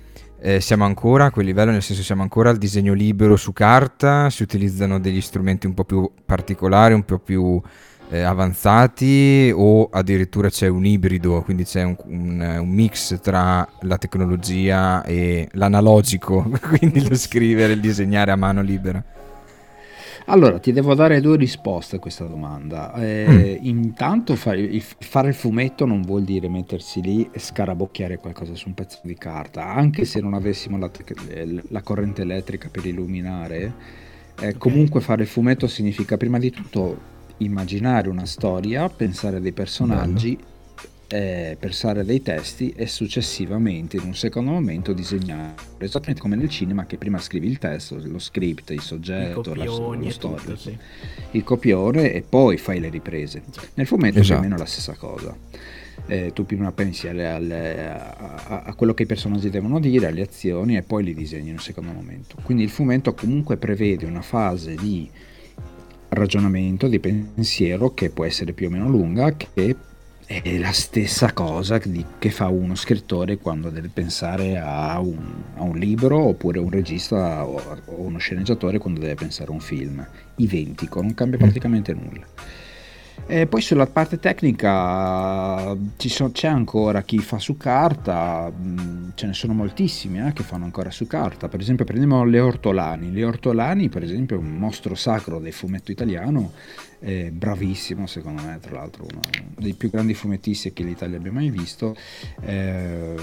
eh, 0.47 0.61
siamo 0.61 0.85
ancora 0.85 1.25
a 1.25 1.31
quel 1.31 1.47
livello, 1.47 1.71
nel 1.71 1.81
senso 1.81 2.03
siamo 2.03 2.21
ancora 2.21 2.51
al 2.51 2.59
disegno 2.59 2.93
libero 2.93 3.35
su 3.35 3.55
carta, 3.55 4.29
si 4.29 4.43
utilizzano 4.43 5.01
degli 5.01 5.23
strumenti 5.23 5.67
un 5.67 5.73
po' 5.73 5.85
più 5.85 6.11
particolari, 6.23 6.93
un 6.93 7.03
po' 7.03 7.19
più 7.19 7.59
eh, 8.11 8.21
avanzati 8.21 9.51
o 9.57 9.89
addirittura 9.91 10.51
c'è 10.51 10.69
un 10.69 10.85
ibrido, 10.85 11.41
quindi 11.41 11.65
c'è 11.65 11.85
un, 11.85 11.97
un, 12.05 12.57
un, 12.61 12.69
mix 12.69 13.19
tra 13.23 13.67
la 13.81 13.97
tecnologia 13.97 15.03
e 15.05 15.49
l'analogico, 15.53 16.47
quindi 16.77 17.09
lo 17.09 17.17
scrivere, 17.17 17.73
il 17.73 17.81
disegnare 17.81 18.31
a 18.31 18.37
mano 18.37 18.61
libera. 18.61 19.03
Allora, 20.27 20.59
ti 20.59 20.73
devo 20.73 20.95
dare 20.95 21.21
due 21.21 21.37
risposte 21.37 21.97
a 21.97 21.99
questa 21.99 22.25
domanda. 22.25 22.95
Eh, 22.95 23.59
mm. 23.61 23.65
Intanto 23.67 24.37
fare 24.37 24.61
il, 24.61 24.81
fare 24.81 25.29
il 25.29 25.35
fumetto 25.35 25.85
non 25.85 26.01
vuol 26.01 26.23
dire 26.23 26.49
mettersi 26.49 27.03
lì 27.03 27.29
e 27.31 27.39
scarabocchiare 27.39 28.19
qualcosa 28.19 28.55
su 28.55 28.69
un 28.69 28.75
pezzo 28.75 29.01
di 29.03 29.15
carta, 29.15 29.67
anche 29.67 30.05
se 30.05 30.21
non 30.21 30.33
avessimo 30.33 30.79
la, 30.79 30.91
la 31.69 31.83
corrente 31.83 32.23
elettrica 32.23 32.69
per 32.71 32.87
illuminare. 32.87 33.73
Eh, 34.41 34.57
comunque 34.57 35.01
fare 35.01 35.23
il 35.23 35.29
fumetto 35.29 35.67
significa 35.67 36.17
prima 36.17 36.39
di 36.39 36.51
tutto 36.51 37.13
immaginare 37.39 38.09
una 38.09 38.27
storia, 38.27 38.89
pensare 38.89 39.37
a 39.37 39.41
dei 39.41 39.53
personaggi 39.53 40.37
Bello 40.37 40.53
eh, 41.15 41.57
pensare 41.61 42.05
dei 42.05 42.23
testi 42.23 42.73
e 42.75 42.89
successivamente 42.89 43.97
in 43.97 44.03
un 44.03 44.17
secondo 44.17 44.51
momento 44.51 44.93
disegnare 44.93 45.55
esattamente 45.79 46.21
come 46.21 46.35
nel 46.35 46.49
cinema 46.49 46.87
che 46.87 46.97
prima 46.97 47.19
scrivi 47.19 47.47
il 47.47 47.59
testo, 47.59 48.01
lo 48.03 48.19
script, 48.19 48.71
il 48.71 48.81
soggetto, 48.81 49.53
il 49.53 49.59
la, 49.59 49.65
lo 49.65 50.11
storia, 50.11 50.11
tutto, 50.39 50.57
sì. 50.57 50.77
il 51.31 51.45
copione 51.45 52.13
e 52.13 52.23
poi 52.23 52.57
fai 52.57 52.81
le 52.81 52.89
riprese. 52.89 53.45
Nel 53.75 53.87
fumetto 53.87 54.19
esatto. 54.19 54.23
è 54.23 54.25
più 54.25 54.37
o 54.39 54.41
meno 54.41 54.57
la 54.57 54.67
stessa 54.67 54.95
cosa. 54.95 55.37
Eh, 56.07 56.33
tu 56.35 56.45
prima 56.45 56.73
pensi 56.73 57.07
alle, 57.07 57.29
alle, 57.29 57.89
a, 57.89 58.63
a, 58.65 58.75
quello 58.75 58.93
che 58.93 59.05
i 59.05 59.07
personaggi 59.07 59.51
devono 59.51 59.79
dire, 59.79 60.09
alle 60.09 60.23
azioni 60.23 60.77
e 60.77 60.83
poi 60.83 61.05
li 61.05 61.15
disegni 61.15 61.49
in 61.49 61.55
un 61.55 61.61
secondo 61.61 61.93
momento. 61.93 62.37
Quindi 62.43 62.65
il 62.65 62.71
fumetto 62.71 63.15
comunque 63.15 63.57
prevede 63.57 64.05
una 64.05 64.23
fase 64.23 64.75
di 64.75 65.09
ragionamento, 66.09 66.89
di 66.89 66.99
pensiero 66.99 67.95
che 67.95 68.11
può 68.11 68.25
essere 68.25 68.53
più 68.53 68.67
o 68.67 68.71
meno 68.71 68.89
lunga, 68.89 69.37
che 69.37 69.77
è 70.27 70.59
la 70.59 70.73
stessa 70.73 71.33
cosa 71.33 71.79
che 71.79 72.31
fa 72.31 72.49
uno 72.49 72.75
scrittore 72.75 73.37
quando 73.37 73.69
deve 73.69 73.91
pensare 73.93 74.59
a 74.59 74.99
un, 74.99 75.19
a 75.57 75.63
un 75.63 75.77
libro 75.77 76.19
oppure 76.19 76.59
un 76.59 76.71
regista 76.71 77.47
o, 77.47 77.61
o, 77.85 78.01
uno 78.01 78.19
sceneggiatore 78.19 78.79
quando 78.79 79.01
deve 79.01 79.15
pensare 79.15 79.51
a 79.51 79.53
un 79.53 79.61
film. 79.61 80.07
Identico, 80.37 81.03
non 81.03 81.15
cambia 81.15 81.39
mm. 81.39 81.43
praticamente 81.43 81.93
nulla. 81.93 82.27
E 83.27 83.47
poi 83.47 83.63
sulla 83.63 83.87
parte 83.87 84.19
tecnica 84.19 85.75
so, 85.97 86.31
c'è 86.31 86.49
ancora 86.49 87.03
chi 87.03 87.19
fa 87.19 87.39
su 87.39 87.57
carta, 87.57 88.53
mm, 88.55 89.11
ce 89.15 89.27
ne 89.27 89.33
sono 89.33 89.55
moltissimi 89.55 90.27
eh, 90.27 90.33
che 90.33 90.43
fanno 90.43 90.65
ancora 90.65 90.91
su 90.91 91.07
carta. 91.07 91.49
Per 91.49 91.61
esempio 91.61 91.85
prendiamo 91.85 92.25
le 92.25 92.41
ortolani. 92.41 93.13
Le 93.13 93.25
ortolani, 93.25 93.89
per 93.89 94.03
esempio, 94.03 94.37
è 94.37 94.39
un 94.39 94.57
mostro 94.57 94.95
sacro 94.95 95.39
del 95.39 95.53
fumetto 95.53 95.91
italiano 95.91 96.53
eh, 97.05 97.31
bravissimo 97.31 98.07
secondo 98.07 98.43
me, 98.43 98.59
tra 98.61 98.73
l'altro 98.77 99.05
uno 99.05 99.21
dei 99.59 99.75
più 99.75 99.91
grandi 99.91 100.15
fumettisti 100.15 100.73
che 100.73 100.83
l'Italia 100.83 101.19
abbia 101.19 101.33
mai 101.33 101.51
visto, 101.51 101.95
eh, 102.41 103.15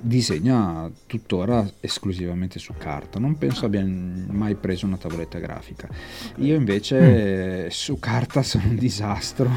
disegna 0.00 0.90
tuttora 1.06 1.70
esclusivamente 1.80 2.58
su 2.58 2.72
carta, 2.78 3.18
non 3.18 3.36
penso 3.36 3.66
abbia 3.66 3.84
mai 3.84 4.54
preso 4.54 4.86
una 4.86 4.96
tavoletta 4.96 5.38
grafica. 5.38 5.88
Io 6.36 6.54
invece 6.54 7.66
mm. 7.66 7.68
su 7.68 7.98
carta 7.98 8.42
sono 8.42 8.64
un 8.68 8.76
disastro 8.76 9.50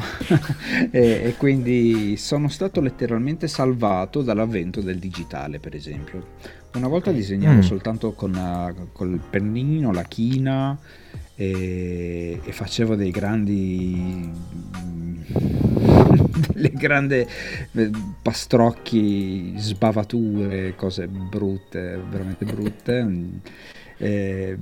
e, 0.90 1.22
e 1.24 1.34
quindi 1.38 2.16
sono 2.18 2.48
stato 2.48 2.82
letteralmente 2.82 3.48
salvato 3.48 4.20
dall'avvento 4.20 4.82
del 4.82 4.98
digitale, 4.98 5.58
per 5.58 5.74
esempio. 5.74 6.58
Una 6.74 6.86
volta 6.86 7.10
disegnavo 7.10 7.58
mm. 7.58 7.62
soltanto 7.62 8.12
con, 8.12 8.34
uh, 8.34 9.04
il 9.04 9.20
pennino, 9.28 9.90
la 9.90 10.04
china, 10.04 10.78
e, 11.40 12.38
e 12.44 12.52
facevo 12.52 12.96
dei 12.96 13.10
grandi 13.10 14.30
delle 16.52 16.70
grandi 16.72 17.14
eh, 17.14 17.90
pastrocchi 18.20 19.54
sbavature 19.56 20.74
cose 20.76 21.08
brutte 21.08 21.98
veramente 22.10 22.44
brutte 22.44 23.16
e, 23.96 24.58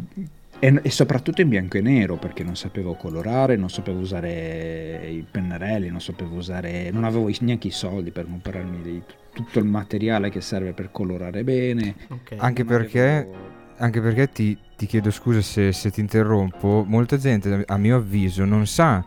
e, 0.60 0.80
e, 0.80 0.90
soprattutto 0.90 1.40
in 1.40 1.48
bianco 1.48 1.78
e 1.78 1.80
nero 1.80 2.16
perché 2.16 2.44
non 2.44 2.54
sapevo 2.54 2.94
colorare 2.94 3.56
non 3.56 3.70
sapevo 3.70 3.98
usare 3.98 5.10
i 5.10 5.26
pennarelli 5.28 5.88
non 5.88 6.00
sapevo 6.00 6.36
usare 6.36 6.92
non 6.92 7.02
avevo 7.02 7.28
neanche 7.40 7.66
i 7.66 7.72
soldi 7.72 8.12
per 8.12 8.26
comprarmi 8.26 9.02
tutto 9.32 9.58
il 9.58 9.64
materiale 9.64 10.30
che 10.30 10.40
serve 10.40 10.72
per 10.74 10.92
colorare 10.92 11.42
bene 11.42 11.96
okay. 12.08 12.38
anche 12.38 12.64
perché 12.64 13.02
avevo 13.02 13.56
anche 13.78 14.00
perché 14.00 14.30
ti, 14.30 14.58
ti 14.78 14.86
chiedo 14.86 15.10
scusa 15.10 15.42
se, 15.42 15.72
se, 15.72 15.90
ti 15.90 15.98
interrompo, 15.98 16.84
molta 16.86 17.16
gente 17.16 17.64
a 17.66 17.76
mio 17.76 17.96
avviso 17.96 18.44
non 18.44 18.64
sa 18.64 19.04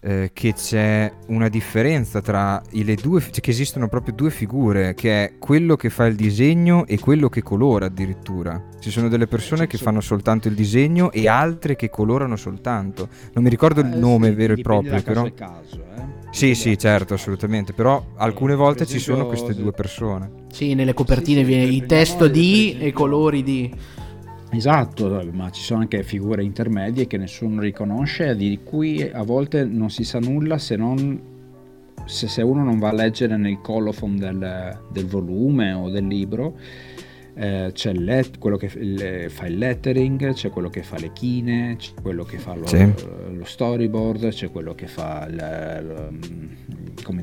eh, 0.00 0.32
che 0.34 0.52
c'è 0.52 1.10
una 1.28 1.48
differenza 1.48 2.20
tra 2.20 2.62
le 2.70 2.94
due, 2.94 3.22
cioè 3.22 3.40
che 3.40 3.50
esistono 3.50 3.88
proprio 3.88 4.12
due 4.12 4.30
figure, 4.30 4.92
che 4.92 5.24
è 5.24 5.32
quello 5.38 5.76
che 5.76 5.88
fa 5.88 6.04
il 6.04 6.14
disegno 6.14 6.84
e 6.84 6.98
quello 6.98 7.30
che 7.30 7.42
colora 7.42 7.86
addirittura. 7.86 8.62
Ci 8.78 8.90
sono 8.90 9.08
delle 9.08 9.26
persone 9.26 9.66
che 9.66 9.78
fanno 9.78 10.02
soltanto 10.02 10.46
il 10.46 10.54
disegno 10.54 11.10
e 11.10 11.26
altre 11.26 11.74
che 11.74 11.88
colorano 11.88 12.36
soltanto. 12.36 13.08
Non 13.32 13.42
mi 13.42 13.48
ricordo 13.48 13.80
il 13.80 13.90
eh, 13.90 13.96
nome 13.96 14.28
sì, 14.28 14.34
vero 14.34 14.52
e 14.52 14.60
proprio, 14.60 15.02
però... 15.02 15.26
Caso, 15.32 15.84
eh? 15.96 16.26
Sì, 16.32 16.54
sì, 16.54 16.76
certo, 16.76 17.14
assolutamente, 17.14 17.72
però 17.72 18.04
alcune 18.16 18.54
volte 18.54 18.82
esempio, 18.82 18.98
ci 18.98 19.10
sono 19.10 19.26
queste 19.26 19.54
due 19.54 19.72
persone. 19.72 20.30
Sì, 20.52 20.74
nelle 20.74 20.92
copertine 20.92 21.38
sì, 21.38 21.44
sì, 21.46 21.50
viene 21.50 21.64
il 21.64 21.86
testo 21.86 22.28
di 22.28 22.76
e 22.78 22.92
colori 22.92 23.42
di... 23.42 23.74
Esatto, 24.50 25.28
ma 25.32 25.50
ci 25.50 25.62
sono 25.62 25.80
anche 25.80 26.02
figure 26.02 26.42
intermedie 26.42 27.06
che 27.06 27.18
nessuno 27.18 27.60
riconosce, 27.60 28.34
di 28.34 28.60
cui 28.64 29.02
a 29.02 29.22
volte 29.22 29.64
non 29.64 29.90
si 29.90 30.04
sa 30.04 30.18
nulla 30.18 30.56
se 30.58 30.76
non 30.76 31.36
se, 32.06 32.26
se 32.26 32.42
uno 32.42 32.64
non 32.64 32.78
va 32.78 32.88
a 32.88 32.92
leggere 32.92 33.36
nel 33.36 33.60
colophon 33.60 34.16
del, 34.16 34.78
del 34.90 35.06
volume 35.06 35.72
o 35.72 35.90
del 35.90 36.06
libro. 36.06 36.56
Eh, 37.34 37.70
c'è 37.72 37.92
let, 37.92 38.38
quello 38.38 38.56
che 38.56 38.68
le, 38.74 39.28
fa 39.28 39.46
il 39.46 39.58
lettering, 39.58 40.32
c'è 40.32 40.50
quello 40.50 40.70
che 40.70 40.82
fa 40.82 40.98
le 40.98 41.12
chine, 41.12 41.76
c'è 41.78 41.92
quello 42.00 42.24
che 42.24 42.38
fa 42.38 42.54
lo, 42.54 42.66
sì. 42.66 42.92
lo 43.32 43.44
storyboard, 43.44 44.30
c'è 44.30 44.50
quello 44.50 44.74
che 44.74 44.88
fa 44.88 45.26
il, 45.30 46.18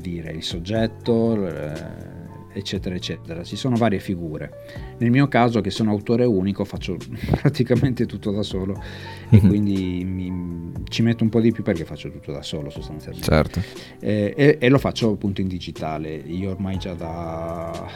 dire, 0.00 0.30
il 0.30 0.42
soggetto. 0.42 1.34
Il, 1.34 2.15
eccetera, 2.56 2.94
eccetera. 2.94 3.44
Ci 3.44 3.56
sono 3.56 3.76
varie 3.76 3.98
figure. 3.98 4.50
Nel 4.98 5.10
mio 5.10 5.28
caso, 5.28 5.60
che 5.60 5.70
sono 5.70 5.90
autore 5.90 6.24
unico, 6.24 6.64
faccio 6.64 6.96
praticamente 7.40 8.06
tutto 8.06 8.30
da 8.30 8.42
solo 8.42 8.82
e 9.28 9.36
mhm. 9.40 9.48
quindi 9.48 10.04
mi, 10.04 10.72
ci 10.88 11.02
metto 11.02 11.22
un 11.22 11.28
po' 11.28 11.40
di 11.40 11.52
più 11.52 11.62
perché 11.62 11.84
faccio 11.84 12.10
tutto 12.10 12.32
da 12.32 12.42
solo 12.42 12.70
sostanzialmente. 12.70 13.28
Certo. 13.28 13.62
E, 14.00 14.32
e, 14.36 14.56
e 14.58 14.68
lo 14.68 14.78
faccio 14.78 15.10
appunto 15.10 15.40
in 15.40 15.48
digitale. 15.48 16.14
Io 16.14 16.50
ormai 16.50 16.78
già 16.78 16.94
da 16.94 17.88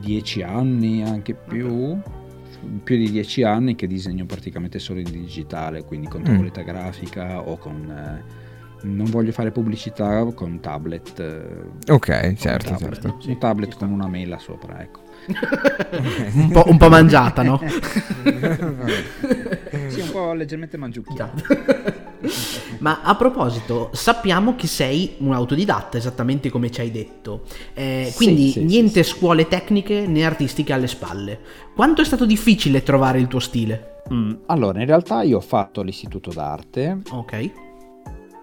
dieci 0.00 0.42
anni, 0.42 1.02
anche 1.02 1.34
più, 1.34 1.98
più 2.82 2.96
di 2.96 3.10
dieci 3.10 3.42
anni 3.42 3.74
che 3.74 3.86
disegno 3.86 4.26
praticamente 4.26 4.78
solo 4.78 5.00
in 5.00 5.10
digitale, 5.10 5.84
quindi 5.84 6.08
con 6.08 6.20
mm. 6.20 6.24
tavoletta 6.24 6.60
mm. 6.60 6.66
grafica 6.66 7.40
o 7.40 7.56
con... 7.56 8.37
Non 8.82 9.06
voglio 9.10 9.32
fare 9.32 9.50
pubblicità 9.50 10.24
con 10.34 10.60
tablet. 10.60 11.18
Eh, 11.18 11.92
ok, 11.92 12.34
certo, 12.34 12.70
tablet. 12.70 13.00
certo. 13.02 13.18
Un 13.26 13.38
tablet 13.38 13.76
con 13.76 13.90
una 13.90 14.06
mela 14.06 14.38
sopra, 14.38 14.80
ecco. 14.80 15.00
un, 16.34 16.50
po', 16.50 16.64
un, 16.66 16.78
po', 16.78 16.88
mangiata, 16.88 17.42
no? 17.42 17.60
sì, 19.88 20.00
un 20.00 20.10
po' 20.10 20.32
leggermente 20.32 20.76
mangiucchiata. 20.76 21.42
Ma 22.78 23.02
a 23.02 23.14
proposito, 23.16 23.90
sappiamo 23.92 24.54
che 24.54 24.66
sei 24.66 25.16
un 25.18 25.32
autodidatta, 25.32 25.98
esattamente 25.98 26.48
come 26.48 26.70
ci 26.70 26.80
hai 26.80 26.90
detto. 26.90 27.42
Eh, 27.74 28.12
quindi 28.14 28.46
sì, 28.46 28.60
sì, 28.60 28.64
niente 28.64 29.02
sì, 29.02 29.10
scuole 29.10 29.48
tecniche 29.48 30.06
né 30.06 30.24
artistiche 30.24 30.72
alle 30.72 30.86
spalle. 30.86 31.40
Quanto 31.74 32.00
è 32.00 32.04
stato 32.04 32.24
difficile 32.24 32.82
trovare 32.82 33.18
il 33.18 33.26
tuo 33.26 33.40
stile? 33.40 34.02
Mm, 34.12 34.34
allora, 34.46 34.80
in 34.80 34.86
realtà 34.86 35.22
io 35.22 35.38
ho 35.38 35.42
fatto 35.42 35.82
l'istituto 35.82 36.30
d'arte. 36.32 37.00
Ok 37.10 37.66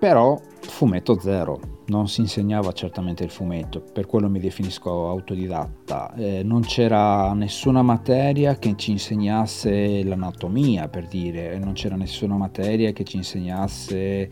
però 0.05 0.39
fumetto 0.59 1.19
zero, 1.19 1.59
non 1.87 2.07
si 2.07 2.21
insegnava 2.21 2.73
certamente 2.73 3.23
il 3.23 3.31
fumetto, 3.31 3.81
per 3.91 4.05
quello 4.05 4.29
mi 4.29 4.39
definisco 4.39 5.09
autodidatta. 5.09 6.13
Eh, 6.13 6.43
non 6.43 6.61
c'era 6.61 7.33
nessuna 7.33 7.81
materia 7.81 8.55
che 8.59 8.75
ci 8.77 8.91
insegnasse 8.91 10.03
l'anatomia, 10.03 10.89
per 10.89 11.07
dire, 11.07 11.57
non 11.57 11.73
c'era 11.73 11.95
nessuna 11.95 12.35
materia 12.35 12.91
che 12.91 13.03
ci 13.03 13.17
insegnasse 13.17 14.29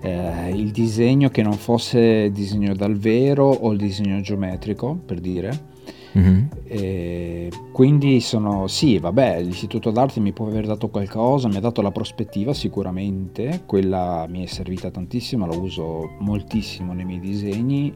eh, 0.00 0.50
il 0.50 0.70
disegno 0.70 1.28
che 1.28 1.42
non 1.42 1.54
fosse 1.54 2.30
disegno 2.30 2.72
dal 2.72 2.96
vero 2.96 3.48
o 3.48 3.72
il 3.72 3.78
disegno 3.78 4.20
geometrico, 4.20 4.94
per 4.94 5.18
dire. 5.18 5.72
Mm-hmm. 6.16 7.48
quindi 7.72 8.20
sono 8.20 8.68
sì, 8.68 8.98
vabbè, 8.98 9.42
l'istituto 9.42 9.90
d'arte 9.90 10.20
mi 10.20 10.32
può 10.32 10.46
aver 10.46 10.66
dato 10.66 10.88
qualcosa, 10.88 11.48
mi 11.48 11.56
ha 11.56 11.60
dato 11.60 11.82
la 11.82 11.90
prospettiva 11.90 12.54
sicuramente, 12.54 13.62
quella 13.66 14.26
mi 14.28 14.44
è 14.44 14.46
servita 14.46 14.90
tantissimo, 14.90 15.46
la 15.46 15.56
uso 15.56 16.10
moltissimo 16.20 16.92
nei 16.92 17.04
miei 17.04 17.18
disegni, 17.18 17.92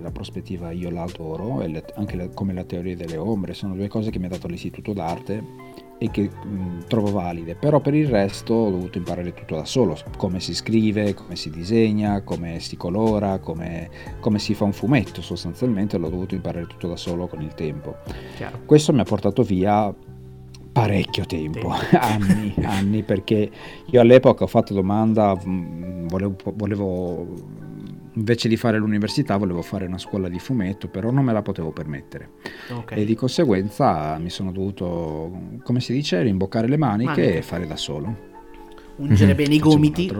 la 0.00 0.10
prospettiva 0.10 0.72
io 0.72 0.90
la 0.90 1.02
adoro, 1.02 1.62
anche 1.94 2.16
la, 2.16 2.28
come 2.30 2.52
la 2.52 2.64
teoria 2.64 2.96
delle 2.96 3.16
ombre, 3.16 3.54
sono 3.54 3.74
due 3.74 3.88
cose 3.88 4.10
che 4.10 4.18
mi 4.18 4.26
ha 4.26 4.30
dato 4.30 4.48
l'istituto 4.48 4.92
d'arte 4.92 5.69
e 6.02 6.10
che 6.10 6.30
mh, 6.30 6.86
trovo 6.88 7.10
valide, 7.10 7.54
però 7.54 7.78
per 7.78 7.92
il 7.92 8.08
resto 8.08 8.54
ho 8.54 8.70
dovuto 8.70 8.96
imparare 8.96 9.34
tutto 9.34 9.56
da 9.56 9.66
solo, 9.66 9.98
come 10.16 10.40
si 10.40 10.54
scrive, 10.54 11.12
come 11.12 11.36
si 11.36 11.50
disegna, 11.50 12.22
come 12.22 12.58
si 12.58 12.78
colora, 12.78 13.38
come, 13.38 13.90
come 14.18 14.38
si 14.38 14.54
fa 14.54 14.64
un 14.64 14.72
fumetto 14.72 15.20
sostanzialmente, 15.20 15.98
l'ho 15.98 16.08
dovuto 16.08 16.34
imparare 16.34 16.66
tutto 16.66 16.88
da 16.88 16.96
solo 16.96 17.26
con 17.26 17.42
il 17.42 17.52
tempo. 17.52 17.96
Chiaro. 18.34 18.60
Questo 18.64 18.94
mi 18.94 19.00
ha 19.00 19.04
portato 19.04 19.42
via 19.42 19.94
Parecchio 20.72 21.26
tempo, 21.26 21.68
anni, 21.98 22.54
anni, 22.62 23.02
perché 23.02 23.50
io 23.86 24.00
all'epoca 24.00 24.44
ho 24.44 24.46
fatto 24.46 24.72
domanda, 24.72 25.36
mm, 25.36 26.06
volevo, 26.06 26.36
volevo, 26.54 27.26
invece 28.20 28.48
di 28.48 28.56
fare 28.56 28.78
l'università 28.78 29.36
volevo 29.38 29.62
fare 29.62 29.86
una 29.86 29.98
scuola 29.98 30.28
di 30.28 30.38
fumetto, 30.38 30.88
però 30.88 31.10
non 31.10 31.24
me 31.24 31.32
la 31.32 31.42
potevo 31.42 31.72
permettere. 31.72 32.32
Okay. 32.70 33.00
E 33.00 33.04
di 33.04 33.14
conseguenza 33.14 34.18
mi 34.18 34.30
sono 34.30 34.52
dovuto, 34.52 35.58
come 35.62 35.80
si 35.80 35.92
dice, 35.92 36.22
rimboccare 36.22 36.68
le 36.68 36.76
maniche 36.76 37.20
Maniche. 37.20 37.38
e 37.38 37.42
fare 37.42 37.66
da 37.66 37.76
solo. 37.76 38.28
Ungere 38.96 39.34
bene 39.34 39.54
i 39.54 39.58
gomiti. 39.58 40.12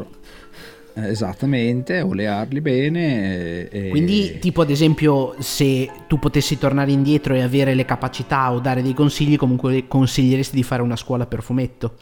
Eh, 0.94 1.08
esattamente, 1.08 2.00
olearli 2.00 2.60
bene. 2.62 3.68
E... 3.68 3.88
Quindi, 3.90 4.38
tipo 4.38 4.62
ad 4.62 4.70
esempio, 4.70 5.34
se 5.38 5.88
tu 6.08 6.18
potessi 6.18 6.58
tornare 6.58 6.90
indietro 6.90 7.34
e 7.34 7.42
avere 7.42 7.74
le 7.74 7.84
capacità 7.84 8.50
o 8.50 8.60
dare 8.60 8.82
dei 8.82 8.94
consigli, 8.94 9.36
comunque 9.36 9.86
consiglieresti 9.86 10.56
di 10.56 10.62
fare 10.62 10.80
una 10.80 10.96
scuola 10.96 11.26
per 11.26 11.42
fumetto? 11.42 11.94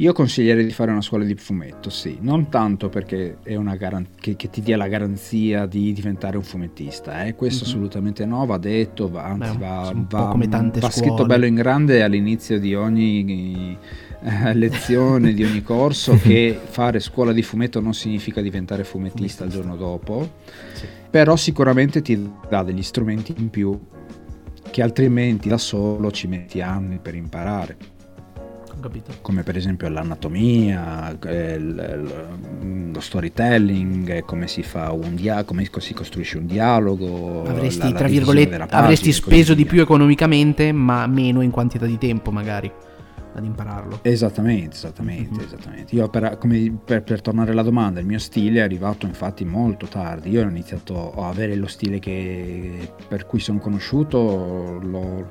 Io 0.00 0.12
consiglierei 0.12 0.66
di 0.66 0.72
fare 0.72 0.90
una 0.90 1.00
scuola 1.00 1.24
di 1.24 1.34
fumetto, 1.36 1.88
sì, 1.88 2.18
non 2.20 2.50
tanto 2.50 2.90
perché 2.90 3.38
è 3.42 3.54
una 3.54 3.76
garan- 3.76 4.08
che, 4.20 4.36
che, 4.36 4.50
ti 4.50 4.60
dia 4.60 4.76
la 4.76 4.88
garanzia 4.88 5.64
di 5.64 5.90
diventare 5.94 6.36
un 6.36 6.42
fumettista, 6.42 7.24
eh? 7.24 7.34
questo 7.34 7.64
mm-hmm. 7.64 7.72
assolutamente 7.72 8.26
no, 8.26 8.44
va 8.44 8.58
detto, 8.58 9.08
va, 9.08 9.24
anzi 9.24 9.56
Beh, 9.56 9.64
va, 9.64 9.92
va, 10.06 10.36
va 10.36 10.90
scritto 10.90 11.24
bello 11.24 11.46
in 11.46 11.54
grande 11.54 12.02
all'inizio 12.02 12.60
di 12.60 12.74
ogni 12.74 13.78
eh, 14.20 14.52
lezione 14.52 15.32
di 15.32 15.42
ogni 15.44 15.62
corso 15.62 16.16
che 16.20 16.58
fare 16.62 17.00
scuola 17.00 17.32
di 17.32 17.42
fumetto 17.42 17.80
non 17.80 17.94
significa 17.94 18.42
diventare 18.42 18.84
fumettista 18.84 19.44
il 19.44 19.50
giorno 19.50 19.76
dopo, 19.76 20.28
sì. 20.74 20.84
però 21.08 21.36
sicuramente 21.36 22.02
ti 22.02 22.32
dà 22.50 22.62
degli 22.62 22.82
strumenti 22.82 23.34
in 23.38 23.48
più 23.48 23.80
che 24.70 24.82
altrimenti 24.82 25.48
da 25.48 25.56
solo 25.56 26.10
ci 26.10 26.26
metti 26.26 26.60
anni 26.60 26.98
per 26.98 27.14
imparare. 27.14 27.94
Come 29.22 29.42
per 29.42 29.56
esempio 29.56 29.88
l'anatomia, 29.88 31.16
eh, 31.20 31.58
lo 31.58 33.00
storytelling, 33.00 34.24
come 34.24 34.46
si, 34.48 34.62
fa 34.62 34.92
un 34.92 35.14
dia- 35.14 35.44
come 35.44 35.68
si 35.78 35.94
costruisce 35.94 36.38
un 36.38 36.46
dialogo. 36.46 37.44
Avresti, 37.44 37.84
la, 37.84 37.90
la 37.90 37.98
tra 37.98 38.08
virgolette, 38.08 38.56
pagina, 38.58 38.78
avresti 38.78 39.12
speso 39.12 39.54
di 39.54 39.64
più 39.64 39.80
economicamente, 39.80 40.72
ma 40.72 41.06
meno 41.06 41.40
in 41.40 41.50
quantità 41.50 41.86
di 41.86 41.98
tempo 41.98 42.30
magari 42.30 42.70
ad 43.36 43.44
impararlo. 43.44 43.98
Esattamente, 44.02 44.76
esattamente, 44.76 45.30
mm-hmm. 45.30 45.44
esattamente. 45.44 45.94
Io 45.94 46.08
per, 46.08 46.38
per, 46.84 47.02
per, 47.02 47.20
tornare 47.20 47.50
alla 47.50 47.62
domanda, 47.62 48.00
il 48.00 48.06
mio 48.06 48.18
stile 48.18 48.60
è 48.60 48.62
arrivato 48.62 49.06
infatti 49.06 49.44
molto 49.44 49.86
tardi. 49.86 50.30
Io 50.30 50.44
ho 50.44 50.48
iniziato 50.48 51.12
a 51.14 51.28
avere 51.28 51.54
lo 51.54 51.66
stile 51.66 51.98
che, 51.98 52.90
per 53.06 53.26
cui 53.26 53.38
sono 53.38 53.58
conosciuto, 53.58 54.78
l'ho, 54.82 55.30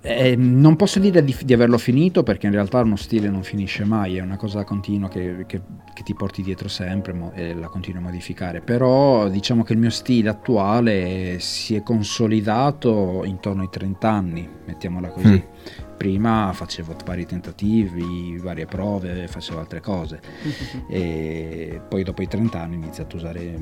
eh, 0.00 0.36
non 0.36 0.76
posso 0.76 0.98
dire 0.98 1.22
di, 1.24 1.36
di, 1.44 1.52
averlo 1.52 1.78
finito 1.78 2.22
perché 2.22 2.46
in 2.46 2.52
realtà 2.52 2.80
uno 2.80 2.96
stile 2.96 3.28
non 3.28 3.42
finisce 3.42 3.84
mai, 3.84 4.16
è 4.16 4.20
una 4.20 4.36
cosa 4.36 4.64
continua 4.64 5.08
che, 5.08 5.44
che, 5.46 5.60
che 5.92 6.02
ti 6.02 6.14
porti 6.14 6.42
dietro 6.42 6.68
sempre 6.68 7.12
mo, 7.12 7.32
e 7.34 7.54
la 7.54 7.68
continui 7.68 8.00
a 8.00 8.02
modificare, 8.02 8.60
però 8.60 9.28
diciamo 9.28 9.62
che 9.62 9.72
il 9.72 9.78
mio 9.78 9.90
stile 9.90 10.28
attuale 10.28 11.38
si 11.40 11.74
è 11.74 11.82
consolidato 11.82 13.22
intorno 13.24 13.62
ai 13.62 13.68
30 13.70 14.10
anni, 14.10 14.48
mettiamola 14.66 15.08
così. 15.08 15.28
Mm. 15.28 15.52
Prima 15.96 16.50
facevo 16.52 16.96
vari 17.04 17.24
tentativi, 17.24 18.36
varie 18.38 18.66
prove, 18.66 19.28
facevo 19.28 19.60
altre 19.60 19.80
cose. 19.80 20.20
E 20.88 21.80
poi 21.88 22.02
dopo 22.02 22.22
i 22.22 22.28
30 22.28 22.60
anni 22.60 22.74
ho 22.74 22.78
iniziato 22.78 23.16
a 23.16 23.18
usare 23.18 23.58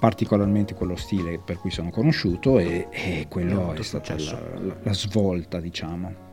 particolarmente 0.00 0.74
quello 0.74 0.96
stile 0.96 1.38
per 1.38 1.58
cui 1.58 1.70
sono 1.70 1.90
conosciuto 1.90 2.58
e, 2.58 2.88
e 2.90 3.26
quello 3.28 3.74
è 3.74 3.82
stata 3.82 4.18
la, 4.18 4.40
la, 4.58 4.76
la 4.82 4.94
svolta 4.94 5.60
diciamo 5.60 6.28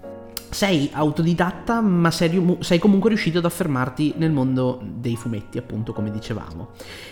sei 0.49 0.89
autodidatta, 0.93 1.81
ma 1.81 2.09
sei, 2.09 2.57
sei, 2.61 2.79
comunque 2.79 3.09
riuscito 3.09 3.39
ad 3.39 3.45
affermarti 3.45 4.13
nel 4.17 4.31
mondo 4.31 4.81
dei 4.81 5.15
fumetti, 5.15 5.57
appunto, 5.57 5.91
come 5.91 6.09
dicevamo. 6.09 6.69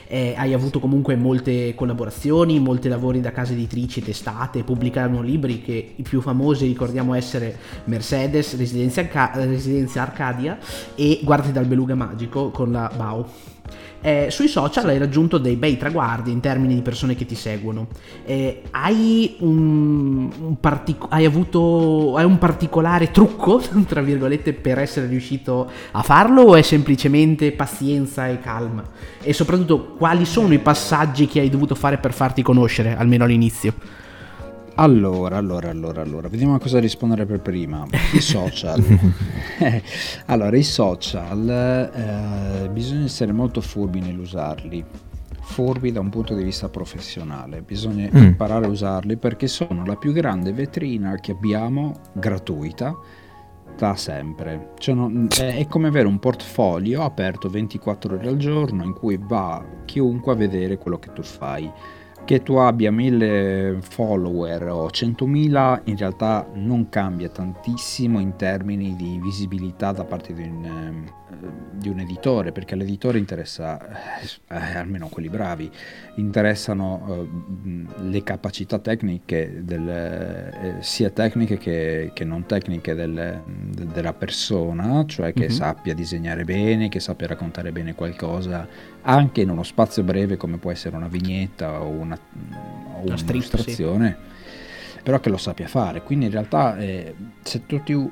Eh, 0.07 0.33
hai 0.37 0.53
avuto 0.53 0.79
comunque 0.79 1.15
molte 1.15 1.75
collaborazioni, 1.75 2.59
molti 2.59 2.87
lavori 2.87 3.19
da 3.19 3.31
case 3.31 3.53
editrici, 3.53 4.01
testate, 4.01 4.63
pubblicano 4.63 5.21
libri 5.21 5.61
che 5.61 5.93
i 5.97 6.01
più 6.03 6.21
famosi 6.21 6.65
ricordiamo 6.65 7.13
essere 7.13 7.57
Mercedes, 7.85 8.57
Residenza, 8.57 9.01
Arca- 9.01 9.31
Residenza 9.33 10.01
Arcadia 10.01 10.57
e 10.95 11.19
Guardi 11.23 11.51
dal 11.51 11.65
Beluga 11.65 11.95
Magico 11.95 12.51
con 12.51 12.71
la 12.71 12.89
Bau. 12.95 13.25
Eh, 14.05 14.27
sui 14.29 14.47
social 14.47 14.87
hai 14.87 14.99
raggiunto 14.99 15.39
dei 15.39 15.55
bei 15.55 15.77
traguardi 15.77 16.29
in 16.31 16.39
termini 16.39 16.75
di 16.75 16.81
persone 16.83 17.15
che 17.15 17.25
ti 17.25 17.33
seguono. 17.33 17.87
Eh, 18.23 18.61
hai, 18.69 19.37
un, 19.39 20.31
un 20.39 20.59
partico- 20.59 21.07
hai 21.09 21.25
avuto 21.25 22.15
hai 22.15 22.23
un 22.23 22.37
particolare 22.37 23.09
trucco, 23.09 23.59
tra 23.87 24.01
virgolette, 24.01 24.53
per 24.53 24.77
essere 24.77 25.07
riuscito 25.07 25.71
a 25.89 26.03
farlo 26.03 26.43
o 26.43 26.55
è 26.55 26.61
semplicemente 26.61 27.51
pazienza 27.51 28.27
e 28.27 28.39
calma? 28.39 28.83
E 29.23 29.33
soprattutto 29.33 29.95
quali 29.97 30.25
sono 30.25 30.53
i 30.53 30.59
passaggi 30.59 31.25
che 31.25 31.39
hai 31.39 31.49
dovuto 31.49 31.73
fare 31.73 31.97
per 31.97 32.13
farti 32.13 32.43
conoscere, 32.43 32.95
almeno 32.95 33.23
all'inizio? 33.23 33.73
Allora, 34.77 35.37
allora, 35.37 35.69
allora, 35.69 36.01
allora, 36.01 36.27
vediamo 36.27 36.55
a 36.55 36.59
cosa 36.59 36.79
rispondere 36.79 37.25
per 37.25 37.39
prima. 37.39 37.85
I 38.13 38.19
social. 38.19 38.83
allora, 40.27 40.57
i 40.57 40.63
social 40.63 41.49
eh, 42.65 42.69
bisogna 42.69 43.05
essere 43.05 43.31
molto 43.31 43.61
furbi 43.61 44.01
nell'usarli. 44.01 44.83
Furbi 45.39 45.93
da 45.93 46.01
un 46.01 46.09
punto 46.09 46.33
di 46.33 46.43
vista 46.43 46.67
professionale, 46.67 47.61
bisogna 47.61 48.09
mm. 48.13 48.21
imparare 48.21 48.65
a 48.65 48.69
usarli 48.69 49.15
perché 49.15 49.47
sono 49.47 49.85
la 49.85 49.95
più 49.95 50.11
grande 50.11 50.51
vetrina 50.51 51.15
che 51.15 51.31
abbiamo 51.31 51.93
gratuita 52.11 52.97
da 53.77 53.95
sempre. 53.95 54.71
Cioè 54.77 54.93
non, 54.93 55.27
è, 55.39 55.57
è, 55.57 55.67
come 55.67 55.87
avere 55.87 56.07
un 56.07 56.19
portfolio 56.19 57.03
aperto 57.03 57.47
24 57.47 58.15
ore 58.15 58.27
al 58.27 58.37
giorno 58.37 58.83
in 58.83 58.93
cui 58.93 59.17
va 59.21 59.63
chiunque 59.85 60.33
a 60.33 60.35
vedere 60.35 60.77
quello 60.77 60.99
che 60.99 61.13
tu 61.13 61.21
fai 61.21 61.71
che 62.25 62.41
tu 62.41 62.55
abbia 62.55 62.91
1000 62.91 63.77
follower 63.81 64.67
o 64.69 64.87
100.000 64.87 65.81
in 65.85 65.95
realtà 65.95 66.47
non 66.53 66.89
cambia 66.89 67.29
tantissimo 67.29 68.19
in 68.19 68.35
termini 68.35 68.95
di 68.95 69.19
visibilità 69.21 69.91
da 69.91 70.03
parte 70.03 70.33
di 70.33 70.41
un, 70.41 70.65
ehm, 70.65 71.05
di 71.71 71.89
un 71.89 71.99
editore 71.99 72.51
perché 72.51 72.75
all'editore 72.75 73.17
interessa 73.17 73.79
eh, 74.47 74.77
almeno 74.77 75.07
quelli 75.07 75.27
bravi 75.27 75.69
interessano 76.15 77.27
eh, 77.63 77.85
le 78.03 78.23
capacità 78.23 78.77
tecniche 78.77 79.61
del, 79.63 79.87
eh, 79.89 80.75
sia 80.81 81.09
tecniche 81.09 81.57
che, 81.57 82.11
che 82.13 82.23
non 82.25 82.45
tecniche 82.45 82.93
del, 82.93 83.41
de, 83.69 83.87
della 83.87 84.13
persona 84.13 85.03
cioè 85.05 85.33
che 85.33 85.47
mm-hmm. 85.47 85.49
sappia 85.49 85.93
disegnare 85.95 86.43
bene 86.43 86.89
che 86.89 86.99
sappia 86.99 87.27
raccontare 87.27 87.71
bene 87.71 87.95
qualcosa 87.95 88.67
anche 89.07 89.41
in 89.41 89.49
uno 89.49 89.63
spazio 89.63 90.03
breve 90.03 90.37
come 90.37 90.57
può 90.57 90.71
essere 90.71 90.95
una 90.95 91.07
vignetta 91.07 91.81
o, 91.81 91.87
una, 91.87 92.17
o 92.17 93.01
un'illustrazione, 93.03 94.17
sì. 94.93 94.99
però 95.03 95.19
che 95.19 95.29
lo 95.29 95.37
sappia 95.37 95.67
fare. 95.67 96.01
Quindi 96.01 96.25
in 96.25 96.31
realtà 96.31 96.77
eh, 96.77 97.13
se 97.41 97.65
tu 97.65 97.83
ti 97.83 98.09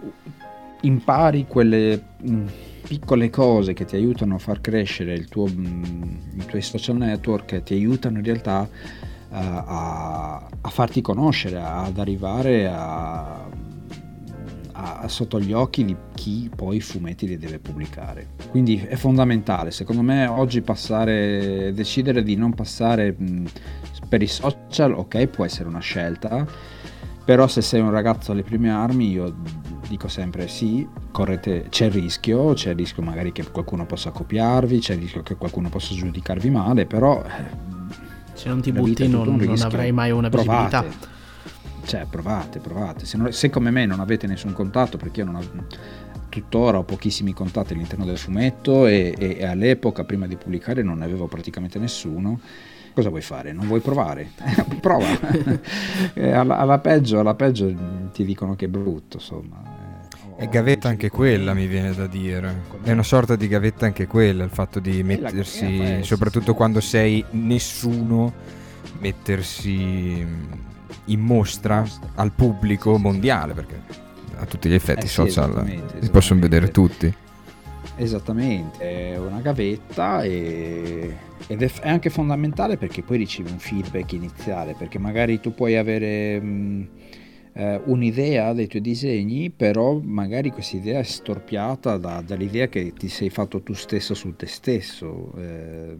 impari 0.81 1.45
quelle 1.47 2.01
mh, 2.17 2.31
mm, 2.31 2.47
piccole 2.85 3.29
cose 3.29 3.73
che 3.73 3.85
ti 3.85 3.95
aiutano 3.95 4.35
a 4.35 4.39
far 4.39 4.61
crescere 4.61 5.13
il 5.13 5.27
tuo, 5.27 5.47
mm, 5.47 6.39
i 6.39 6.45
tuoi 6.45 6.61
social 6.61 6.97
network, 6.97 7.63
ti 7.63 7.73
aiutano 7.73 8.17
in 8.17 8.23
realtà 8.23 8.67
a, 9.29 9.63
a, 9.65 10.49
a 10.61 10.69
farti 10.69 11.01
conoscere, 11.01 11.59
ad 11.59 11.97
arrivare 11.97 12.67
a 12.71 13.49
a, 14.73 15.07
sotto 15.07 15.39
gli 15.39 15.53
occhi 15.53 15.85
di 15.85 15.95
chi 16.13 16.49
poi 16.53 16.77
i 16.77 16.81
fumetti 16.81 17.27
li 17.27 17.37
deve 17.37 17.59
pubblicare. 17.59 18.27
Quindi 18.49 18.77
è 18.77 18.95
fondamentale, 18.95 19.71
secondo 19.71 20.01
me 20.01 20.25
oggi 20.25 20.61
passare, 20.61 21.71
decidere 21.73 22.23
di 22.23 22.35
non 22.35 22.53
passare 22.53 23.15
mh, 23.17 23.45
per 24.09 24.21
i 24.21 24.27
social, 24.27 24.93
ok, 24.93 25.27
può 25.27 25.45
essere 25.45 25.67
una 25.69 25.79
scelta, 25.79 26.45
però 27.23 27.47
se 27.47 27.61
sei 27.61 27.81
un 27.81 27.91
ragazzo 27.91 28.31
alle 28.31 28.43
prime 28.43 28.69
armi 28.71 29.11
io 29.11 29.33
dico 29.87 30.07
sempre 30.07 30.47
sì, 30.47 30.87
correte, 31.11 31.67
c'è 31.69 31.85
il 31.85 31.91
rischio, 31.91 32.53
c'è 32.53 32.71
il 32.71 32.75
rischio 32.75 33.03
magari 33.03 33.31
che 33.31 33.43
qualcuno 33.49 33.85
possa 33.85 34.11
copiarvi, 34.11 34.79
c'è 34.79 34.93
il 34.93 35.01
rischio 35.01 35.23
che 35.23 35.35
qualcuno 35.35 35.69
possa 35.69 35.93
giudicarvi 35.93 36.49
male, 36.49 36.85
però... 36.85 37.23
Eh, 37.23 37.71
se 38.33 38.49
non 38.49 38.61
ti 38.61 38.71
butti 38.71 39.07
non, 39.07 39.35
non 39.35 39.61
avrai 39.61 39.91
mai 39.91 40.11
una 40.11 40.29
visibilità. 40.29 40.81
Provate 40.81 41.11
cioè, 41.85 42.05
provate, 42.09 42.59
provate. 42.59 43.05
Se, 43.05 43.17
non, 43.17 43.31
se, 43.33 43.49
come 43.49 43.69
me 43.69 43.85
non 43.85 43.99
avete 43.99 44.25
nessun 44.25 44.53
contatto, 44.53 44.97
perché 44.97 45.19
io 45.19 45.25
non 45.25 45.35
ho, 45.35 45.41
tuttora 46.29 46.77
ho 46.77 46.83
pochissimi 46.83 47.33
contatti 47.33 47.73
all'interno 47.73 48.05
del 48.05 48.17
fumetto 48.17 48.87
e, 48.87 49.13
e, 49.17 49.37
e 49.39 49.45
all'epoca, 49.45 50.03
prima 50.03 50.25
di 50.25 50.37
pubblicare, 50.37 50.81
non 50.81 50.99
ne 50.99 51.05
avevo 51.05 51.27
praticamente 51.27 51.79
nessuno. 51.79 52.39
Cosa 52.93 53.09
vuoi 53.09 53.21
fare? 53.21 53.53
Non 53.53 53.67
vuoi 53.67 53.81
provare? 53.81 54.31
Prova. 54.79 55.07
alla, 56.15 56.57
alla, 56.57 56.79
peggio, 56.79 57.19
alla 57.19 57.35
peggio 57.35 57.73
ti 58.13 58.23
dicono 58.23 58.55
che 58.55 58.65
è 58.65 58.69
brutto, 58.69 59.17
insomma. 59.17 59.72
È 60.35 60.47
gavetta 60.49 60.89
anche 60.89 61.09
quella, 61.09 61.53
mi 61.53 61.67
viene 61.67 61.93
da 61.93 62.07
dire. 62.07 62.61
È 62.81 62.91
una 62.91 63.03
sorta 63.03 63.35
di 63.35 63.47
gavetta 63.47 63.85
anche 63.85 64.07
quella, 64.07 64.43
il 64.43 64.49
fatto 64.49 64.79
di 64.79 65.03
mettersi, 65.03 66.03
soprattutto 66.03 66.53
quando 66.53 66.81
sei 66.81 67.23
nessuno, 67.31 68.33
mettersi 68.99 70.25
in 71.05 71.19
mostra 71.19 71.85
al 72.15 72.31
pubblico 72.31 72.97
mondiale, 72.97 73.53
perché 73.53 73.81
a 74.37 74.45
tutti 74.45 74.69
gli 74.69 74.73
effetti 74.73 75.05
eh 75.05 75.07
sì, 75.07 75.13
social 75.13 75.49
esattamente, 75.49 76.01
si 76.01 76.09
possono 76.09 76.39
vedere 76.39 76.71
tutti. 76.71 77.13
Esattamente, 77.95 79.13
è 79.13 79.17
una 79.17 79.39
gavetta 79.39 80.23
e, 80.23 81.15
ed 81.45 81.61
è, 81.61 81.71
è, 81.79 81.89
anche 81.89 82.09
fondamentale 82.09 82.77
perché 82.77 83.03
poi 83.03 83.17
ricevi 83.17 83.51
un 83.51 83.59
feedback 83.59 84.13
iniziale, 84.13 84.73
perché 84.77 84.97
magari 84.97 85.39
tu 85.39 85.53
puoi 85.53 85.77
avere... 85.77 86.39
Mh, 86.39 86.87
eh, 87.53 87.79
un'idea 87.85 88.53
dei 88.53 88.67
tuoi 88.67 88.81
disegni, 88.81 89.51
però 89.51 89.99
magari 90.01 90.51
questa 90.51 90.75
idea 90.75 90.99
è 90.99 91.03
storpiata 91.03 91.97
da, 91.97 92.21
dall'idea 92.25 92.67
che 92.67 92.93
ti 92.93 93.07
sei 93.07 93.29
fatto 93.29 93.61
tu 93.61 93.73
stesso 93.73 94.13
su 94.15 94.35
te 94.35 94.47
stesso, 94.47 95.31
eh, 95.37 95.97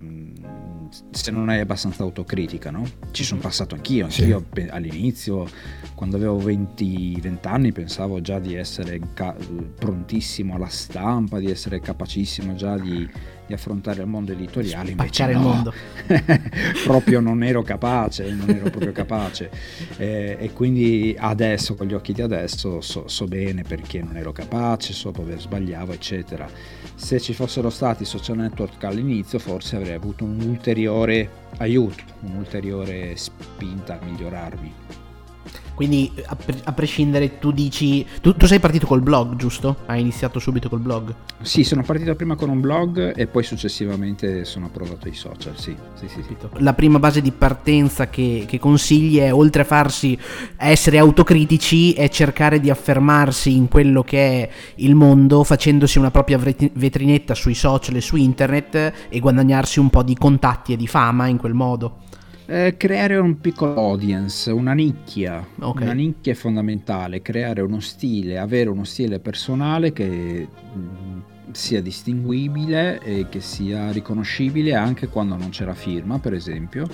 se 1.12 1.32
non 1.32 1.50
hai 1.50 1.60
abbastanza 1.60 2.04
autocritica, 2.04 2.72
no? 2.72 2.84
Ci 3.12 3.24
sono 3.24 3.40
passato 3.40 3.76
anch'io, 3.76 4.06
anch'io 4.06 4.46
sì. 4.52 4.68
all'inizio, 4.70 5.48
quando 5.94 6.18
avevo 6.18 6.38
20, 6.38 7.20
20, 7.22 7.48
anni, 7.48 7.72
pensavo 7.72 8.20
già 8.20 8.40
di 8.40 8.56
essere 8.56 9.00
ca- 9.14 9.36
prontissimo 9.78 10.56
alla 10.56 10.68
stampa, 10.68 11.38
di 11.38 11.52
essere 11.52 11.80
capacissimo 11.80 12.56
già 12.56 12.78
di 12.78 13.08
di 13.54 13.60
affrontare 13.60 14.02
il 14.02 14.08
mondo 14.08 14.32
editoriale. 14.32 14.92
Spaccare 14.92 15.34
no, 15.34 15.40
il 15.40 15.46
mondo. 15.46 15.74
proprio 16.84 17.20
non 17.20 17.44
ero 17.44 17.62
capace, 17.62 18.32
non 18.32 18.50
ero 18.50 18.70
proprio 18.70 18.92
capace. 18.92 19.50
Eh, 19.98 20.38
e 20.40 20.54
quindi 20.54 21.16
adesso, 21.18 21.76
con 21.76 21.88
gli 21.88 21.94
occhi 21.94 22.14
di 22.14 22.22
adesso, 22.22 22.82
so, 22.82 23.08
so, 23.08 23.26
bene 23.26 23.64
perché 23.64 24.02
non 24.02 24.18
ero 24.18 24.32
capace, 24.32 24.94
so 24.94 25.12
dove 25.12 25.38
sbagliavo, 25.38 25.94
eccetera. 25.94 26.48
Se 26.96 27.20
ci 27.20 27.34
fossero 27.34 27.70
stati 27.70 28.06
social 28.06 28.38
network 28.38 28.84
all'inizio, 28.84 29.40
forse 29.40 29.76
avrei 29.76 29.94
avuto 29.94 30.24
un 30.24 30.42
ulteriore 30.42 31.30
aiuto, 31.58 32.04
un'ulteriore 32.22 33.16
spinta 33.16 34.00
a 34.00 34.04
migliorarmi. 34.04 35.03
Quindi 35.76 36.12
a, 36.26 36.36
pre- 36.36 36.62
a 36.64 36.72
prescindere 36.72 37.40
tu 37.40 37.52
dici... 37.52 38.06
Tu, 38.22 38.36
tu, 38.36 38.46
sei 38.46 38.60
partito 38.60 38.86
col 38.86 39.02
blog, 39.02 39.36
giusto? 39.36 39.78
Hai 39.86 40.02
iniziato 40.02 40.40
subito 40.40 40.70
col 40.70 40.80
blog? 40.80 41.14
Sì, 41.42 41.64
sono 41.64 41.84
partito 41.84 42.16
prima 42.16 42.36
con 42.36 42.50
un 42.50 42.62
blog 42.62 43.14
e 43.16 43.28
poi 43.28 43.44
successivamente 43.44 44.46
sono 44.46 44.68
approdato 44.68 45.08
ai 45.08 45.14
social, 45.14 45.58
sì. 45.58 45.76
sì, 45.96 46.08
sì, 46.08 46.24
sì. 46.24 46.36
La 46.58 46.74
prima 46.74 47.00
base 47.00 47.22
di 47.22 47.32
partenza 47.32 48.08
che, 48.10 48.46
che 48.48 48.60
consigli 48.60 49.18
è, 49.18 49.34
oltre 49.34 49.64
a 49.64 49.66
farsi 49.66 50.18
essere 50.58 51.00
autocritici, 51.00 51.94
è 51.94 52.10
cercare 52.10 52.60
di 52.60 52.70
affermarsi 52.70 53.56
in 53.56 53.68
quello 53.68 54.04
che 54.04 54.20
è 54.20 54.50
il 54.76 54.96
mondo 54.96 55.44
facendosi 55.44 55.98
una 55.98 56.12
propria 56.12 56.38
vetrinetta 56.38 57.34
sui 57.34 57.56
social 57.56 57.96
e 57.96 58.02
su 58.02 58.16
internet 58.16 58.94
e 59.10 59.20
guadagnarsi 59.20 59.80
un 59.80 59.90
po' 59.90 60.04
di 60.04 60.16
contatti 60.16 60.74
e 60.74 60.78
di 60.78 60.88
fama 60.88 61.28
in 61.28 61.38
quel 61.38 61.54
modo. 61.54 62.02
Eh, 62.54 62.78
creare 62.78 63.18
un 63.18 63.40
piccolo 63.40 63.74
audience, 63.74 64.52
una 64.52 64.74
nicchia. 64.74 65.44
Okay. 65.58 65.86
Una 65.86 65.94
nicchia 65.94 66.34
è 66.34 66.36
fondamentale, 66.36 67.24
creare 67.24 67.62
uno 67.62 67.80
stile, 67.80 68.38
avere 68.38 68.70
uno 68.70 68.84
stile 68.84 69.18
personale 69.18 69.92
che 69.92 70.48
mm, 70.78 71.20
sia 71.50 71.82
distinguibile 71.82 73.00
e 73.00 73.26
che 73.28 73.42
sia 73.42 73.92
riconoscibile 73.92 74.76
anche 74.76 75.08
quando 75.08 75.36
non 75.36 75.50
c'è 75.50 75.66
la 75.66 75.74
firma, 75.74 76.20
per 76.20 76.36
esempio, 76.36 76.88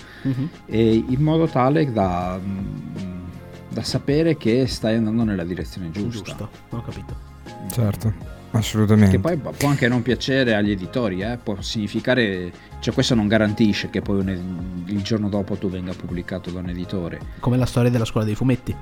e 0.65 0.93
in 1.05 1.21
modo 1.21 1.45
tale 1.45 1.91
da, 1.91 2.39
mm, 2.41 3.27
da, 3.67 3.83
sapere 3.83 4.37
che 4.37 4.65
stai 4.65 4.95
andando 4.95 5.25
nella 5.25 5.43
direzione 5.43 5.91
giusta. 5.91 6.23
Giusto, 6.23 6.49
ho 6.69 6.81
capito. 6.81 7.15
Certo. 7.69 8.38
Assolutamente. 8.51 9.15
Che 9.15 9.19
poi 9.19 9.37
può 9.37 9.69
anche 9.69 9.87
non 9.87 10.01
piacere 10.01 10.55
agli 10.55 10.71
editori, 10.71 11.21
eh? 11.21 11.37
può 11.41 11.61
significare, 11.61 12.51
cioè 12.79 12.93
questo 12.93 13.13
non 13.13 13.27
garantisce 13.27 13.89
che 13.89 14.01
poi 14.01 14.19
un, 14.19 14.83
il 14.85 15.01
giorno 15.03 15.29
dopo 15.29 15.55
tu 15.55 15.69
venga 15.69 15.93
pubblicato 15.93 16.49
da 16.49 16.59
un 16.59 16.69
editore. 16.69 17.19
Come 17.39 17.57
la 17.57 17.65
storia 17.65 17.91
della 17.91 18.05
scuola 18.05 18.25
dei 18.25 18.35
fumetti. 18.35 18.75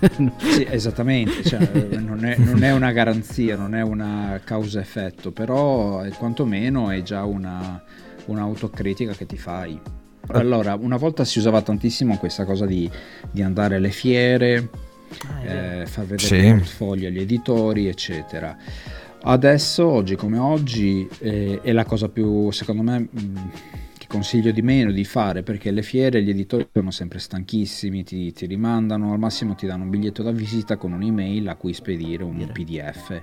sì, 0.38 0.66
esattamente, 0.68 1.44
cioè, 1.44 1.60
non, 1.98 2.24
è, 2.24 2.36
non, 2.38 2.62
è, 2.64 2.72
una 2.72 2.90
garanzia, 2.90 3.56
non 3.56 3.74
è 3.74 3.82
una 3.82 4.40
causa-effetto, 4.42 5.30
però 5.30 6.00
è, 6.00 6.10
quantomeno 6.10 6.90
è 6.90 7.02
già 7.02 7.24
una, 7.24 7.82
un'autocritica 8.26 9.12
che 9.12 9.26
ti 9.26 9.38
fai. 9.38 9.80
Allora, 10.28 10.74
una 10.74 10.96
volta 10.96 11.24
si 11.24 11.38
usava 11.38 11.60
tantissimo 11.62 12.16
questa 12.16 12.44
cosa 12.44 12.66
di, 12.66 12.90
di 13.30 13.42
andare 13.42 13.76
alle 13.76 13.90
fiere, 13.90 14.70
ah, 15.26 15.44
eh, 15.44 15.86
far 15.86 16.06
vedere 16.06 16.26
sì. 16.26 16.34
il 16.36 16.54
portfolio 16.56 17.08
agli 17.08 17.20
editori, 17.20 17.86
eccetera. 17.86 18.56
Adesso, 19.26 19.88
oggi 19.88 20.16
come 20.16 20.36
oggi, 20.36 21.08
eh, 21.20 21.58
è 21.62 21.72
la 21.72 21.86
cosa 21.86 22.10
più, 22.10 22.50
secondo 22.50 22.82
me, 22.82 22.98
mh, 22.98 23.08
mm, 23.18 23.36
che 23.96 24.06
consiglio 24.06 24.50
di 24.50 24.60
meno 24.60 24.92
di 24.92 25.04
fare 25.04 25.42
perché 25.42 25.70
le 25.70 25.80
fiere 25.80 26.22
gli 26.22 26.28
editori 26.28 26.68
sono 26.70 26.90
sempre 26.90 27.18
stanchissimi, 27.20 28.04
ti, 28.04 28.32
ti, 28.32 28.44
rimandano, 28.44 29.12
al 29.12 29.18
massimo 29.18 29.54
ti 29.54 29.66
danno 29.66 29.84
un 29.84 29.88
biglietto 29.88 30.22
da 30.22 30.30
visita 30.30 30.76
con 30.76 30.92
un'email 30.92 31.48
a 31.48 31.56
cui 31.56 31.72
spedire 31.72 32.22
un 32.22 32.46
PDF 32.52 33.22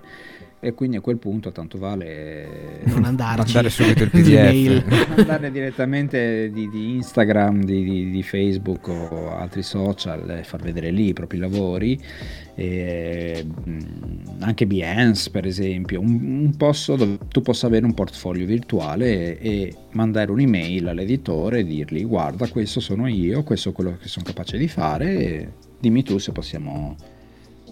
e 0.64 0.76
quindi 0.76 0.96
a 0.96 1.02
quel 1.02 1.18
punto 1.18 1.52
tanto 1.52 1.80
vale 1.80 2.82
non 2.84 3.04
andarci. 3.04 3.54
mandare 3.56 3.70
subito 3.74 4.04
il 4.04 4.10
pdf 4.12 5.18
andare 5.18 5.52
direttamente 5.52 6.52
di, 6.54 6.70
di 6.70 6.92
Instagram 6.92 7.64
di, 7.64 7.84
di, 7.84 8.12
di, 8.12 8.22
Facebook 8.22 8.88
o 8.88 9.32
altri 9.36 9.64
social 9.64 10.30
e 10.30 10.44
far 10.44 10.62
vedere 10.62 10.92
lì 10.92 11.08
i 11.08 11.14
propri 11.14 11.40
lavori 11.40 12.00
e, 12.54 13.44
mm, 13.68 13.80
anche 14.42 14.68
Behance 14.68 15.32
per 15.32 15.48
esempio 15.48 16.00
un, 16.00 16.44
un, 16.44 16.56
posto 16.56 16.96
dove 16.96 17.18
tu 17.28 17.42
possa 17.42 17.66
avere 17.66 17.86
un 17.86 17.96
portfolio 17.96 18.46
virtuale 18.46 19.40
e, 19.40 19.50
e 19.50 19.76
mandare 19.94 20.32
un'email 20.32 20.90
all'editore 20.90 21.60
e 21.60 21.64
dirgli 21.64 22.06
guarda 22.06 22.48
questo 22.48 22.80
sono 22.80 23.08
io 23.08 23.42
questo 23.42 23.70
è 23.70 23.72
quello 23.72 23.98
che 24.00 24.08
sono 24.08 24.26
capace 24.26 24.60
di 24.60 24.68
fare 24.68 25.54
dimmi 25.80 26.04
tu 26.04 26.20
se 26.20 26.32
possiamo 26.32 26.96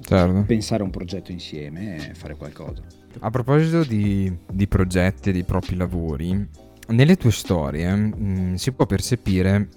certo. 0.02 0.44
pensare 0.46 0.82
a 0.82 0.86
un 0.86 0.92
progetto 0.92 1.32
insieme 1.32 2.10
e 2.10 2.14
fare 2.14 2.36
qualcosa. 2.36 2.82
A 3.20 3.30
proposito 3.30 3.84
di, 3.84 4.32
di 4.52 4.68
progetti 4.68 5.30
e 5.30 5.34
di 5.34 5.44
propri 5.44 5.76
lavori, 5.76 6.48
nelle 6.90 7.18
tue 7.18 7.32
storie 7.32 7.94
mh, 7.94 8.16
mm, 8.18 8.54
si 8.56 8.72
può 8.72 8.86
percepire 8.86 9.70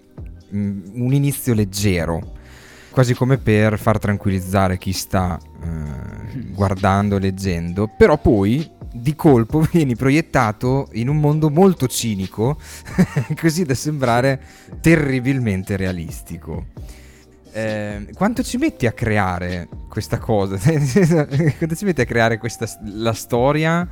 mh, 0.50 0.58
mm, 0.58 0.80
un 0.94 1.12
inizio 1.12 1.54
leggero, 1.54 2.38
quasi 2.90 3.14
come 3.14 3.38
per 3.38 3.78
far 3.78 3.98
tranquillizzare 3.98 4.78
chi 4.78 4.92
sta 4.92 5.38
eh, 5.62 6.46
guardando, 6.52 7.18
leggendo, 7.18 7.90
però 7.96 8.18
poi 8.18 8.70
di 8.92 9.14
colpo 9.14 9.60
vieni 9.72 9.96
proiettato 9.96 10.88
in 10.92 11.08
un 11.08 11.18
mondo 11.18 11.50
molto 11.50 11.86
cinico, 11.86 12.58
così 13.36 13.64
da 13.64 13.74
sembrare 13.74 14.40
terribilmente 14.80 15.76
realistico. 15.76 16.66
Eh, 17.52 18.08
quanto 18.14 18.42
ci 18.42 18.56
metti 18.56 18.86
a 18.86 18.92
creare 18.92 19.68
questa 19.88 20.18
cosa? 20.18 20.56
quanto 21.58 21.74
ci 21.76 21.84
metti 21.84 22.00
a 22.00 22.06
creare 22.06 22.38
questa, 22.38 22.66
la 22.84 23.12
storia? 23.12 23.86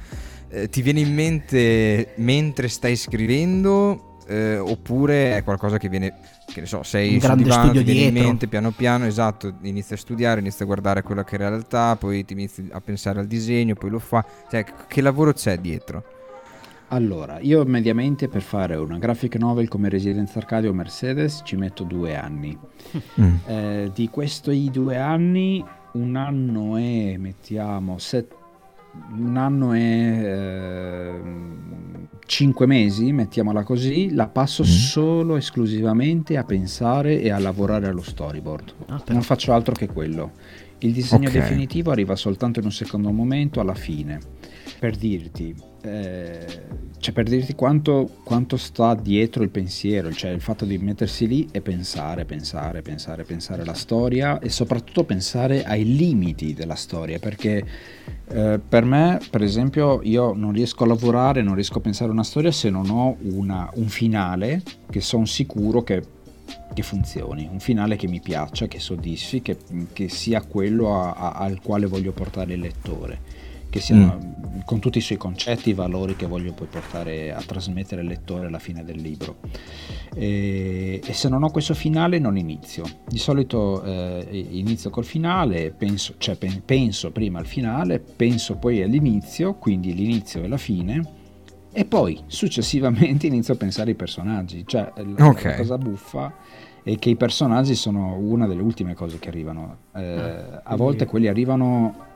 Eh, 0.48 0.68
ti 0.68 0.80
viene 0.82 1.00
in 1.00 1.12
mente 1.12 2.14
mentre 2.16 2.68
stai 2.68 2.96
scrivendo? 2.96 4.16
Eh, 4.26 4.56
oppure 4.58 5.36
è 5.36 5.42
qualcosa 5.42 5.76
che 5.76 5.88
viene, 5.88 6.14
che 6.46 6.60
ne 6.60 6.66
so, 6.66 6.84
sei 6.84 7.14
un 7.14 7.18
grande 7.18 7.42
divano, 7.42 7.64
studio 7.64 7.82
viene 7.82 8.18
in 8.18 8.24
mente 8.26 8.46
piano 8.46 8.70
piano, 8.70 9.04
esatto, 9.04 9.56
inizi 9.62 9.94
a 9.94 9.96
studiare, 9.96 10.38
inizi 10.38 10.62
a 10.62 10.66
guardare 10.66 11.02
quello 11.02 11.24
che 11.24 11.34
è 11.34 11.38
realtà, 11.38 11.96
poi 11.96 12.24
ti 12.24 12.34
inizi 12.34 12.68
a 12.70 12.80
pensare 12.80 13.18
al 13.18 13.26
disegno, 13.26 13.74
poi 13.74 13.90
lo 13.90 13.98
fa. 13.98 14.24
Cioè, 14.48 14.64
che 14.86 15.00
lavoro 15.00 15.32
c'è 15.32 15.58
dietro? 15.58 16.19
Allora, 16.92 17.38
io 17.38 17.64
mediamente 17.64 18.26
per 18.26 18.42
fare 18.42 18.74
una 18.74 18.98
graphic 18.98 19.36
novel 19.36 19.68
come 19.68 19.88
Residence 19.88 20.36
Arcadia 20.36 20.70
o 20.70 20.72
Mercedes 20.72 21.42
ci 21.44 21.54
metto 21.54 21.84
due 21.84 22.16
anni. 22.16 22.58
Mm. 23.20 23.34
Eh, 23.46 23.90
di 23.94 24.08
questi 24.08 24.70
due 24.72 24.96
anni, 24.96 25.64
un 25.92 26.16
anno 26.16 26.76
è, 26.76 27.16
mettiamo, 27.16 27.98
set, 27.98 28.34
un 29.16 29.36
anno 29.36 29.72
è 29.72 29.78
eh, 29.78 31.20
cinque 32.26 32.66
mesi, 32.66 33.12
mettiamola 33.12 33.62
così, 33.62 34.12
la 34.12 34.26
passo 34.26 34.64
mm. 34.64 34.66
solo 34.66 35.36
esclusivamente 35.36 36.36
a 36.36 36.42
pensare 36.42 37.20
e 37.20 37.30
a 37.30 37.38
lavorare 37.38 37.86
allo 37.86 38.02
storyboard. 38.02 38.74
Ah, 38.88 39.02
non 39.08 39.22
faccio 39.22 39.52
altro 39.52 39.74
che 39.74 39.86
quello. 39.86 40.32
Il 40.78 40.92
disegno 40.92 41.28
okay. 41.28 41.40
definitivo 41.40 41.92
arriva 41.92 42.16
soltanto 42.16 42.58
in 42.58 42.64
un 42.64 42.72
secondo 42.72 43.12
momento, 43.12 43.60
alla 43.60 43.74
fine. 43.74 44.18
Per 44.80 44.96
dirti, 44.96 45.54
eh, 45.82 46.62
cioè 46.98 47.14
per 47.14 47.24
dirti 47.24 47.54
quanto, 47.54 48.10
quanto, 48.22 48.58
sta 48.58 48.94
dietro 48.94 49.42
il 49.42 49.48
pensiero, 49.48 50.12
cioè 50.12 50.30
il 50.30 50.42
fatto 50.42 50.66
di 50.66 50.76
mettersi 50.76 51.26
lì 51.26 51.48
e 51.50 51.62
pensare, 51.62 52.26
pensare, 52.26 52.82
pensare, 52.82 53.24
pensare 53.24 53.62
alla 53.62 53.74
storia 53.74 54.38
e 54.38 54.50
soprattutto 54.50 55.04
pensare 55.04 55.64
ai 55.64 55.96
limiti 55.96 56.52
della 56.52 56.74
storia, 56.74 57.18
perché 57.18 57.64
eh, 58.28 58.60
per 58.66 58.84
me, 58.84 59.18
per 59.30 59.42
esempio, 59.42 60.00
io 60.02 60.34
non 60.34 60.52
riesco 60.52 60.84
a 60.84 60.88
lavorare, 60.88 61.40
non 61.42 61.54
riesco 61.54 61.78
a 61.78 61.80
pensare 61.80 62.10
a 62.10 62.12
una 62.12 62.24
storia 62.24 62.52
se 62.52 62.68
non 62.68 62.90
ho 62.90 63.16
una, 63.22 63.70
un 63.74 63.88
finale 63.88 64.62
che 64.90 65.00
sono 65.00 65.24
sicuro 65.24 65.82
che, 65.82 66.02
che, 66.74 66.82
funzioni, 66.82 67.48
un 67.50 67.60
finale 67.60 67.96
che 67.96 68.08
mi 68.08 68.20
piaccia, 68.20 68.66
che 68.66 68.78
soddisfi, 68.78 69.40
che, 69.40 69.56
che 69.94 70.10
sia 70.10 70.42
quello 70.42 71.00
a, 71.00 71.12
a, 71.12 71.30
al 71.32 71.62
quale 71.62 71.86
voglio 71.86 72.12
portare 72.12 72.52
il 72.52 72.60
lettore 72.60 73.39
che 73.70 73.80
siano 73.80 74.18
mm. 74.22 74.60
con 74.64 74.80
tutti 74.80 74.98
i 74.98 75.00
suoi 75.00 75.16
concetti, 75.16 75.70
i 75.70 75.74
valori 75.74 76.16
che 76.16 76.26
voglio 76.26 76.52
poi 76.52 76.66
portare 76.66 77.32
a 77.32 77.40
trasmettere 77.40 78.02
al 78.02 78.06
lettore 78.06 78.46
alla 78.46 78.58
fine 78.58 78.84
del 78.84 79.00
libro. 79.00 79.36
E, 80.14 81.00
e 81.04 81.12
se 81.12 81.28
non 81.28 81.42
ho 81.42 81.50
questo 81.50 81.74
finale 81.74 82.18
non 82.18 82.36
inizio. 82.36 82.84
Di 83.06 83.18
solito 83.18 83.82
eh, 83.82 84.46
inizio 84.50 84.90
col 84.90 85.04
finale, 85.04 85.70
penso, 85.70 86.14
cioè, 86.18 86.36
penso 86.64 87.10
prima 87.12 87.38
al 87.38 87.46
finale, 87.46 88.00
penso 88.00 88.56
poi 88.56 88.82
all'inizio, 88.82 89.54
quindi 89.54 89.94
l'inizio 89.94 90.42
e 90.42 90.48
la 90.48 90.58
fine 90.58 91.18
e 91.72 91.84
poi 91.84 92.20
successivamente 92.26 93.26
inizio 93.28 93.54
a 93.54 93.56
pensare 93.56 93.90
ai 93.90 93.96
personaggi. 93.96 94.64
Cioè, 94.66 94.92
la, 94.96 95.26
okay. 95.26 95.52
la 95.52 95.56
cosa 95.56 95.78
buffa 95.78 96.34
è 96.82 96.96
che 96.96 97.10
i 97.10 97.16
personaggi 97.16 97.74
sono 97.74 98.16
una 98.16 98.46
delle 98.46 98.62
ultime 98.62 98.94
cose 98.94 99.18
che 99.18 99.28
arrivano. 99.28 99.76
Eh, 99.94 100.02
ah, 100.02 100.60
a 100.64 100.76
volte 100.76 101.06
quelli 101.06 101.28
arrivano 101.28 102.08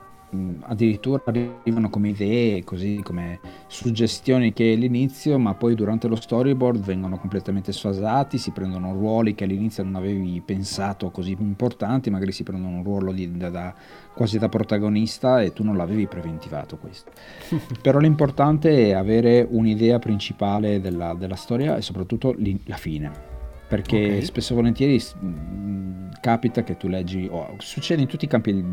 addirittura 0.61 1.21
arrivano 1.25 1.89
come 1.89 2.09
idee, 2.09 2.63
così 2.63 3.01
come 3.03 3.39
suggestioni 3.67 4.53
che 4.53 4.73
all'inizio, 4.73 5.37
ma 5.37 5.53
poi 5.53 5.75
durante 5.75 6.07
lo 6.07 6.15
storyboard 6.15 6.83
vengono 6.83 7.17
completamente 7.17 7.71
sfasati, 7.71 8.37
si 8.37 8.51
prendono 8.51 8.93
ruoli 8.93 9.35
che 9.35 9.43
all'inizio 9.43 9.83
non 9.83 9.95
avevi 9.95 10.41
pensato 10.45 11.11
così 11.11 11.35
importanti, 11.39 12.09
magari 12.09 12.31
si 12.31 12.43
prendono 12.43 12.77
un 12.77 12.83
ruolo 12.83 13.11
di, 13.11 13.35
da, 13.37 13.49
da, 13.49 13.73
quasi 14.13 14.37
da 14.37 14.49
protagonista 14.49 15.41
e 15.41 15.53
tu 15.53 15.63
non 15.63 15.77
l'avevi 15.77 16.07
preventivato 16.07 16.77
questo. 16.77 17.11
Però 17.81 17.99
l'importante 17.99 18.87
è 18.87 18.91
avere 18.93 19.45
un'idea 19.49 19.99
principale 19.99 20.79
della, 20.79 21.13
della 21.13 21.35
storia 21.35 21.77
e 21.77 21.81
soprattutto 21.81 22.35
la 22.65 22.77
fine 22.77 23.34
perché 23.75 23.97
okay. 23.97 24.23
spesso 24.23 24.53
e 24.53 24.55
volentieri 24.55 24.95
mh, 25.19 25.27
mm, 25.27 26.09
capita 26.21 26.63
che 26.63 26.77
tu 26.77 26.87
leggi, 26.87 27.27
oh, 27.29 27.55
succede 27.59 28.01
in 28.01 28.07
tutti 28.07 28.25
i 28.25 28.27
campi 28.27 28.63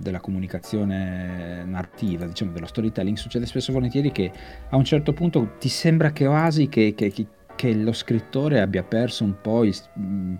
della 0.00 0.20
comunicazione 0.20 1.64
narrativa, 1.64 2.24
diciamo 2.26 2.52
dello 2.52 2.66
storytelling, 2.66 3.16
succede 3.16 3.46
spesso 3.46 3.70
e 3.70 3.74
volentieri 3.74 4.10
che 4.10 4.32
a 4.70 4.76
un 4.76 4.84
certo 4.84 5.12
punto 5.12 5.56
ti 5.58 5.68
sembra 5.68 6.12
che 6.12 6.26
quasi 6.26 6.68
che, 6.68 6.94
che, 6.96 7.12
che 7.54 7.74
lo 7.74 7.92
scrittore 7.92 8.60
abbia 8.60 8.82
perso 8.82 9.24
un 9.24 9.34
po' 9.40 9.64
i, 9.64 9.74
mh, 9.94 10.02
mm, 10.02 10.34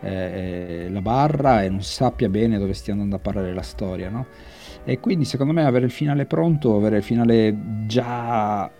eh, 0.00 0.88
la 0.90 1.00
barra 1.00 1.62
e 1.62 1.68
non 1.68 1.82
sappia 1.82 2.28
bene 2.28 2.58
dove 2.58 2.74
stia 2.74 2.92
andando 2.92 3.16
a 3.16 3.18
parlare 3.20 3.52
la 3.52 3.62
storia, 3.62 4.08
no? 4.10 4.26
E 4.84 4.98
quindi 4.98 5.24
secondo 5.24 5.52
me 5.52 5.64
avere 5.64 5.84
il 5.84 5.90
finale 5.90 6.24
pronto, 6.24 6.74
avere 6.74 6.98
il 6.98 7.02
finale 7.02 7.54
già 7.86 8.70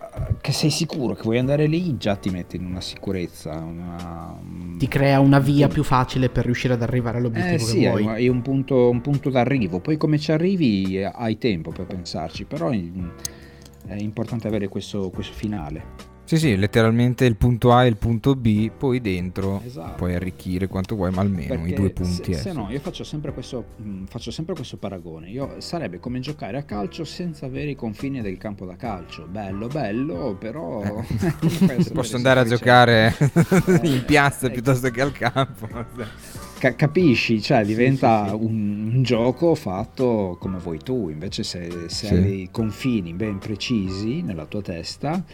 che 0.41 0.53
sei 0.53 0.71
sicuro 0.71 1.15
che 1.15 1.23
vuoi 1.23 1.39
andare 1.39 1.67
lì, 1.67 1.97
già 1.97 2.17
ti 2.17 2.31
metti 2.31 2.57
in 2.57 2.65
una 2.65 2.81
sicurezza. 2.81 3.57
Una... 3.59 4.39
Ti 4.79 4.89
crea 4.89 5.21
una 5.21 5.39
via 5.39 5.69
più 5.69 5.85
facile 5.85 6.29
per 6.29 6.45
riuscire 6.45 6.75
ad 6.75 6.83
arrivare 6.83 7.19
all'obiettivo 7.19 7.55
eh, 7.55 7.59
che 7.59 7.65
sì, 7.65 7.87
vuoi. 7.87 8.25
È 8.27 8.29
un 8.29 8.43
punto, 8.43 8.91
un 8.91 9.01
punto 9.01 9.31
d'arrivo. 9.31 9.81
Poi 9.81 9.97
come 9.97 10.19
ci 10.19 10.33
arrivi 10.33 10.99
eh, 10.99 11.11
hai 11.13 11.39
tempo 11.39 11.71
per 11.71 11.87
pensarci, 11.87 12.45
però 12.45 12.71
è 12.71 13.95
importante 13.97 14.49
avere 14.49 14.69
questo, 14.69 15.11
questo 15.11 15.35
finale. 15.35 16.10
Sì, 16.31 16.39
sì, 16.39 16.57
letteralmente 16.57 17.25
il 17.25 17.35
punto 17.35 17.73
A 17.73 17.85
e 17.85 17.89
il 17.89 17.97
punto 17.97 18.37
B, 18.37 18.71
poi 18.71 19.01
dentro 19.01 19.61
esatto. 19.67 19.97
puoi 19.97 20.15
arricchire 20.15 20.69
quanto 20.69 20.95
vuoi, 20.95 21.11
ma 21.11 21.23
almeno 21.23 21.49
Perché 21.49 21.71
i 21.71 21.75
due 21.75 21.91
punti. 21.91 22.35
Se, 22.35 22.41
se 22.41 22.53
no, 22.53 22.69
io 22.71 22.79
faccio 22.79 23.03
sempre, 23.03 23.33
questo, 23.33 23.65
mh, 23.75 23.89
mm, 23.89 24.05
faccio 24.05 24.31
sempre 24.31 24.55
questo 24.55 24.77
paragone. 24.77 25.29
Io, 25.29 25.57
sarebbe 25.59 25.99
come 25.99 26.21
giocare 26.21 26.57
a 26.57 26.63
calcio 26.63 27.03
senza 27.03 27.47
avere 27.47 27.71
i 27.71 27.75
confini 27.75 28.21
del 28.21 28.39
campo 28.39 28.65
da 28.65 28.77
calcio. 28.77 29.27
Bello, 29.29 29.67
bello, 29.67 30.37
però... 30.39 30.85
Eh. 30.85 31.91
Posso 31.93 32.15
andare 32.15 32.39
a 32.39 32.45
giocare 32.45 33.13
in 33.83 34.05
piazza 34.07 34.47
eh, 34.47 34.51
piuttosto 34.53 34.89
che 34.91 35.01
al 35.01 35.11
campo. 35.11 35.67
Ca- 36.61 36.77
capisci? 36.77 37.43
Cioè 37.43 37.65
diventa 37.65 38.27
sì, 38.27 38.31
sì, 38.31 38.37
sì. 38.37 38.45
Un, 38.45 38.91
un, 38.95 39.03
gioco 39.03 39.57
fatto 39.57 40.37
come 40.39 40.59
vuoi 40.59 40.79
tu. 40.79 41.09
Invece 41.09 41.43
se, 41.43 41.89
se 41.89 42.09
hai 42.09 42.23
dei 42.23 42.49
confini 42.53 43.15
ben 43.15 43.39
precisi 43.39 44.23
nella 44.23 44.45
tua 44.45 44.63
testa 44.63 45.25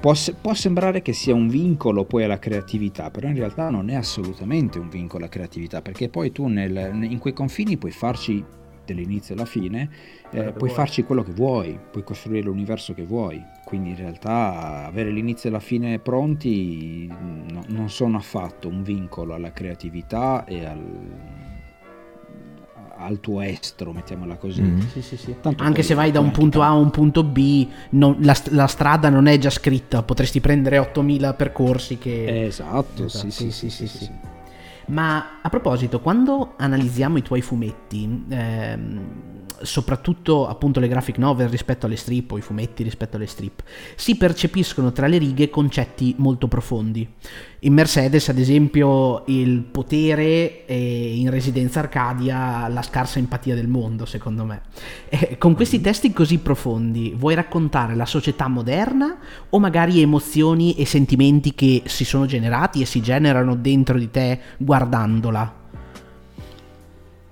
Può, 0.00 0.14
può, 0.40 0.54
sembrare 0.54 1.02
che 1.02 1.12
sia 1.12 1.34
un 1.34 1.48
vincolo 1.48 2.04
poi 2.04 2.24
alla 2.24 2.38
creatività, 2.38 3.10
però 3.10 3.28
in 3.28 3.34
realtà 3.34 3.70
non 3.70 3.88
è 3.88 3.94
assolutamente 3.94 4.78
un 4.78 4.88
vincolo 4.88 5.24
alla 5.24 5.32
creatività, 5.32 5.82
perché 5.82 6.08
poi 6.08 6.32
tu 6.32 6.46
nel, 6.46 7.02
in 7.02 7.18
quei 7.18 7.32
confini 7.32 7.76
puoi 7.76 7.90
farci 7.92 8.44
dall'inizio 8.86 9.34
alla 9.34 9.44
fine, 9.44 9.90
eh, 10.30 10.52
puoi 10.52 10.70
farci 10.70 11.02
quello 11.02 11.22
che 11.22 11.32
vuoi, 11.32 11.78
puoi 11.90 12.04
costruire 12.04 12.42
l'universo 12.42 12.94
che 12.94 13.04
vuoi, 13.04 13.42
quindi 13.64 13.90
in 13.90 13.96
realtà 13.96 14.86
avere 14.86 15.10
l'inizio 15.10 15.48
e 15.48 15.52
la 15.52 15.60
fine 15.60 15.98
pronti 15.98 17.06
no, 17.08 17.64
non 17.68 17.90
sono 17.90 18.16
affatto 18.16 18.68
un 18.68 18.82
vincolo 18.82 19.34
alla 19.34 19.52
creatività 19.52 20.44
e 20.44 20.64
al, 20.64 20.80
al 22.98 23.20
tuo 23.20 23.40
estro, 23.40 23.92
mettiamola 23.92 24.36
così. 24.36 24.62
Mm. 24.62 24.80
Sì, 24.92 25.02
sì, 25.02 25.16
sì. 25.16 25.34
Anche 25.56 25.82
se 25.82 25.94
vai 25.94 26.10
da 26.10 26.20
un 26.20 26.30
punto 26.30 26.62
A 26.62 26.68
a 26.68 26.74
un 26.74 26.90
punto 26.90 27.22
B, 27.22 27.66
non, 27.90 28.16
la, 28.20 28.36
la, 28.50 28.66
strada 28.66 29.08
non 29.08 29.26
è 29.26 29.38
già 29.38 29.50
scritta, 29.50 30.02
potresti 30.02 30.40
prendere 30.40 30.78
8000 30.78 31.34
percorsi 31.34 31.98
che... 31.98 32.46
Esatto, 32.46 33.04
esatto 33.04 33.30
sì, 33.30 33.50
sì, 33.50 33.70
sì, 33.70 33.86
sì, 33.86 34.10
Ma 34.86 35.40
a 35.42 35.48
proposito, 35.48 36.00
quando 36.00 36.54
analizziamo 36.56 37.18
i 37.18 37.22
tuoi 37.22 37.42
fumetti, 37.42 38.24
ehm, 38.28 39.00
soprattutto 39.62 40.46
appunto 40.46 40.80
le 40.80 40.88
graphic 40.88 41.18
novel 41.18 41.48
rispetto 41.48 41.86
alle 41.86 41.96
strip 41.96 42.32
o 42.32 42.38
i 42.38 42.42
fumetti 42.42 42.82
rispetto 42.82 43.16
alle 43.16 43.26
strip, 43.26 43.62
si 43.94 44.16
percepiscono 44.16 44.92
tra 44.92 45.06
le 45.06 45.18
righe 45.18 45.50
concetti 45.50 46.14
molto 46.18 46.48
profondi. 46.48 47.08
In 47.60 47.72
Mercedes, 47.72 48.28
ad 48.28 48.38
esempio, 48.38 49.24
il 49.26 49.62
potere 49.62 50.66
e 50.66 51.16
in 51.16 51.30
Residenza 51.30 51.80
Arcadia 51.80 52.68
la 52.68 52.82
scarsa 52.82 53.18
empatia 53.18 53.54
del 53.54 53.66
mondo, 53.66 54.04
secondo 54.04 54.44
me. 54.44 54.60
E 55.08 55.38
con 55.38 55.54
questi 55.54 55.80
testi 55.80 56.12
così 56.12 56.38
profondi, 56.38 57.14
vuoi 57.16 57.34
raccontare 57.34 57.96
la 57.96 58.04
società 58.04 58.46
moderna 58.46 59.16
o 59.48 59.58
magari 59.58 60.00
emozioni 60.00 60.74
e 60.74 60.84
sentimenti 60.84 61.54
che 61.54 61.82
si 61.86 62.04
sono 62.04 62.26
generati 62.26 62.82
e 62.82 62.84
si 62.84 63.00
generano 63.00 63.56
dentro 63.56 63.98
di 63.98 64.10
te 64.10 64.38
guardandola? 64.76 65.64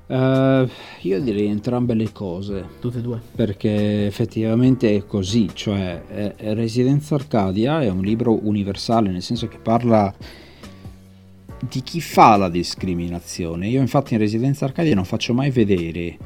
Uh, 0.06 0.68
io 1.00 1.20
direi 1.20 1.46
entrambe 1.46 1.94
le 1.94 2.10
cose. 2.12 2.64
Tutte 2.80 2.98
e 2.98 3.00
due. 3.02 3.20
Perché 3.34 4.06
effettivamente 4.06 4.94
è 4.94 5.04
così, 5.06 5.50
cioè 5.52 6.34
eh, 6.36 6.54
Residenza 6.54 7.14
Arcadia 7.14 7.82
è 7.82 7.90
un 7.90 8.00
libro 8.00 8.38
universale, 8.46 9.10
nel 9.10 9.22
senso 9.22 9.48
che 9.48 9.58
parla 9.58 10.12
di 11.68 11.82
chi 11.82 12.00
fa 12.00 12.36
la 12.36 12.48
discriminazione. 12.48 13.68
Io 13.68 13.80
infatti 13.80 14.14
in 14.14 14.20
Residenza 14.20 14.64
Arcadia 14.64 14.94
non 14.94 15.04
faccio 15.04 15.34
mai 15.34 15.50
vedere 15.50 16.16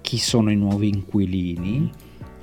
chi 0.00 0.18
sono 0.18 0.50
i 0.50 0.56
nuovi 0.56 0.88
inquilini 0.88 1.90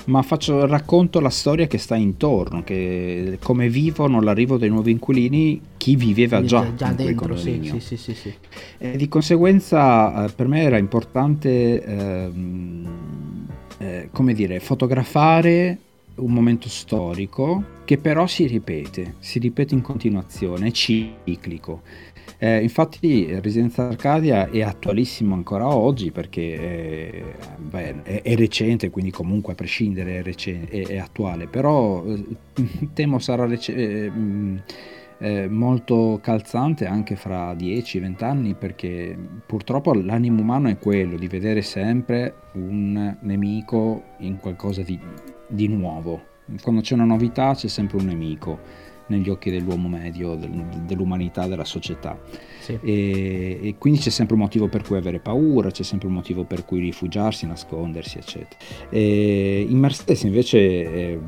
ma 0.05 0.21
faccio, 0.21 0.65
racconto 0.65 1.19
la 1.19 1.29
storia 1.29 1.67
che 1.67 1.77
sta 1.77 1.95
intorno, 1.95 2.63
che, 2.63 3.37
come 3.41 3.69
vivono 3.69 4.21
l'arrivo 4.21 4.57
dei 4.57 4.69
nuovi 4.69 4.91
inquilini, 4.91 5.61
chi 5.77 5.95
viveva 5.95 6.43
già, 6.43 6.73
già 6.75 6.89
in 6.89 6.95
dentro, 6.95 7.35
sì, 7.37 7.73
sì, 7.79 7.97
sì, 7.97 8.13
sì, 8.13 8.33
E 8.77 8.97
di 8.97 9.07
conseguenza 9.07 10.25
eh, 10.25 10.31
per 10.31 10.47
me 10.47 10.61
era 10.61 10.77
importante, 10.77 11.83
ehm, 11.83 12.87
eh, 13.77 14.09
come 14.11 14.33
dire, 14.33 14.59
fotografare 14.59 15.77
un 16.15 16.31
momento 16.31 16.69
storico 16.69 17.81
che 17.85 17.97
però 17.97 18.27
si 18.27 18.45
ripete, 18.45 19.15
si 19.19 19.39
ripete 19.39 19.73
in 19.73 19.81
continuazione, 19.81 20.67
è 20.67 20.71
ciclico. 20.71 21.81
Eh, 22.43 22.61
infatti 22.61 23.39
Residenza 23.39 23.87
Arcadia 23.87 24.49
è 24.49 24.61
attualissimo 24.63 25.33
ancora 25.33 25.73
oggi 25.73 26.11
perché 26.11 26.57
è, 26.57 27.23
beh, 27.57 28.03
è, 28.03 28.21
è 28.21 28.35
recente, 28.35 28.89
quindi 28.89 29.11
comunque 29.11 29.53
a 29.53 29.55
prescindere 29.55 30.17
è, 30.17 30.23
recente, 30.23 30.81
è 30.81 30.97
attuale, 30.97 31.47
però 31.47 32.03
eh, 32.03 32.25
temo 32.93 33.19
sarà 33.19 33.45
rec- 33.45 33.69
eh, 33.69 34.11
mm, 34.11 34.57
eh, 35.19 35.47
molto 35.47 36.19
calzante 36.21 36.85
anche 36.85 37.15
fra 37.15 37.53
10-20 37.53 38.23
anni 38.25 38.55
perché 38.55 39.17
purtroppo 39.45 39.93
l'animo 39.93 40.41
umano 40.41 40.67
è 40.67 40.77
quello 40.77 41.15
di 41.15 41.29
vedere 41.29 41.61
sempre 41.61 42.35
un 42.55 43.19
nemico 43.21 44.03
in 44.17 44.35
qualcosa 44.35 44.81
di, 44.81 44.99
di 45.47 45.69
nuovo. 45.69 46.31
Quando 46.61 46.81
c'è 46.81 46.93
una 46.93 47.05
novità 47.05 47.53
c'è 47.53 47.69
sempre 47.69 47.99
un 47.99 48.07
nemico 48.07 48.82
negli 49.07 49.29
occhi 49.29 49.51
dell'uomo 49.51 49.87
medio, 49.87 50.35
del, 50.35 50.51
dell'umanità, 50.85 51.47
della 51.47 51.65
società. 51.65 52.17
Sì. 52.59 52.77
E, 52.81 53.59
e, 53.61 53.75
quindi 53.77 53.99
c'è 53.99 54.09
sempre 54.09 54.35
un 54.35 54.41
motivo 54.41 54.67
per 54.67 54.83
cui 54.83 54.97
avere 54.97 55.19
paura, 55.19 55.71
c'è 55.71 55.83
sempre 55.83 56.07
un 56.07 56.13
motivo 56.13 56.43
per 56.43 56.65
cui 56.65 56.79
rifugiarsi, 56.79 57.45
nascondersi, 57.45 58.17
eccetera. 58.17 58.57
E 58.89 59.65
in 59.67 59.77
Mercedes 59.79 60.23
invece... 60.23 60.59
Eh, 60.59 61.19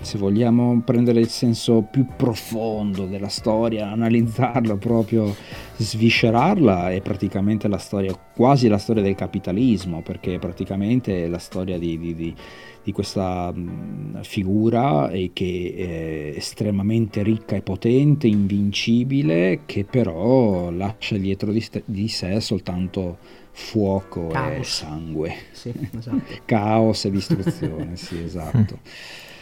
se 0.00 0.18
vogliamo 0.18 0.82
prendere 0.84 1.20
il 1.20 1.28
senso 1.28 1.82
più 1.90 2.06
profondo 2.14 3.06
della 3.06 3.28
storia, 3.28 3.90
analizzarla 3.90 4.76
proprio, 4.76 5.34
sviscerarla, 5.76 6.90
è 6.92 7.00
praticamente 7.00 7.68
la 7.68 7.78
storia, 7.78 8.14
quasi 8.14 8.68
la 8.68 8.78
storia 8.78 9.02
del 9.02 9.14
capitalismo, 9.14 10.02
perché 10.02 10.38
praticamente 10.38 11.24
è 11.24 11.28
la 11.28 11.38
storia 11.38 11.78
di, 11.78 11.98
di, 11.98 12.14
di, 12.14 12.34
di 12.82 12.92
questa 12.92 13.52
mh, 13.52 14.22
figura 14.22 15.10
che 15.32 15.74
è 15.76 16.36
estremamente 16.36 17.22
ricca 17.22 17.56
e 17.56 17.62
potente, 17.62 18.26
invincibile, 18.26 19.60
che 19.66 19.84
però 19.84 20.70
lascia 20.70 21.16
dietro 21.16 21.50
di, 21.52 21.66
di 21.84 22.08
sé 22.08 22.40
soltanto 22.40 23.18
fuoco 23.50 24.28
Caos. 24.28 24.58
e 24.58 24.64
sangue. 24.64 25.34
Sì, 25.52 25.72
esatto. 25.96 26.22
Caos 26.44 27.04
e 27.04 27.10
distruzione, 27.10 27.96
sì, 27.96 28.22
esatto. 28.22 28.78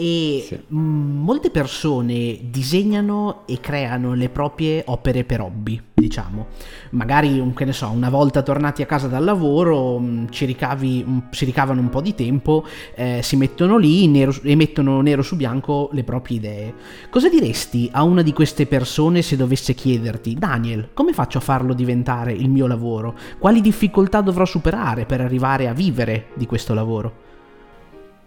E 0.00 0.44
sì. 0.46 0.56
m- 0.68 1.22
molte 1.24 1.50
persone 1.50 2.38
disegnano 2.42 3.42
e 3.46 3.58
creano 3.58 4.14
le 4.14 4.28
proprie 4.28 4.84
opere 4.86 5.24
per 5.24 5.40
hobby, 5.40 5.82
diciamo. 5.92 6.46
Magari, 6.90 7.52
che 7.52 7.64
ne 7.64 7.72
so, 7.72 7.90
una 7.90 8.08
volta 8.08 8.42
tornati 8.42 8.80
a 8.80 8.86
casa 8.86 9.08
dal 9.08 9.24
lavoro, 9.24 9.98
mh, 9.98 10.30
ci 10.30 10.44
ricavi, 10.44 11.02
mh, 11.04 11.22
si 11.30 11.44
ricavano 11.44 11.80
un 11.80 11.88
po' 11.88 12.00
di 12.00 12.14
tempo, 12.14 12.64
eh, 12.94 13.22
si 13.24 13.34
mettono 13.34 13.76
lì 13.76 14.06
nero, 14.06 14.32
e 14.44 14.54
mettono 14.54 15.00
nero 15.00 15.22
su 15.22 15.34
bianco 15.34 15.88
le 15.90 16.04
proprie 16.04 16.36
idee. 16.36 16.74
Cosa 17.10 17.28
diresti 17.28 17.88
a 17.90 18.04
una 18.04 18.22
di 18.22 18.32
queste 18.32 18.66
persone 18.66 19.20
se 19.20 19.34
dovesse 19.34 19.74
chiederti, 19.74 20.34
Daniel, 20.34 20.90
come 20.94 21.12
faccio 21.12 21.38
a 21.38 21.40
farlo 21.40 21.74
diventare 21.74 22.32
il 22.32 22.48
mio 22.48 22.68
lavoro? 22.68 23.16
Quali 23.40 23.60
difficoltà 23.60 24.20
dovrò 24.20 24.44
superare 24.44 25.06
per 25.06 25.20
arrivare 25.22 25.66
a 25.66 25.72
vivere 25.72 26.26
di 26.34 26.46
questo 26.46 26.72
lavoro? 26.72 27.26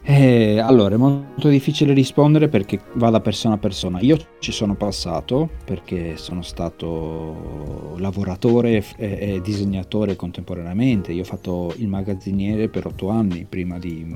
Eh, 0.03 0.57
allora, 0.57 0.95
è 0.95 0.97
molto 0.97 1.47
difficile 1.47 1.93
rispondere 1.93 2.47
perché 2.47 2.79
va 2.93 3.11
da 3.11 3.21
persona 3.21 3.55
a 3.55 3.57
persona. 3.57 3.99
Io 3.99 4.17
ci 4.39 4.51
sono 4.51 4.75
passato 4.75 5.49
perché 5.63 6.17
sono 6.17 6.41
stato 6.41 7.95
lavoratore 7.97 8.83
e, 8.97 9.39
disegnatore 9.43 10.15
contemporaneamente. 10.15 11.11
Io 11.11 11.21
ho 11.21 11.25
fatto 11.25 11.73
il 11.77 11.87
magazziniere 11.87 12.67
per 12.67 12.87
otto 12.87 13.09
anni 13.09 13.45
prima 13.47 13.77
di, 13.77 14.15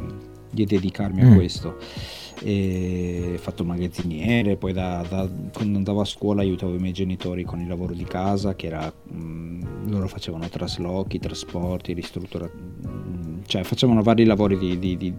di 0.49 0.65
dedicarmi 0.65 1.23
mm. 1.23 1.31
a 1.31 1.35
questo. 1.35 1.77
E 2.41 3.33
ho 3.35 3.37
fatto 3.37 3.61
il 3.61 3.67
magazziniere, 3.69 4.57
poi 4.57 4.73
da, 4.73 5.05
da, 5.07 5.29
quando 5.53 5.77
andavo 5.77 6.01
a 6.01 6.05
scuola 6.05 6.41
aiutavo 6.41 6.73
i 6.73 6.79
miei 6.79 6.93
genitori 6.93 7.43
con 7.43 7.61
il 7.61 7.67
lavoro 7.67 7.93
di 7.93 8.03
casa, 8.03 8.55
che 8.55 8.67
era, 8.67 8.91
mh, 8.91 9.17
mm, 9.17 9.61
loro 9.89 10.07
facevano 10.07 10.49
traslochi, 10.49 11.19
trasporti, 11.19 11.93
ristruttura, 11.93 12.45
mh, 12.45 12.87
mm, 12.87 13.37
cioè 13.45 13.63
facevano 13.63 14.01
vari 14.01 14.25
lavori 14.25 14.57
di, 14.57 14.77
di, 14.77 14.97
di 14.97 15.13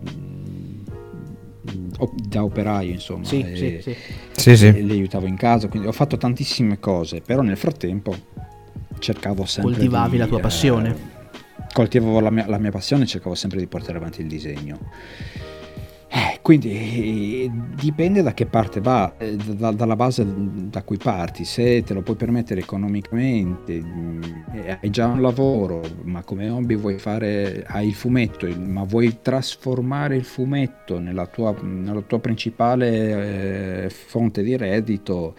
da 2.15 2.45
operaio 2.45 2.93
insomma 2.93 3.25
sì, 3.25 3.41
e, 3.41 3.57
sì, 3.57 3.81
sì. 3.83 3.97
sì, 4.33 4.57
sì. 4.57 4.85
le 4.85 4.93
aiutavo 4.93 5.27
in 5.27 5.37
casa 5.37 5.69
quindi 5.69 5.89
ho 5.89 5.93
fatto 5.93 6.17
tantissime 6.17 6.79
cose 6.79 7.21
però 7.21 7.43
nel 7.43 7.57
frattempo 7.57 8.15
cercavo 8.99 9.45
sempre 9.45 9.73
coltivavi 9.73 10.11
di, 10.13 10.19
la 10.19 10.27
tua 10.27 10.39
eh, 10.39 10.43
passione 10.43 10.97
coltivavo 11.73 12.21
la 12.21 12.31
mia, 12.31 12.47
la 12.47 12.59
mia 12.59 12.71
passione 12.71 13.05
e 13.05 13.07
cercavo 13.07 13.35
sempre 13.35 13.59
di 13.59 13.67
portare 13.67 13.99
avanti 13.99 14.21
il 14.21 14.27
disegno 14.27 14.79
eh, 16.17 16.39
quindi 16.41 17.45
eh, 17.45 17.51
dipende 17.75 18.23
da 18.23 18.33
che 18.33 18.47
parte 18.47 18.81
va, 18.81 19.17
eh, 19.19 19.37
da, 19.37 19.71
dalla 19.71 19.97
base 19.97 20.25
da 20.27 20.83
cui 20.83 20.97
parti, 20.97 21.45
se 21.45 21.83
te 21.83 21.93
lo 21.93 22.01
puoi 22.01 22.17
permettere 22.17 22.61
economicamente, 22.61 23.79
mm, 23.83 24.23
hai 24.81 24.89
già 24.89 25.09
un 25.09 25.21
lavoro, 25.21 25.83
ma 26.05 26.23
come 26.23 26.49
hobby 26.49 26.75
vuoi 26.77 26.99
fare, 26.99 27.65
hai 27.67 27.89
il 27.89 27.95
fumetto, 27.95 28.49
ma 28.57 28.85
vuoi 28.85 29.19
trasformare 29.21 30.17
il 30.17 30.25
fumetto 30.25 30.99
nella 30.99 31.27
tua, 31.27 31.55
nella 31.61 32.01
tua 32.01 32.19
principale 32.19 33.85
eh, 33.85 33.91
fonte 33.91 34.43
di 34.43 34.57
reddito, 34.57 35.35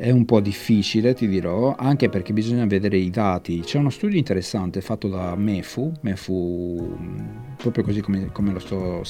è 0.00 0.08
un 0.08 0.24
po' 0.24 0.40
difficile, 0.40 1.12
ti 1.12 1.28
dirò, 1.28 1.74
anche 1.76 2.08
perché 2.08 2.32
bisogna 2.32 2.64
vedere 2.64 2.96
i 2.96 3.10
dati. 3.10 3.60
C'è 3.60 3.76
uno 3.76 3.90
studio 3.90 4.16
interessante 4.16 4.80
fatto 4.80 5.08
da 5.08 5.36
MEFU, 5.36 5.92
MEFU 6.00 6.96
proprio 7.58 7.84
così 7.84 8.00
come, 8.00 8.32
come 8.32 8.50
lo 8.50 8.60
sto 8.60 9.02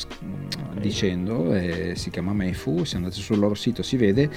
dicendo, 0.80 1.54
eh, 1.54 1.92
si 1.94 2.10
chiama 2.10 2.32
MEFU, 2.32 2.82
se 2.82 2.96
andate 2.96 3.14
sul 3.14 3.38
loro 3.38 3.54
sito 3.54 3.84
si 3.84 3.96
vede, 3.96 4.28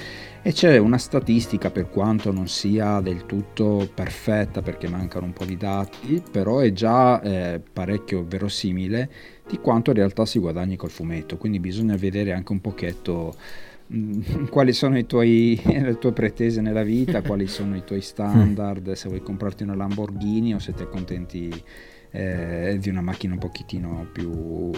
e 0.42 0.52
c'è 0.52 0.78
una 0.78 0.96
statistica 0.96 1.72
per 1.72 1.88
quanto 1.88 2.30
non 2.30 2.46
sia 2.46 3.00
del 3.00 3.26
tutto 3.26 3.90
perfetta 3.92 4.62
perché 4.62 4.88
mancano 4.88 5.26
un 5.26 5.32
po' 5.32 5.44
di 5.44 5.56
dati, 5.56 6.22
però 6.30 6.60
è 6.60 6.70
già 6.72 7.20
eh, 7.20 7.60
parecchio 7.72 8.24
verosimile 8.28 9.10
di 9.48 9.58
quanto 9.58 9.90
in 9.90 9.96
realtà 9.96 10.24
si 10.24 10.38
guadagni 10.38 10.76
col 10.76 10.90
fumetto, 10.90 11.36
quindi 11.36 11.58
bisogna 11.58 11.96
vedere 11.96 12.32
anche 12.32 12.52
un 12.52 12.60
pochetto 12.60 13.34
Mm, 13.34 13.73
quali 14.50 14.72
sono 14.72 14.98
i 14.98 15.06
tuoi, 15.06 15.60
le 15.64 15.98
tue 15.98 16.12
pretese 16.12 16.60
nella 16.60 16.82
vita, 16.82 17.22
quali 17.22 17.46
sono 17.46 17.76
i 17.76 17.84
tuoi 17.84 18.00
standard, 18.00 18.92
se 18.92 19.08
vuoi 19.08 19.22
comprarti 19.22 19.62
una 19.62 19.74
Lamborghini 19.74 20.54
o 20.54 20.58
se 20.58 20.72
ti 20.74 20.82
accontenti 20.82 21.62
eh, 22.10 22.76
di 22.80 22.88
una 22.88 23.00
macchina 23.00 23.34
un 23.34 23.40
pochettino 23.40 24.06
più, 24.12 24.70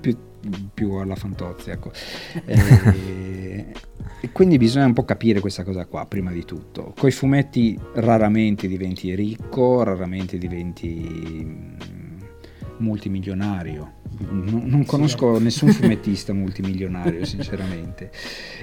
più, 0.00 0.16
più 0.72 0.92
alla 0.92 1.16
fantozzi. 1.16 1.70
Ecco. 1.70 1.90
E, 2.44 3.72
e 4.20 4.32
quindi 4.32 4.56
bisogna 4.56 4.86
un 4.86 4.94
po' 4.94 5.04
capire 5.04 5.40
questa 5.40 5.62
cosa 5.62 5.86
qua, 5.86 6.06
prima 6.06 6.30
di 6.30 6.44
tutto. 6.44 6.94
Con 6.96 7.08
i 7.08 7.12
fumetti 7.12 7.78
raramente 7.94 8.66
diventi 8.66 9.14
ricco, 9.14 9.82
raramente 9.82 10.38
diventi 10.38 11.44
mm, 11.44 11.74
multimilionario 12.78 14.00
non, 14.28 14.62
non 14.66 14.84
conosco 14.84 15.36
sì. 15.36 15.42
nessun 15.42 15.72
fumettista 15.72 16.32
multimilionario, 16.32 17.24
sinceramente, 17.24 18.10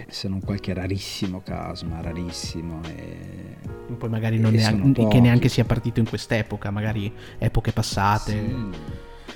se 0.08 0.28
non 0.28 0.42
qualche 0.42 0.74
rarissimo 0.74 1.42
caso, 1.42 1.86
ma 1.86 2.02
rarissimo. 2.02 2.82
E... 2.86 3.58
Poi 3.98 4.10
magari 4.10 4.40
non 4.40 4.54
neanche, 4.54 5.08
che 5.08 5.20
neanche 5.20 5.50
sia 5.50 5.66
partito 5.66 6.00
in 6.00 6.08
quest'epoca, 6.08 6.72
magari 6.72 7.12
epoche 7.38 7.72
passate. 7.72 8.34
Sì, 8.34 8.70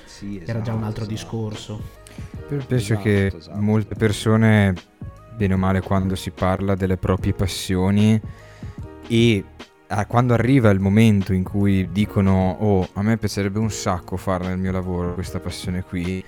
sì, 0.04 0.36
esatto, 0.36 0.50
era 0.50 0.60
già 0.60 0.72
un 0.72 0.82
esatto, 0.82 0.84
altro 0.84 1.04
esatto. 1.04 1.14
discorso. 1.14 1.82
Penso 2.48 2.74
esatto, 2.74 3.00
che 3.02 3.26
esatto. 3.26 3.60
molte 3.60 3.94
persone, 3.94 4.74
bene 5.36 5.54
o 5.54 5.56
male, 5.56 5.80
quando 5.80 6.14
si 6.14 6.30
parla 6.30 6.74
delle 6.74 6.96
proprie 6.96 7.32
passioni 7.32 8.20
e 9.06 9.44
ah, 9.88 10.06
quando 10.06 10.34
arriva 10.34 10.70
il 10.70 10.80
momento 10.80 11.32
in 11.32 11.44
cui 11.44 11.88
dicono 11.90 12.56
oh 12.60 12.88
a 12.94 13.02
me 13.02 13.16
piacerebbe 13.16 13.58
un 13.58 13.70
sacco 13.70 14.16
fare 14.16 14.46
nel 14.46 14.58
mio 14.58 14.72
lavoro 14.72 15.14
questa 15.14 15.40
passione 15.40 15.82
qui, 15.82 16.24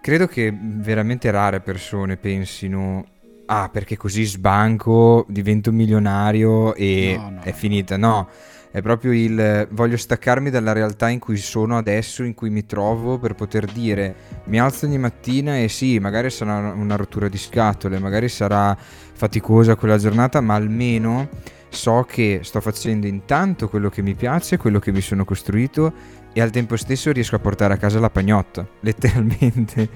credo 0.00 0.26
che 0.26 0.54
veramente 0.56 1.30
rare 1.30 1.60
persone 1.60 2.16
pensino 2.16 3.04
ah 3.46 3.68
perché 3.70 3.96
così 3.96 4.24
sbanco, 4.24 5.24
divento 5.28 5.72
milionario 5.72 6.74
e 6.74 7.16
no, 7.18 7.30
no, 7.30 7.40
è 7.42 7.52
finita, 7.52 7.96
no. 7.96 8.28
È 8.70 8.82
proprio 8.82 9.12
il 9.12 9.66
voglio 9.70 9.96
staccarmi 9.96 10.50
dalla 10.50 10.72
realtà 10.72 11.08
in 11.08 11.18
cui 11.18 11.38
sono 11.38 11.78
adesso, 11.78 12.22
in 12.22 12.34
cui 12.34 12.50
mi 12.50 12.66
trovo, 12.66 13.18
per 13.18 13.34
poter 13.34 13.64
dire 13.64 14.14
mi 14.44 14.60
alzo 14.60 14.84
ogni 14.84 14.98
mattina 14.98 15.56
e 15.56 15.68
sì, 15.68 15.98
magari 15.98 16.28
sarà 16.28 16.72
una 16.72 16.94
rottura 16.94 17.28
di 17.28 17.38
scatole, 17.38 17.98
magari 17.98 18.28
sarà 18.28 18.76
faticosa 18.76 19.74
quella 19.74 19.96
giornata, 19.96 20.42
ma 20.42 20.54
almeno 20.54 21.28
so 21.68 22.04
che 22.08 22.40
sto 22.42 22.60
facendo 22.60 23.06
intanto 23.06 23.68
quello 23.68 23.88
che 23.88 24.02
mi 24.02 24.14
piace, 24.14 24.56
quello 24.56 24.78
che 24.78 24.92
mi 24.92 25.00
sono 25.00 25.24
costruito 25.24 25.92
e 26.32 26.40
al 26.40 26.50
tempo 26.50 26.76
stesso 26.76 27.12
riesco 27.12 27.36
a 27.36 27.38
portare 27.38 27.74
a 27.74 27.76
casa 27.76 27.98
la 28.00 28.10
pagnotta, 28.10 28.66
letteralmente. 28.80 29.88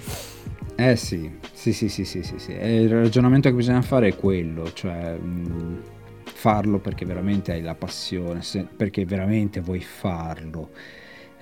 Eh 0.75 0.97
sì, 0.97 1.31
sì, 1.53 1.73
sì, 1.73 1.89
sì, 1.89 2.05
sì, 2.05 2.23
sì, 2.23 2.39
sì. 2.39 2.53
il 2.53 2.89
ragionamento 2.89 3.49
che 3.49 3.55
bisogna 3.55 3.83
fare 3.83 4.09
è 4.09 4.17
quello, 4.17 4.73
cioè 4.73 5.15
mh, 5.15 5.83
farlo 6.25 6.79
perché 6.79 7.05
veramente 7.05 7.53
hai 7.53 7.63
la 7.63 7.75
passione, 7.75 8.43
se, 8.43 8.67
perché 8.75 9.05
veramente 9.05 9.61
vuoi 9.61 9.81
farlo 9.81 10.71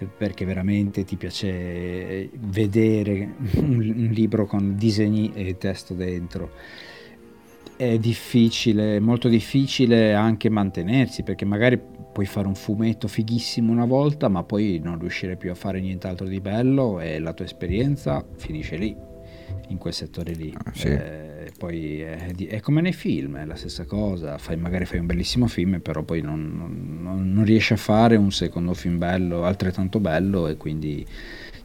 perché 0.06 0.44
veramente 0.46 1.04
ti 1.04 1.16
piace 1.16 2.30
vedere 2.32 3.34
un, 3.56 3.74
un 3.74 4.10
libro 4.12 4.46
con 4.46 4.74
disegni 4.76 5.32
e 5.34 5.58
testo 5.58 5.94
dentro 5.94 6.52
è 7.80 7.98
difficile, 7.98 9.00
molto 9.00 9.28
difficile 9.28 10.12
anche 10.12 10.50
mantenersi 10.50 11.22
perché 11.22 11.46
magari 11.46 11.80
puoi 12.12 12.26
fare 12.26 12.46
un 12.46 12.54
fumetto 12.54 13.08
fighissimo 13.08 13.72
una 13.72 13.86
volta 13.86 14.28
ma 14.28 14.42
poi 14.44 14.78
non 14.84 14.98
riuscire 14.98 15.36
più 15.36 15.50
a 15.50 15.54
fare 15.54 15.80
nient'altro 15.80 16.26
di 16.26 16.42
bello 16.42 17.00
e 17.00 17.18
la 17.18 17.32
tua 17.32 17.46
esperienza 17.46 18.22
finisce 18.36 18.76
lì, 18.76 18.94
in 19.68 19.78
quel 19.78 19.94
settore 19.94 20.32
lì. 20.32 20.52
Ah, 20.62 20.72
sì. 20.74 20.88
eh, 20.88 21.52
poi 21.56 22.02
è, 22.02 22.34
è, 22.34 22.60
come 22.60 22.82
nei 22.82 22.92
film, 22.92 23.38
è 23.38 23.46
la 23.46 23.56
stessa 23.56 23.86
cosa, 23.86 24.36
fai, 24.36 24.58
magari 24.58 24.84
fai 24.84 24.98
un 24.98 25.06
bellissimo 25.06 25.46
film 25.46 25.80
però 25.80 26.02
poi 26.02 26.20
non, 26.20 27.00
non, 27.00 27.32
non 27.32 27.44
riesci 27.44 27.72
a 27.72 27.76
fare 27.76 28.16
un 28.16 28.30
secondo 28.30 28.74
film 28.74 28.98
bello, 28.98 29.44
altrettanto 29.44 30.00
bello 30.00 30.48
e 30.48 30.58
quindi 30.58 31.06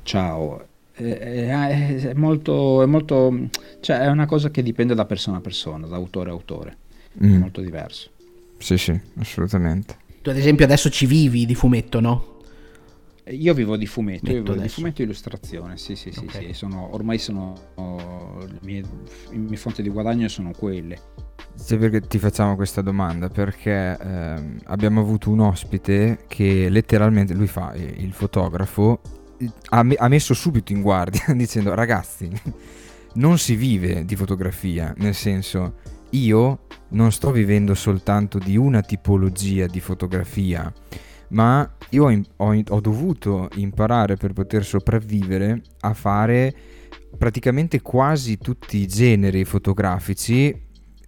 ciao 0.03 0.74
è, 0.96 1.96
è, 2.08 2.14
molto, 2.14 2.82
è 2.82 2.86
molto 2.86 3.50
cioè 3.82 4.00
è 4.00 4.08
una 4.08 4.26
cosa 4.26 4.50
che 4.50 4.64
dipende 4.64 4.96
da 4.96 5.06
persona 5.06 5.38
a 5.38 5.41
persona, 5.41 5.88
da 5.88 5.96
autore 5.96 6.30
a 6.30 6.34
autore, 6.34 6.78
mm. 7.24 7.36
è 7.36 7.38
molto 7.38 7.62
diverso. 7.62 8.10
Sì, 8.58 8.78
sì, 8.78 9.00
assolutamente. 9.18 9.98
Tu 10.22 10.30
ad 10.30 10.38
esempio 10.38 10.66
adesso 10.66 10.89
ci 10.89 11.06
vivi 11.06 11.46
di 11.46 11.56
fumetto, 11.56 12.00
no? 12.00 12.34
Io 13.28 13.54
vivo 13.56 13.76
di 13.76 13.88
fumetto, 13.88 14.32
io 14.32 14.43
vivo 14.43 14.56
di 14.56 14.70
fumetto 14.70 15.02
e 15.02 15.06
illustrazione, 15.06 15.78
sì 15.78 15.96
sì 15.96 16.12
sì, 16.12 16.20
okay. 16.20 16.48
sì. 16.48 16.54
Sono, 16.54 16.93
ormai 16.93 17.18
sono 17.18 17.54
le, 17.76 18.60
mie, 18.62 18.84
le 19.32 19.38
mie 19.38 19.58
fonti 19.58 19.82
di 19.82 19.89
guadagno 19.89 20.28
sono 20.28 20.52
quelle. 20.56 21.00
Sì, 21.56 21.78
perché 21.78 22.02
ti 22.02 22.20
facciamo 22.20 22.56
questa 22.56 22.82
domanda? 22.82 23.30
Perché 23.30 23.98
ehm, 24.00 24.60
abbiamo 24.66 25.00
avuto 25.02 25.32
un 25.32 25.39
ospite 25.39 26.26
che 26.28 26.70
letteralmente, 26.70 27.34
lui 27.34 27.48
fa 27.48 27.74
il 27.76 28.14
fotografo, 28.14 29.00
ha, 29.69 29.86
ha 29.97 30.07
messo 30.07 30.33
subito 30.33 30.71
in 30.71 30.81
guardia 30.81 31.33
dicendo 31.36 31.73
ragazzi, 31.73 32.29
non 33.15 33.38
si 33.38 33.55
vive 33.55 34.05
di 34.05 34.15
fotografia, 34.15 34.93
nel 34.97 35.13
senso 35.13 35.75
io 36.11 36.67
non 36.89 37.11
sto 37.11 37.31
vivendo 37.31 37.73
soltanto 37.73 38.38
di 38.38 38.57
una 38.57 38.81
tipologia 38.81 39.65
di 39.65 39.79
fotografia, 39.79 40.71
ma 41.29 41.69
io 41.89 42.05
ho, 42.05 42.21
ho, 42.38 42.63
ho 42.67 42.79
dovuto 42.79 43.49
imparare 43.55 44.15
per 44.15 44.33
poter 44.33 44.63
sopravvivere 44.63 45.61
a 45.81 45.93
fare 45.93 46.53
praticamente 47.17 47.81
quasi 47.81 48.38
tutti 48.38 48.77
i 48.77 48.88
generi 48.88 49.45
fotografici 49.45 50.64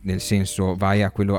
nel 0.08 0.22
senso 0.22 0.76
vai 0.76 1.04
a 1.04 1.12
quello 1.12 1.38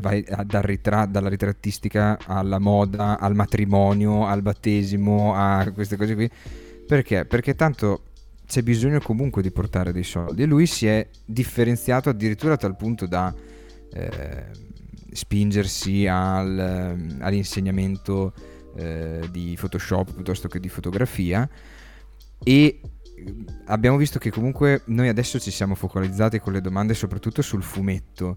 vai 0.00 0.24
dal 0.46 0.62
ritrat, 0.62 1.10
dalla 1.10 1.28
ritrattistica 1.28 2.18
alla 2.26 2.58
moda 2.58 3.18
al 3.18 3.34
matrimonio 3.34 4.26
al 4.26 4.40
battesimo 4.40 5.34
a 5.34 5.70
queste 5.72 5.96
cose 5.96 6.14
qui. 6.14 6.28
Perché? 6.86 7.26
Perché 7.26 7.54
tanto 7.54 8.04
c'è 8.46 8.62
bisogno 8.62 8.98
comunque 9.00 9.42
di 9.42 9.50
portare 9.50 9.92
dei 9.92 10.04
soldi 10.04 10.42
e 10.42 10.46
lui 10.46 10.66
si 10.66 10.86
è 10.86 11.06
differenziato 11.24 12.08
addirittura 12.08 12.54
a 12.54 12.56
tal 12.56 12.76
punto 12.76 13.06
da 13.06 13.32
eh, 13.92 14.44
spingersi 15.12 16.06
al, 16.06 17.18
all'insegnamento 17.20 18.32
eh, 18.74 19.28
di 19.30 19.54
Photoshop 19.60 20.14
piuttosto 20.14 20.48
che 20.48 20.58
di 20.58 20.70
fotografia. 20.70 21.46
E 22.42 22.80
abbiamo 23.66 23.96
visto 23.96 24.18
che 24.18 24.30
comunque 24.30 24.82
noi 24.86 25.08
adesso 25.08 25.38
ci 25.38 25.50
siamo 25.50 25.74
focalizzati 25.74 26.38
con 26.38 26.52
le 26.52 26.60
domande 26.60 26.94
soprattutto 26.94 27.42
sul 27.42 27.62
fumetto, 27.62 28.36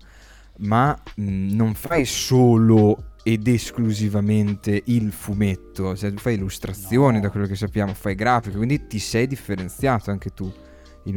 ma 0.57 0.97
mh, 1.15 1.55
non 1.55 1.73
fai 1.73 2.05
solo 2.05 3.13
ed 3.23 3.47
esclusivamente 3.47 4.83
il 4.85 5.11
fumetto, 5.11 5.95
cioè 5.95 6.11
fai 6.13 6.35
illustrazioni 6.35 7.15
no. 7.15 7.21
da 7.21 7.29
quello 7.29 7.47
che 7.47 7.55
sappiamo, 7.55 7.93
fai 7.93 8.15
grafica, 8.15 8.55
quindi 8.55 8.87
ti 8.87 8.99
sei 8.99 9.27
differenziato 9.27 10.11
anche 10.11 10.29
tu, 10.29 10.51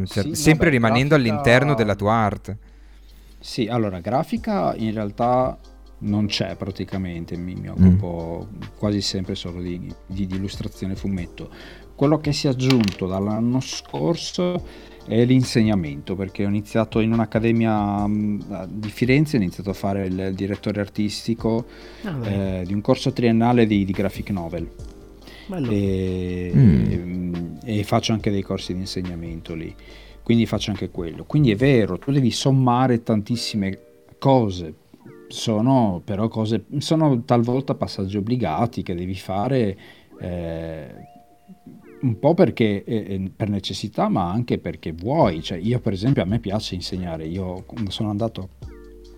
certo, 0.05 0.35
sì, 0.35 0.35
sempre 0.35 0.67
vabbè, 0.67 0.77
rimanendo 0.77 1.15
grafica... 1.15 1.33
all'interno 1.33 1.75
della 1.75 1.95
tua 1.95 2.13
arte. 2.15 2.59
Sì, 3.39 3.67
allora 3.67 4.01
grafica 4.01 4.75
in 4.75 4.93
realtà 4.93 5.59
non 6.01 6.27
c'è 6.27 6.57
praticamente, 6.57 7.37
mi, 7.37 7.55
mi 7.55 7.69
occupo 7.69 8.49
mm. 8.51 8.61
quasi 8.79 9.01
sempre 9.01 9.35
solo 9.35 9.61
di, 9.61 9.93
di, 10.07 10.27
di 10.27 10.37
illustrazione 10.37 10.97
fumetto 10.97 11.51
quello 11.99 12.19
che 12.19 12.33
si 12.33 12.47
è 12.47 12.51
aggiunto 12.51 13.09
dall'anno 13.09 13.59
scorso 13.59 14.63
è 15.05 15.25
l'insegnamento, 15.25 16.15
perché 16.15 16.45
ho 16.45 16.49
iniziato 16.49 17.01
in 17.01 17.13
un'accademia 17.13 18.07
mm, 18.07 18.41
di 18.69 18.89
Firenze, 18.89 19.37
ho 19.37 19.41
iniziato 19.41 19.71
a 19.71 19.73
fare 19.73 20.07
il 20.07 20.33
direttore 20.33 20.81
artistico 20.81 21.67
ah, 22.05 22.29
eh, 22.29 22.63
di 22.65 22.73
un 22.73 22.83
corso 22.83 23.13
triennale 23.13 23.67
di, 23.67 23.85
di 23.85 23.91
graphic 23.91 24.31
novel. 24.31 24.71
E, 25.71 26.53
mm. 26.55 27.35
e, 27.65 27.79
e, 27.79 27.83
faccio 27.83 28.13
anche 28.13 28.31
dei 28.31 28.43
corsi 28.43 28.75
di 28.75 28.79
insegnamento 28.79 29.57
lì, 29.57 29.75
quindi 30.23 30.47
faccio 30.47 30.71
anche 30.71 30.91
quello. 30.91 31.25
Quindi 31.25 31.51
è 31.51 31.57
vero, 31.57 31.99
tu 31.99 32.13
devi 32.13 32.31
sommare 32.31 33.03
tantissime 33.03 33.77
cose, 34.21 34.73
sono 35.27 36.01
però 36.05 36.29
cose, 36.29 36.67
sono 36.79 37.25
talvolta 37.25 37.75
passaggi 37.75 38.19
obbligati 38.19 38.85
che 38.85 38.95
devi 38.95 39.17
fare. 39.17 39.77
Eh, 40.21 41.17
un 42.03 42.19
po' 42.19 42.35
perché 42.35 42.85
eh, 42.85 43.31
per 43.35 43.49
necessità, 43.49 44.09
ma 44.09 44.31
anche 44.31 44.59
perché 44.59 44.93
vuoi. 44.93 45.43
Cioè, 45.43 45.59
io, 45.59 45.81
per 45.81 45.93
esempio, 45.93 46.23
a 46.23 46.27
me 46.27 46.39
piace 46.39 46.75
insegnare. 46.75 47.27
Io 47.27 47.65
sono 47.89 48.11
andato 48.11 48.51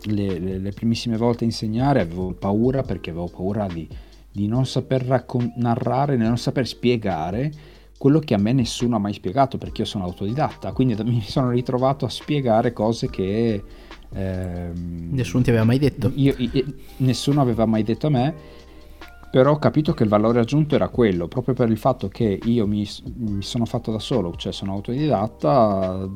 le, 0.05 0.39
le, 0.39 0.59
le 0.59 0.71
primissime 0.73 1.17
volte 1.17 1.45
a 1.45 1.47
insegnare 1.47 2.01
avevo 2.01 2.33
paura 2.33 2.83
perché 2.83 3.11
avevo 3.11 3.29
paura 3.29 3.67
di, 3.67 3.87
di 4.33 4.47
non 4.47 4.65
saper 4.65 5.05
raccon- 5.05 5.53
narrare, 5.57 6.17
di 6.17 6.23
non 6.23 6.39
saper 6.39 6.67
spiegare 6.67 7.53
quello 7.99 8.19
che 8.19 8.33
a 8.33 8.39
me 8.39 8.55
nessuno 8.55 8.97
ha 8.97 8.99
mai 8.99 9.13
spiegato 9.13 9.59
perché 9.59 9.83
io 9.83 9.87
sono 9.87 10.05
autodidatta. 10.05 10.73
Quindi 10.73 10.97
mi 11.05 11.21
sono 11.21 11.51
ritrovato 11.51 12.05
a 12.05 12.09
spiegare 12.09 12.73
cose 12.73 13.11
che. 13.11 13.63
Ehm, 14.13 15.11
nessuno 15.13 15.43
ti 15.43 15.51
aveva 15.51 15.65
mai 15.65 15.79
detto. 15.79 16.11
Io, 16.15 16.35
io, 16.39 16.65
nessuno 16.99 17.43
aveva 17.43 17.67
mai 17.67 17.83
detto 17.83 18.07
a 18.07 18.11
me 18.11 18.35
però 19.31 19.53
ho 19.53 19.59
capito 19.59 19.93
che 19.93 20.03
il 20.03 20.09
valore 20.09 20.41
aggiunto 20.41 20.75
era 20.75 20.89
quello, 20.89 21.29
proprio 21.29 21.55
per 21.55 21.71
il 21.71 21.79
fatto 21.79 22.09
che 22.09 22.41
io 22.45 22.67
mi, 22.67 22.87
mi 23.17 23.43
sono 23.43 23.65
fatto 23.65 23.93
da 23.93 24.01
solo, 24.01 24.35
cioè 24.35 24.53
sono 24.53 24.73
autodidatta, 24.73 26.09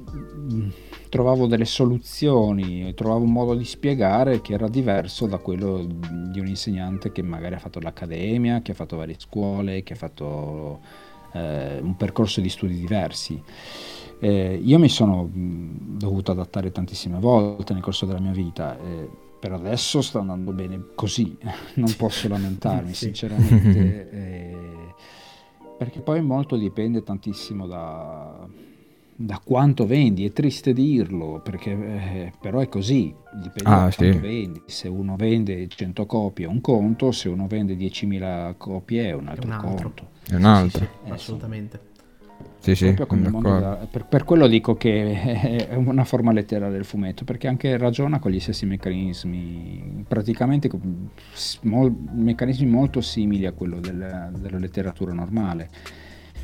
mm, 0.00 0.68
trovavo 1.08 1.46
delle 1.48 1.64
soluzioni, 1.64 2.94
trovavo 2.94 3.24
un 3.24 3.32
modo 3.32 3.54
di 3.54 3.64
spiegare 3.64 4.40
che 4.40 4.52
era 4.52 4.68
diverso 4.68 5.26
da 5.26 5.38
quello 5.38 5.84
di 5.84 6.38
un 6.38 6.46
insegnante 6.46 7.10
che 7.10 7.22
magari 7.22 7.56
ha 7.56 7.58
fatto 7.58 7.80
l'accademia, 7.80 8.62
che 8.62 8.70
ha 8.70 8.74
fatto 8.76 8.96
varie 8.96 9.16
scuole, 9.18 9.82
che 9.82 9.94
ha 9.94 9.96
fatto 9.96 10.80
eh, 11.32 11.78
un 11.80 11.96
percorso 11.96 12.40
di 12.40 12.48
studi 12.48 12.74
diversi. 12.74 13.42
Eh, 14.20 14.60
io 14.62 14.78
mi 14.78 14.88
sono 14.88 15.28
mm, 15.28 15.96
dovuto 15.98 16.30
adattare 16.30 16.70
tantissime 16.70 17.18
volte 17.18 17.72
nel 17.72 17.82
corso 17.82 18.06
della 18.06 18.20
mia 18.20 18.32
vita. 18.32 18.78
Eh, 18.78 19.08
per 19.40 19.52
adesso 19.52 20.02
sta 20.02 20.20
andando 20.20 20.52
bene 20.52 20.88
così, 20.94 21.36
non 21.74 21.92
posso 21.96 22.28
lamentarmi 22.28 22.92
sì. 22.94 23.06
sinceramente, 23.06 24.10
eh, 24.12 24.94
perché 25.78 26.00
poi 26.00 26.20
molto 26.20 26.56
dipende 26.56 27.02
tantissimo 27.02 27.66
da, 27.66 28.46
da, 29.16 29.40
quanto 29.42 29.86
vendi, 29.86 30.26
è 30.26 30.32
triste 30.32 30.74
dirlo, 30.74 31.40
perché, 31.42 31.70
eh, 31.70 32.32
però 32.38 32.60
è 32.60 32.68
così, 32.68 33.14
dipende 33.32 33.70
ah, 33.70 33.86
da 33.86 33.94
quanto 33.94 34.12
sì. 34.12 34.18
vendi, 34.18 34.62
se 34.66 34.88
uno 34.88 35.16
vende 35.16 35.66
100 35.66 36.04
copie 36.04 36.44
è 36.44 36.48
un 36.48 36.60
conto, 36.60 37.10
se 37.10 37.30
uno 37.30 37.46
vende 37.46 37.74
10.000 37.74 38.56
copie 38.58 39.08
è 39.08 39.12
un 39.12 39.28
altro, 39.28 39.46
un 39.46 39.52
altro. 39.52 39.70
conto. 39.70 40.08
È 40.28 40.34
un 40.34 40.44
altro. 40.44 40.80
Sì, 40.80 40.88
sì, 41.06 41.10
assolutamente. 41.10 41.88
Sì, 42.60 42.74
sì, 42.74 42.92
da, 42.92 43.06
per, 43.90 44.04
per, 44.04 44.24
quello 44.24 44.46
dico 44.46 44.76
che 44.76 45.66
è 45.66 45.74
una 45.74 46.04
forma 46.04 46.30
letteraria 46.30 46.70
del 46.70 46.84
fumetto, 46.84 47.24
perché 47.24 47.48
anche 47.48 47.78
ragiona 47.78 48.18
con 48.18 48.30
gli 48.30 48.38
stessi 48.38 48.66
meccanismi, 48.66 50.04
praticamente 50.06 50.68
mol, 51.62 51.90
meccanismi 52.12 52.66
molto 52.66 53.00
simili 53.00 53.46
a 53.46 53.52
quello 53.52 53.80
del, 53.80 54.30
della 54.38 54.58
letteratura 54.58 55.14
normale. 55.14 55.70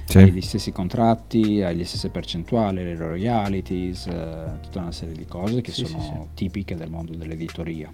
Sì. 0.06 0.18
Hai 0.18 0.32
gli 0.32 0.40
stessi 0.40 0.72
contratti, 0.72 1.60
hai 1.60 1.76
le 1.76 1.84
stesse 1.84 2.08
percentuali, 2.08 2.82
le 2.82 2.96
royalties, 2.96 4.06
eh, 4.06 4.58
tutta 4.62 4.78
una 4.80 4.92
serie 4.92 5.14
di 5.14 5.26
cose 5.26 5.60
che 5.60 5.72
sì, 5.72 5.84
sono 5.84 6.00
sì, 6.00 6.28
tipiche 6.32 6.76
del 6.76 6.88
mondo 6.88 7.14
dell'editoria. 7.14 7.92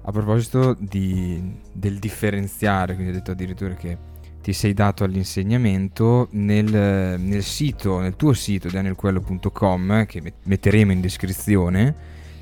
A 0.00 0.10
proposito 0.12 0.74
di, 0.78 1.56
del 1.74 1.98
differenziare, 1.98 2.94
quindi 2.94 3.12
hai 3.12 3.18
detto 3.18 3.32
addirittura 3.32 3.74
che 3.74 3.98
ti 4.48 4.54
sei 4.54 4.72
dato 4.72 5.04
all'insegnamento 5.04 6.28
nel, 6.30 7.20
nel 7.20 7.42
sito, 7.42 7.98
nel 7.98 8.16
tuo 8.16 8.32
sito 8.32 8.70
danielquello.com 8.70 10.06
che 10.06 10.22
metteremo 10.44 10.90
in 10.90 11.02
descrizione 11.02 11.94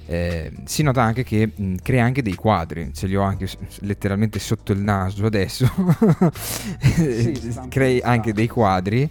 eh, 0.06 0.52
si 0.66 0.84
nota 0.84 1.02
anche 1.02 1.24
che 1.24 1.50
mh, 1.52 1.74
crea 1.82 2.04
anche 2.04 2.22
dei 2.22 2.36
quadri, 2.36 2.92
ce 2.94 3.08
li 3.08 3.16
ho 3.16 3.22
anche 3.22 3.48
letteralmente 3.80 4.38
sotto 4.38 4.70
il 4.70 4.78
naso 4.78 5.26
adesso, 5.26 5.68
sì, 6.78 7.58
crei 7.68 8.00
anche 8.00 8.32
dei 8.32 8.46
quadri, 8.46 9.10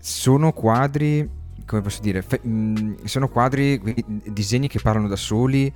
sono 0.00 0.52
quadri, 0.52 1.30
come 1.64 1.80
posso 1.80 2.00
dire, 2.00 2.22
fe- 2.22 2.44
mh, 2.44 3.04
sono 3.04 3.28
quadri, 3.28 3.80
disegni 4.24 4.66
che 4.66 4.80
parlano 4.80 5.06
da 5.06 5.14
soli, 5.14 5.72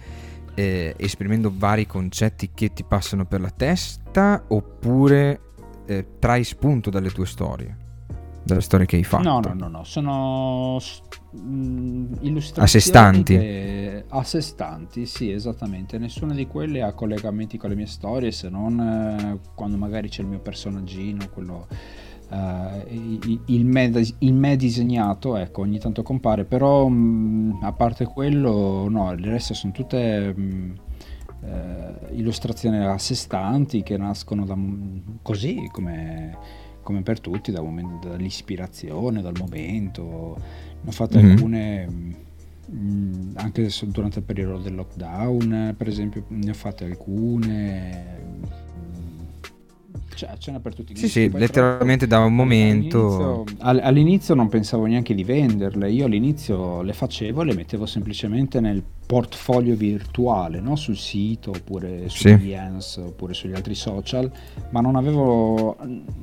eh, 0.55 0.95
esprimendo 0.97 1.53
vari 1.55 1.87
concetti 1.87 2.51
che 2.53 2.73
ti 2.73 2.83
passano 2.83 3.25
per 3.25 3.41
la 3.41 3.51
testa, 3.51 4.43
oppure 4.49 5.46
eh, 5.87 6.07
trai 6.19 6.45
spunto 6.45 6.91
dalle 6.91 7.11
tue 7.11 7.27
storie, 7.27 7.77
dalle 8.43 8.61
storie 8.61 8.87
che 8.87 8.97
hai 8.97 9.05
fatto. 9.05 9.29
No, 9.29 9.41
no, 9.41 9.55
no, 9.55 9.69
no. 9.69 9.85
sono 9.85 10.79
mh, 11.31 11.39
mm, 11.39 12.13
illustrazioni 12.21 12.65
a 12.65 12.67
sé 12.67 12.81
stanti. 12.81 13.39
Che... 13.39 14.05
A 14.09 14.23
sé 14.23 14.41
stanti, 14.41 15.07
sì, 15.07 15.31
esattamente. 15.31 15.99
Nessuna 15.99 16.35
di 16.35 16.47
quelle 16.47 16.83
ha 16.83 16.93
collegamenti 16.93 17.57
con 17.57 17.71
le 17.71 17.77
mie 17.77 17.87
storie, 17.87 18.31
se 18.33 18.49
non 18.49 18.79
eh, 18.81 19.49
quando 19.55 19.77
magari 19.77 20.09
c'è 20.09 20.23
il 20.23 20.29
mio 20.29 20.41
personaggino, 20.41 21.29
quello... 21.33 21.67
Uh, 22.29 22.83
il, 23.47 23.65
me, 23.65 23.93
il, 24.19 24.35
me, 24.35 24.57
disegnato 24.57 25.37
ecco 25.37 25.61
ogni 25.61 25.79
tanto 25.79 26.03
compare 26.03 26.43
però 26.43 26.89
mh, 26.89 26.97
mm, 26.97 27.63
a 27.63 27.73
parte 27.73 28.05
quello 28.05 28.89
no 28.89 29.13
il 29.13 29.25
resto 29.25 29.55
sono 29.55 29.73
tutte 29.73 30.35
mh, 30.35 30.43
mm, 30.43 30.73
eh, 31.43 32.15
illustrazioni 32.15 32.79
a 32.79 32.99
sé 32.99 33.15
stanti 33.15 33.83
che 33.83 33.97
nascono 33.97 34.45
da, 34.45 34.57
così 35.23 35.69
come, 35.73 36.37
come, 36.83 37.03
per 37.03 37.21
tutti, 37.21 37.53
da 37.53 37.63
momento, 37.63 38.09
dall'ispirazione, 38.09 39.23
dal 39.23 39.37
momento. 39.39 40.37
Ne 40.81 40.89
ho 40.89 40.93
fatte 40.93 41.19
mm-hmm. 41.19 41.31
alcune 41.31 41.87
mh, 41.87 42.77
mm, 42.77 43.31
anche 43.37 43.69
durante 43.87 44.19
il 44.19 44.25
periodo 44.25 44.59
del 44.59 44.75
lockdown, 44.75 45.75
per 45.77 45.89
esempio, 45.89 46.25
ne 46.29 46.51
ho 46.51 46.55
fatte 46.55 46.85
alcune. 46.85 48.15
Cioè, 50.17 50.31
ce 50.39 50.51
n'è 50.51 50.61
per 50.61 50.75
tutti 50.75 50.93
i 50.93 50.97
Sì, 50.97 51.09
sì, 51.09 51.31
letteralmente 51.31 52.07
da 52.07 52.21
un 52.21 52.35
momento... 52.35 53.45
All'inizio, 53.59 53.87
all'inizio, 53.87 54.35
non 54.35 54.49
pensavo 54.49 54.87
neanche 54.87 55.15
di 55.15 55.25
venderle, 55.25 55.91
io 55.91 56.07
all'inizio 56.07 56.81
le 56.81 56.95
facevo 56.95 57.43
e 57.43 57.45
le 57.45 57.55
mettevo 57.55 57.85
semplicemente 57.85 58.59
nel 58.59 58.83
portfolio 59.07 59.77
virtuale, 59.77 60.61
no? 60.61 60.75
sul 60.75 60.97
sito 60.97 61.51
oppure 61.51 62.09
su 62.09 62.29
sì. 62.29 62.35
Behance 62.35 63.01
oppure 63.03 63.35
sugli 63.35 63.53
altri 63.53 63.75
social, 63.75 64.33
ma 64.71 64.81
non 64.81 64.97
avevo, 64.97 65.77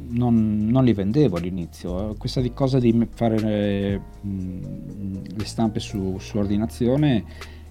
non, 0.09 0.67
non 0.67 0.83
li 0.83 0.93
vendevo 0.93 1.37
all'inizio. 1.37 2.15
Questa 2.17 2.41
di 2.41 2.51
cosa 2.51 2.79
di 2.79 3.07
fare 3.13 3.39
le, 3.39 4.01
le 4.21 5.45
stampe 5.45 5.79
su, 5.79 6.17
su 6.17 6.37
ordinazione 6.39 7.23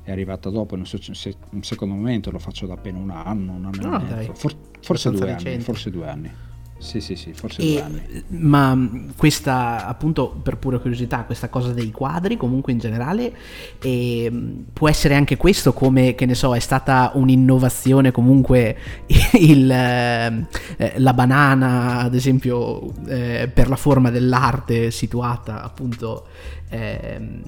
è 0.04 0.10
arrivata 0.10 0.50
dopo, 0.50 0.78
se 0.84 1.36
un 1.50 1.62
secondo 1.62 1.94
momento 1.94 2.30
lo 2.30 2.38
faccio 2.38 2.66
da 2.66 2.74
appena 2.74 2.98
un 2.98 3.10
anno, 3.10 3.54
un 3.54 3.66
anno 3.66 3.88
no, 3.88 4.00
e 4.00 4.14
mezzo, 4.14 4.34
For, 4.34 4.54
forse 4.83 5.11
due 5.11 5.33
anni, 5.33 5.61
forse 5.61 5.91
due 5.91 6.09
anni. 6.09 6.30
Sì, 6.83 7.01
sì, 7.01 7.14
sì, 7.14 7.33
forse 7.33 7.62
e, 7.62 7.72
due 7.72 7.80
anni. 7.80 8.24
Ma 8.41 8.76
questa, 9.16 9.87
appunto, 9.87 10.30
per 10.30 10.57
pura 10.57 10.78
curiosità, 10.78 11.22
questa 11.22 11.49
cosa 11.49 11.72
dei 11.72 11.93
quadri, 11.93 12.37
comunque 12.37 12.72
in 12.72 12.78
generale, 12.78 13.33
eh, 13.80 14.33
può 14.72 14.89
essere 14.89 15.14
anche 15.14 15.37
questo 15.37 15.72
come, 15.72 16.16
che 16.16 16.26
ne 16.26 16.35
so, 16.35 16.57
è 16.57 16.59
stata 16.59 17.12
un'innovazione 17.14 18.11
comunque 18.11 18.76
il, 19.39 19.70
eh, 19.70 20.93
la 20.97 21.14
banana, 21.14 21.99
ad 22.01 22.14
esempio, 22.16 22.93
eh, 23.07 23.49
per 23.53 23.68
la 23.68 23.76
forma 23.76 24.11
dell'arte 24.11 24.91
situata 24.91 25.62
appunto 25.62 26.26
ehm, 26.68 27.43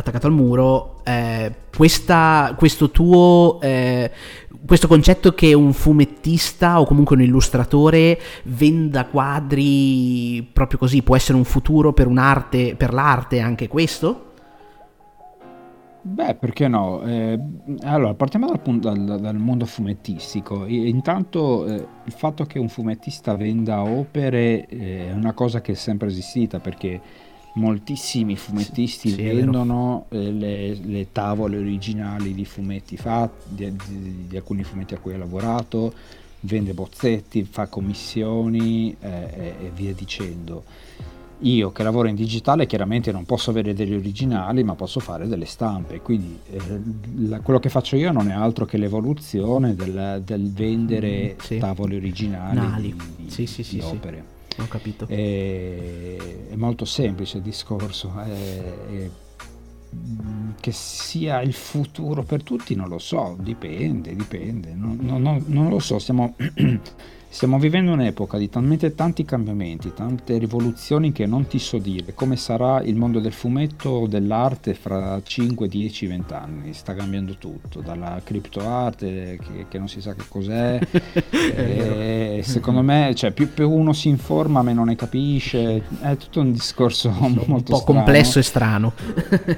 attaccato 0.00 0.26
al 0.26 0.32
muro, 0.32 1.00
eh, 1.04 1.52
questa, 1.74 2.54
questo 2.56 2.90
tuo 2.90 3.60
eh, 3.60 4.10
questo 4.66 4.88
concetto 4.88 5.32
che 5.32 5.54
un 5.54 5.72
fumettista 5.72 6.80
o 6.80 6.84
comunque 6.84 7.16
un 7.16 7.22
illustratore 7.22 8.18
venda 8.44 9.06
quadri 9.06 10.48
proprio 10.52 10.78
così 10.78 11.02
può 11.02 11.16
essere 11.16 11.38
un 11.38 11.44
futuro 11.44 11.92
per 11.92 12.06
un'arte, 12.06 12.74
per 12.76 12.92
l'arte 12.92 13.40
anche 13.40 13.68
questo? 13.68 14.26
Beh, 16.02 16.34
perché 16.36 16.66
no? 16.66 17.02
Eh, 17.02 17.38
allora, 17.82 18.14
partiamo 18.14 18.46
dal, 18.48 19.04
dal, 19.04 19.20
dal, 19.20 19.36
mondo 19.36 19.66
fumettistico. 19.66 20.64
Intanto 20.66 21.66
eh, 21.66 21.86
il 22.04 22.12
fatto 22.12 22.44
che 22.44 22.58
un 22.58 22.68
fumettista 22.68 23.36
venda 23.36 23.82
opere 23.82 24.66
eh, 24.66 25.08
è 25.08 25.12
una 25.12 25.34
cosa 25.34 25.60
che 25.60 25.72
è 25.72 25.74
sempre 25.74 26.08
esistita 26.08 26.58
perché 26.58 27.00
moltissimi 27.54 28.36
fumettisti 28.36 29.10
sì, 29.10 29.22
vendono 29.22 30.06
eh, 30.10 30.30
le, 30.30 30.74
le, 30.74 31.12
tavole 31.12 31.58
originali 31.58 32.32
di 32.34 32.44
fumetti 32.44 32.96
fatti, 32.96 33.54
di, 33.54 33.76
di, 33.88 34.26
di, 34.28 34.36
alcuni 34.36 34.62
fumetti 34.62 34.94
a 34.94 34.98
cui 34.98 35.14
ha 35.14 35.18
lavorato, 35.18 35.92
vende 36.40 36.72
bozzetti, 36.72 37.44
fa 37.44 37.66
commissioni 37.66 38.96
eh, 39.00 39.08
e, 39.08 39.54
e, 39.64 39.70
via 39.74 39.92
dicendo. 39.92 40.64
Io 41.42 41.72
che 41.72 41.82
lavoro 41.82 42.06
in 42.06 42.14
digitale 42.14 42.66
chiaramente 42.66 43.12
non 43.12 43.24
posso 43.24 43.48
avere 43.48 43.72
degli 43.72 43.94
originali 43.94 44.62
ma 44.62 44.74
posso 44.74 45.00
fare 45.00 45.26
delle 45.26 45.46
stampe, 45.46 46.02
quindi 46.02 46.38
eh, 46.50 46.60
la, 47.16 47.40
quello 47.40 47.58
che 47.58 47.70
faccio 47.70 47.96
io 47.96 48.12
non 48.12 48.28
è 48.28 48.32
altro 48.32 48.66
che 48.66 48.76
l'evoluzione 48.76 49.74
del, 49.74 50.22
del 50.22 50.52
vendere 50.52 51.34
mm, 51.34 51.38
sì. 51.40 51.58
tavole 51.58 51.96
originali 51.96 52.94
di, 53.16 53.30
sì, 53.30 53.46
sì, 53.46 53.64
di 53.70 53.80
opere. 53.80 54.38
Ho 54.58 54.66
capito. 54.68 55.06
È, 55.06 56.16
è 56.50 56.54
molto 56.56 56.84
semplice 56.84 57.38
il 57.38 57.42
discorso. 57.42 58.12
È, 58.16 58.28
è, 58.28 59.10
che 60.60 60.72
sia 60.72 61.40
il 61.40 61.52
futuro 61.52 62.22
per 62.22 62.42
tutti 62.42 62.74
non 62.74 62.88
lo 62.88 62.98
so, 62.98 63.36
dipende, 63.40 64.14
dipende, 64.14 64.72
non, 64.72 64.98
non, 65.00 65.42
non 65.46 65.68
lo 65.68 65.80
so, 65.80 65.98
stiamo 65.98 66.36
Stiamo 67.32 67.60
vivendo 67.60 67.92
un'epoca 67.92 68.38
di 68.38 68.48
talmente 68.48 68.96
tanti 68.96 69.24
cambiamenti, 69.24 69.94
tante 69.94 70.36
rivoluzioni 70.36 71.12
che 71.12 71.26
non 71.26 71.46
ti 71.46 71.60
so 71.60 71.78
dire 71.78 72.12
come 72.12 72.34
sarà 72.34 72.82
il 72.82 72.96
mondo 72.96 73.20
del 73.20 73.32
fumetto 73.32 73.88
o 73.88 74.06
dell'arte 74.08 74.74
fra 74.74 75.18
5, 75.22 75.68
10, 75.68 76.06
20 76.08 76.34
anni. 76.34 76.72
Sta 76.74 76.92
cambiando 76.92 77.36
tutto, 77.36 77.82
dalla 77.82 78.20
criptoarte 78.22 79.38
che, 79.40 79.66
che 79.68 79.78
non 79.78 79.88
si 79.88 80.00
sa 80.00 80.14
che 80.14 80.24
cos'è. 80.28 80.80
e, 81.30 82.40
secondo 82.44 82.82
me, 82.82 83.14
cioè, 83.14 83.30
più, 83.30 83.48
più, 83.54 83.70
uno 83.70 83.92
si 83.92 84.08
informa, 84.08 84.62
meno 84.62 84.84
ne 84.84 84.96
capisce. 84.96 85.84
È 86.00 86.16
tutto 86.16 86.40
un 86.40 86.50
discorso 86.50 87.10
molto 87.10 87.44
un 87.46 87.62
po' 87.62 87.76
strano. 87.76 87.84
complesso 87.84 88.40
e 88.40 88.42
strano. 88.42 88.92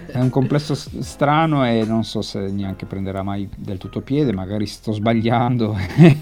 è 0.09 0.18
un 0.18 0.31
complesso 0.31 0.75
strano 0.75 1.66
e 1.66 1.85
non 1.87 2.05
so 2.05 2.20
se 2.20 2.39
neanche 2.51 2.85
prenderà 2.85 3.23
mai 3.23 3.49
del 3.57 3.79
tutto 3.79 4.03
piede. 4.03 4.35
Magari 4.35 4.66
sto 4.66 4.93
sbagliando 4.93 5.75
e 5.97 6.18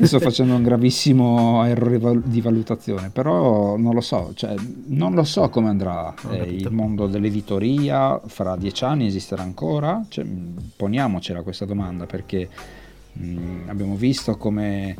sto 0.06 0.18
facendo 0.18 0.54
un 0.54 0.62
grave 0.62 0.77
gravissimo 0.78 1.64
errore 1.64 2.20
di 2.24 2.40
valutazione, 2.40 3.10
però 3.10 3.76
non 3.76 3.92
lo 3.94 4.00
so, 4.00 4.30
cioè, 4.34 4.54
non 4.86 5.14
lo 5.14 5.24
so 5.24 5.48
come 5.48 5.68
andrà 5.68 6.14
eh, 6.30 6.42
il 6.44 6.70
mondo 6.70 7.08
dell'editoria, 7.08 8.20
fra 8.24 8.56
dieci 8.56 8.84
anni 8.84 9.06
esisterà 9.06 9.42
ancora? 9.42 10.04
Cioè, 10.08 10.24
poniamocela 10.76 11.42
questa 11.42 11.64
domanda 11.64 12.06
perché 12.06 12.48
mh, 13.12 13.62
abbiamo 13.66 13.96
visto 13.96 14.36
come, 14.36 14.96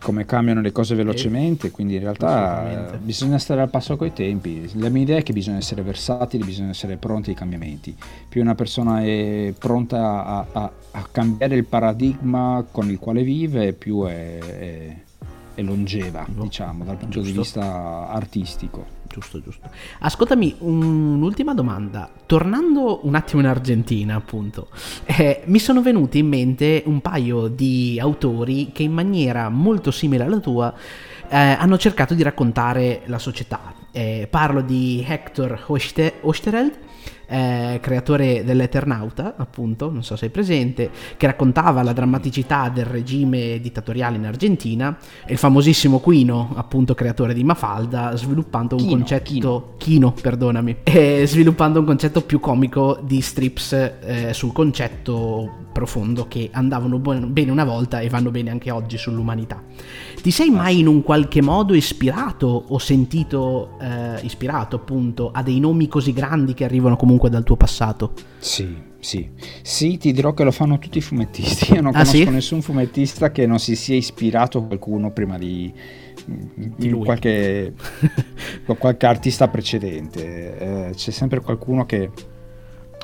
come, 0.00 0.24
cambiano 0.24 0.60
le 0.60 0.72
cose 0.72 0.94
velocemente, 0.94 1.70
quindi 1.70 1.94
in 1.94 2.00
realtà 2.00 2.98
bisogna 3.00 3.38
stare 3.38 3.60
al 3.60 3.70
passo 3.70 3.96
coi 3.96 4.12
tempi. 4.12 4.70
La 4.74 4.88
mia 4.88 5.02
idea 5.02 5.18
è 5.18 5.22
che 5.22 5.32
bisogna 5.32 5.58
essere 5.58 5.82
versatili, 5.82 6.44
bisogna 6.44 6.70
essere 6.70 6.96
pronti 6.96 7.30
ai 7.30 7.36
cambiamenti. 7.36 7.94
Più 8.28 8.40
una 8.40 8.54
persona 8.54 9.02
è 9.02 9.52
pronta 9.58 10.24
a, 10.24 10.46
a 10.52 10.72
a 10.92 11.06
cambiare 11.10 11.56
il 11.56 11.64
paradigma 11.64 12.64
con 12.70 12.90
il 12.90 12.98
quale 12.98 13.22
vive, 13.22 13.72
più 13.72 14.04
è, 14.04 14.38
è, 14.38 14.96
è 15.54 15.62
longeva, 15.62 16.26
no. 16.28 16.42
diciamo, 16.42 16.84
dal 16.84 16.96
punto 16.96 17.20
giusto. 17.20 17.32
di 17.32 17.38
vista 17.38 18.08
artistico. 18.08 19.00
Giusto, 19.12 19.42
giusto. 19.42 19.68
Ascoltami, 19.98 20.56
un'ultima 20.60 21.52
domanda. 21.52 22.10
Tornando 22.24 23.00
un 23.06 23.14
attimo 23.14 23.42
in 23.42 23.46
Argentina, 23.46 24.14
appunto, 24.14 24.68
eh, 25.04 25.42
mi 25.44 25.58
sono 25.58 25.82
venuti 25.82 26.18
in 26.18 26.28
mente 26.28 26.82
un 26.86 27.02
paio 27.02 27.48
di 27.48 27.98
autori 28.00 28.72
che 28.72 28.84
in 28.84 28.92
maniera 28.92 29.50
molto 29.50 29.90
simile 29.90 30.24
alla 30.24 30.38
tua 30.38 30.72
eh, 31.28 31.36
hanno 31.36 31.76
cercato 31.76 32.14
di 32.14 32.22
raccontare 32.22 33.02
la 33.04 33.18
società. 33.18 33.74
Eh, 33.90 34.26
parlo 34.30 34.62
di 34.62 35.04
Hector 35.06 35.62
Osterheld 36.22 36.78
eh, 37.32 37.78
creatore 37.80 38.44
dell'Eternauta, 38.44 39.34
appunto, 39.36 39.90
non 39.90 40.04
so 40.04 40.16
se 40.16 40.26
hai 40.26 40.30
presente, 40.30 40.90
che 41.16 41.26
raccontava 41.26 41.82
la 41.82 41.94
drammaticità 41.94 42.68
del 42.68 42.84
regime 42.84 43.58
dittatoriale 43.58 44.16
in 44.16 44.26
Argentina, 44.26 44.98
e 45.24 45.32
il 45.32 45.38
famosissimo 45.38 45.98
Quino, 45.98 46.52
appunto, 46.54 46.94
creatore 46.94 47.32
di 47.32 47.42
Mafalda, 47.42 48.14
sviluppando 48.16 48.76
un 48.76 48.82
Kino, 48.82 48.96
concetto 48.96 49.74
Kino 49.78 50.12
perdonami, 50.12 50.76
eh, 50.82 51.24
sviluppando 51.26 51.78
un 51.80 51.86
concetto 51.86 52.20
più 52.20 52.38
comico 52.38 52.98
di 53.02 53.22
strips 53.22 53.72
eh, 53.72 54.34
sul 54.34 54.52
concetto 54.52 55.70
profondo 55.72 56.28
che 56.28 56.50
andavano 56.52 56.98
bene 56.98 57.50
una 57.50 57.64
volta 57.64 58.00
e 58.00 58.08
vanno 58.08 58.30
bene 58.30 58.50
anche 58.50 58.70
oggi 58.70 58.96
sull'umanità. 58.96 59.62
Ti 60.20 60.30
sei 60.30 60.50
mai 60.50 60.78
in 60.78 60.86
un 60.86 61.02
qualche 61.02 61.42
modo 61.42 61.74
ispirato 61.74 62.64
o 62.68 62.78
sentito 62.78 63.78
eh, 63.80 64.20
ispirato 64.22 64.76
appunto 64.76 65.30
a 65.32 65.42
dei 65.42 65.58
nomi 65.58 65.88
così 65.88 66.12
grandi 66.12 66.54
che 66.54 66.64
arrivano 66.64 66.96
comunque 66.96 67.30
dal 67.30 67.42
tuo 67.42 67.56
passato. 67.56 68.12
Sì, 68.38 68.90
sì. 69.02 69.28
Sì, 69.62 69.98
ti 69.98 70.12
dirò 70.12 70.32
che 70.32 70.44
lo 70.44 70.52
fanno 70.52 70.78
tutti 70.78 70.98
i 70.98 71.00
fumettisti. 71.00 71.72
Io 71.74 71.82
non 71.82 71.90
ah, 71.94 72.04
conosco 72.04 72.16
sì? 72.16 72.28
nessun 72.28 72.62
fumettista 72.62 73.32
che 73.32 73.46
non 73.46 73.58
si 73.58 73.74
sia 73.74 73.96
ispirato 73.96 74.58
a 74.58 74.62
qualcuno 74.62 75.10
prima 75.10 75.38
di, 75.38 75.72
di 76.24 76.90
qualche, 76.92 77.74
qualche, 78.78 79.06
artista 79.06 79.48
precedente. 79.48 80.58
Eh, 80.58 80.90
c'è 80.94 81.10
sempre 81.10 81.40
qualcuno 81.40 81.84
che, 81.84 82.10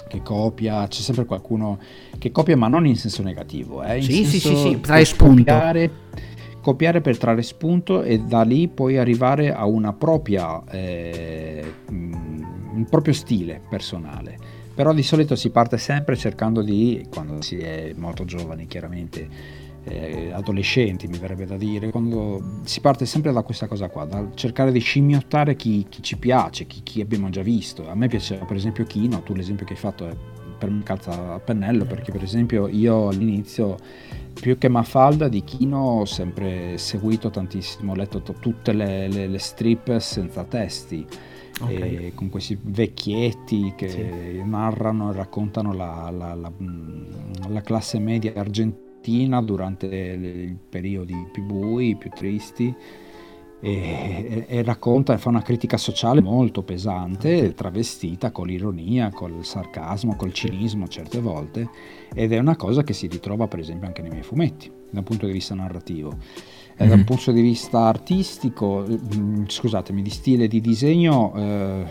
che, 0.09 0.22
copia, 0.22 0.88
c'è 0.88 1.00
sempre 1.00 1.24
qualcuno 1.24 1.78
che 2.18 2.32
copia, 2.32 2.56
ma 2.56 2.66
non 2.66 2.86
in 2.86 2.96
senso 2.96 3.22
negativo. 3.22 3.84
Eh, 3.84 3.98
in 3.98 4.02
sì, 4.02 4.24
senso 4.24 4.30
sì, 4.30 4.38
sì, 4.38 4.56
sì, 4.56 4.80
trae 4.80 5.04
spunto. 5.04 5.52
Copiare, 5.52 5.90
copiare 6.61 7.00
per 7.00 7.16
trarre 7.16 7.42
spunto 7.42 8.02
e 8.02 8.18
da 8.18 8.42
lì 8.42 8.66
poi 8.66 8.98
arrivare 8.98 9.54
a 9.54 9.64
una 9.66 9.92
propria 9.92 10.62
eh, 10.70 11.74
un 11.88 12.86
proprio 12.90 13.12
stile 13.12 13.61
personale. 13.68 14.56
Però 14.74 14.92
di 14.92 15.02
solito 15.02 15.34
si 15.34 15.50
parte 15.50 15.76
sempre 15.76 16.16
cercando 16.16 16.62
di, 16.62 17.04
quando 17.11 17.42
si 17.42 17.59
è 17.59 17.92
molto 17.96 18.24
giovani 18.24 18.68
chiaramente, 18.68 19.28
eh, 19.89 20.32
adolescenti 20.32 21.07
mi 21.07 21.18
verrebbe 21.18 21.47
da 21.47 21.57
dire, 21.57 21.91
quando 21.91 22.61
si 22.64 22.80
parte 22.80 23.07
sempre 23.07 23.32
da 23.32 23.43
questa 23.43 23.66
cosa 23.66 23.89
qua, 23.89 24.05
da 24.05 24.28
cercare 24.34 24.72
di 24.72 24.80
scimmiottare 24.80 25.57
chi, 25.57 25.86
chi 25.89 26.03
ci 26.03 26.16
piace, 26.16 26.66
chi, 26.66 26.82
chi, 26.82 27.01
abbiamo 27.01 27.30
già 27.30 27.43
visto. 27.43 27.89
A 27.89 27.95
me 27.95 28.09
piaceva 28.09 28.45
per 28.45 28.57
esempio 28.57 28.84
Kino, 28.84 29.22
tu 29.22 29.34
l'esempio 29.34 29.66
che 29.66 29.72
hai 29.72 29.78
fatto 29.78 30.07
è 30.07 30.16
per 30.59 30.70
me 30.70 30.82
calza 30.82 31.34
a 31.34 31.39
pennello 31.39 31.84
perché 31.84 32.11
per 32.11 32.22
esempio 32.22 32.66
io 32.66 33.09
all'inizio 33.09 33.76
più 34.34 34.59
che 34.59 34.68
Mafalda 34.68 35.28
di 35.28 35.45
Kino 35.45 35.78
ho 35.78 36.05
sempre 36.05 36.76
seguito 36.78 37.30
tantissimo, 37.30 37.93
ho 37.93 37.95
letto 37.95 38.20
t- 38.20 38.39
tutte 38.41 38.72
le, 38.72 39.09
le, 39.09 39.26
le 39.28 39.39
strip 39.39 39.97
senza 39.99 40.45
testi 40.45 41.07
okay. 41.61 42.12
con 42.14 42.28
questi 42.28 42.59
vecchietti 42.61 43.72
che 43.76 43.89
sì. 43.89 44.43
narrano 44.45 45.11
e 45.11 45.14
raccontano 45.14 45.72
la, 45.72 46.11
la, 46.11 46.34
la, 46.34 46.51
mm, 46.51 47.05
la, 47.49 47.61
classe 47.61 47.99
media 47.99 48.32
argentina 48.36 48.86
mattina 48.99 49.40
durante 49.40 49.86
i 49.86 50.57
periodi 50.68 51.28
più 51.30 51.44
bui, 51.44 51.96
più 51.96 52.11
tristi 52.11 52.74
e, 53.61 54.44
e, 54.46 54.62
racconta 54.62 55.14
e 55.14 55.18
fa 55.18 55.28
una 55.28 55.42
critica 55.42 55.76
sociale 55.76 56.20
molto 56.20 56.62
pesante, 56.62 57.55
travestita 57.55 58.30
con 58.30 58.46
l'ironia, 58.46 59.11
col 59.11 59.44
sarcasmo, 59.44 60.16
col 60.16 60.32
cinismo 60.32 60.86
certe 60.88 61.20
volte 61.20 61.68
ed 62.14 62.32
è 62.32 62.38
una 62.38 62.57
cosa 62.57 62.82
che 62.82 62.92
si 62.92 63.07
ritrova 63.07 63.49
per 63.49 63.61
esempio 63.61 63.86
anche 63.86 64.03
nei 64.03 64.11
miei 64.11 64.22
fumetti 64.22 64.70
dal 64.90 65.05
punto 65.05 65.26
di 65.26 65.32
vista 65.32 65.55
narrativo. 65.55 66.16
Mm-hmm. 66.80 66.90
Dal 66.90 67.05
punto 67.05 67.32
di 67.32 67.40
vista 67.40 67.86
artistico, 67.86 68.86
mm, 68.86 69.46
scusatemi, 69.49 70.01
di 70.01 70.11
stile 70.11 70.46
di 70.46 70.61
disegno, 70.61 71.32
eh, 71.34 71.84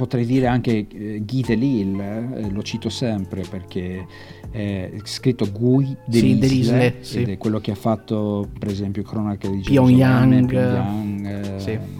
potrei 0.00 0.24
dire 0.24 0.46
anche 0.46 0.86
eh, 0.88 1.22
Guy 1.26 1.42
Delisle, 1.42 2.28
eh, 2.36 2.50
lo 2.50 2.62
cito 2.62 2.88
sempre 2.88 3.44
perché 3.48 4.06
è 4.50 4.90
scritto 5.04 5.46
Guy 5.52 5.94
Delisle, 6.06 6.96
sì, 7.00 7.10
sì. 7.10 7.20
ed 7.20 7.28
è 7.28 7.36
quello 7.36 7.60
che 7.60 7.72
ha 7.72 7.74
fatto 7.74 8.48
per 8.58 8.68
esempio 8.68 9.02
Cronache 9.02 9.50
di 9.50 9.60
Pyongyang, 9.60 10.46
Pyongyang 10.46 11.26
eh, 11.26 11.60
sì 11.60 11.99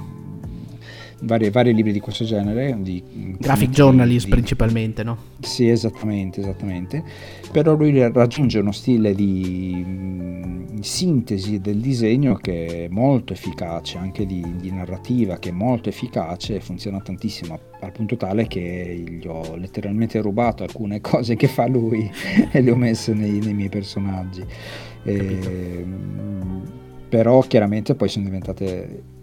vari, 1.20 1.50
vari 1.50 1.74
libri 1.74 1.92
di 1.92 2.00
questo 2.00 2.24
genere. 2.24 2.76
Di, 2.80 3.02
Graphic 3.38 3.70
journalist 3.70 4.26
di, 4.26 4.30
principalmente, 4.30 5.02
no? 5.02 5.16
Sì, 5.40 5.68
esattamente, 5.68 6.40
esattamente. 6.40 7.02
Però 7.50 7.74
lui 7.74 7.98
raggiunge 8.12 8.58
uno 8.58 8.72
stile 8.72 9.14
di 9.14 9.82
mh, 9.84 9.90
mm, 9.90 10.78
sintesi 10.80 11.60
del 11.60 11.78
disegno 11.78 12.34
che 12.34 12.84
è 12.84 12.88
molto 12.88 13.32
efficace, 13.32 13.98
anche 13.98 14.26
di, 14.26 14.44
di 14.58 14.70
narrativa 14.70 15.38
che 15.38 15.50
è 15.50 15.52
molto 15.52 15.88
efficace 15.88 16.56
e 16.56 16.60
funziona 16.60 17.00
tantissimo 17.00 17.58
al 17.80 17.92
punto 17.92 18.16
tale 18.16 18.46
che 18.46 19.04
gli 19.06 19.26
ho 19.26 19.56
letteralmente 19.56 20.20
rubato 20.20 20.62
alcune 20.62 21.00
cose 21.02 21.36
che 21.36 21.48
fa 21.48 21.66
lui 21.66 22.10
e 22.50 22.60
le 22.60 22.70
ho 22.70 22.76
messe 22.76 23.12
nei, 23.14 23.38
nei 23.38 23.54
miei 23.54 23.68
personaggi. 23.68 24.44
E, 25.02 25.14
ehm, 25.14 26.62
però 27.08 27.40
chiaramente 27.40 27.96
poi 27.96 28.08
sono 28.08 28.24
diventate 28.24 29.18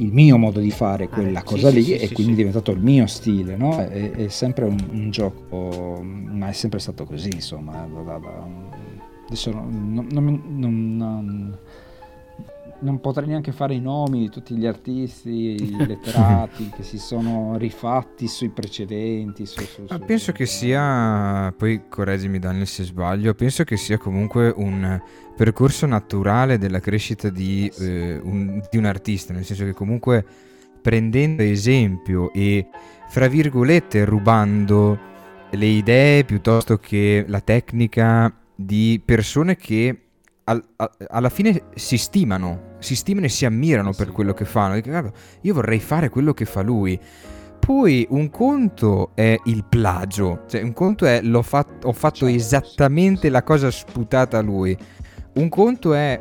il 0.00 0.12
mio 0.12 0.36
modo 0.38 0.60
di 0.60 0.70
fare 0.70 1.04
ah, 1.04 1.08
quella 1.08 1.40
ah, 1.40 1.42
cosa 1.42 1.68
sì, 1.68 1.74
lì 1.76 1.82
sì, 1.82 1.94
e 1.94 2.06
sì, 2.08 2.14
quindi 2.14 2.32
è 2.32 2.36
diventato 2.36 2.72
il 2.72 2.80
mio 2.80 3.06
stile, 3.06 3.56
no? 3.56 3.78
È, 3.78 4.10
è 4.10 4.28
sempre 4.28 4.64
un, 4.64 4.76
un, 4.90 5.10
gioco, 5.10 6.02
ma 6.02 6.48
è 6.48 6.52
sempre 6.52 6.78
stato 6.78 7.04
così, 7.04 7.30
insomma. 7.32 7.86
Adesso 9.26 9.52
non, 9.52 10.08
non, 10.10 10.42
non, 10.48 10.96
non 10.96 11.58
potrei 13.00 13.28
neanche 13.28 13.52
fare 13.52 13.74
i 13.74 13.80
nomi 13.80 14.20
di 14.20 14.28
tutti 14.28 14.54
gli 14.56 14.66
artisti 14.66 15.76
letterati 15.86 16.70
che 16.74 16.82
si 16.82 16.98
sono 16.98 17.56
rifatti 17.56 18.26
sui 18.26 18.50
precedenti. 18.50 19.46
Su, 19.46 19.60
su, 19.62 19.86
su, 19.86 19.98
penso 20.00 20.32
che 20.32 20.46
sia, 20.46 21.52
poi 21.56 21.82
correggimi 21.88 22.38
Daniel 22.38 22.66
se 22.66 22.84
sbaglio, 22.84 23.34
penso 23.34 23.64
che 23.64 23.76
sia 23.76 23.98
comunque 23.98 24.52
un 24.56 25.00
percorso 25.36 25.86
naturale 25.86 26.58
della 26.58 26.80
crescita 26.80 27.28
di, 27.30 27.70
eh, 27.78 28.20
un, 28.22 28.62
di 28.70 28.76
un 28.76 28.84
artista, 28.84 29.32
nel 29.32 29.44
senso 29.44 29.64
che 29.64 29.72
comunque 29.72 30.24
prendendo 30.80 31.42
esempio 31.42 32.32
e 32.32 32.66
fra 33.08 33.26
virgolette 33.26 34.04
rubando 34.04 34.98
le 35.50 35.66
idee 35.66 36.24
piuttosto 36.24 36.78
che 36.78 37.24
la 37.26 37.40
tecnica 37.40 38.32
di 38.54 39.00
persone 39.04 39.56
che 39.56 40.02
alla 41.08 41.28
fine 41.28 41.62
si 41.74 41.96
stimano, 41.96 42.69
si 42.80 42.96
stimano 42.96 43.26
e 43.26 43.28
si 43.28 43.46
ammirano 43.46 43.92
per 43.92 44.10
quello 44.10 44.34
che 44.34 44.44
fanno. 44.44 44.80
Io 45.42 45.54
vorrei 45.54 45.78
fare 45.78 46.08
quello 46.08 46.34
che 46.34 46.44
fa 46.44 46.62
lui. 46.62 46.98
Poi 47.58 48.06
un 48.10 48.30
conto 48.30 49.10
è 49.14 49.38
il 49.44 49.64
plagio, 49.68 50.44
cioè 50.48 50.62
un 50.62 50.72
conto 50.72 51.06
è 51.06 51.20
l'ho 51.22 51.42
fatto, 51.42 51.88
ho 51.88 51.92
fatto 51.92 52.26
certo, 52.26 52.34
esattamente 52.34 53.28
la 53.28 53.42
cosa 53.42 53.70
sputata 53.70 54.38
a 54.38 54.42
lui. 54.42 54.76
Un 55.34 55.48
conto 55.48 55.94
è 55.94 56.20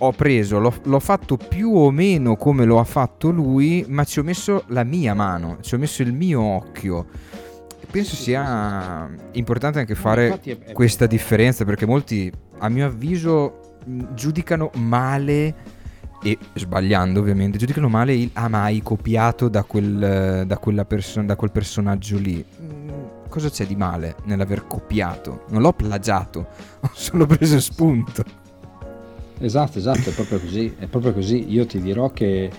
ho 0.00 0.12
preso, 0.12 0.60
l'ho, 0.60 0.72
l'ho, 0.84 1.00
fatto 1.00 1.36
più 1.36 1.74
o 1.74 1.90
meno 1.90 2.36
come 2.36 2.64
lo 2.64 2.78
ha 2.78 2.84
fatto 2.84 3.30
lui, 3.30 3.84
ma 3.88 4.04
ci 4.04 4.20
ho 4.20 4.22
messo 4.22 4.64
la 4.68 4.84
mia 4.84 5.14
mano, 5.14 5.58
ci 5.62 5.74
ho 5.74 5.78
messo 5.78 6.02
il 6.02 6.12
mio 6.12 6.40
occhio 6.40 7.06
penso 7.90 8.16
sia 8.16 9.10
importante 9.32 9.78
anche 9.78 9.94
fare 9.94 10.40
questa 10.72 11.06
differenza 11.06 11.64
perché 11.64 11.86
molti, 11.86 12.30
a 12.58 12.68
mio 12.68 12.86
avviso, 12.86 13.76
giudicano 14.14 14.70
male 14.74 15.54
e 16.22 16.38
sbagliando 16.54 17.20
ovviamente, 17.20 17.58
giudicano 17.58 17.88
male 17.88 18.14
il 18.14 18.30
ah 18.32 18.48
ma 18.48 18.64
hai 18.64 18.82
copiato 18.82 19.48
da 19.48 19.62
quel, 19.62 20.44
da 20.46 20.84
perso- 20.84 21.22
da 21.22 21.36
quel 21.36 21.50
personaggio 21.50 22.18
lì. 22.18 22.44
Cosa 23.28 23.50
c'è 23.50 23.66
di 23.66 23.76
male 23.76 24.16
nell'aver 24.24 24.66
copiato? 24.66 25.44
Non 25.50 25.62
l'ho 25.62 25.72
plagiato, 25.72 26.46
ho 26.80 26.90
solo 26.92 27.26
preso 27.26 27.60
spunto. 27.60 28.24
Esatto, 29.40 29.78
esatto, 29.78 30.10
è 30.10 30.12
proprio 30.12 30.40
così, 30.40 30.74
è 30.78 30.86
proprio 30.86 31.12
così. 31.12 31.50
Io 31.52 31.64
ti 31.66 31.80
dirò 31.80 32.10
che 32.10 32.50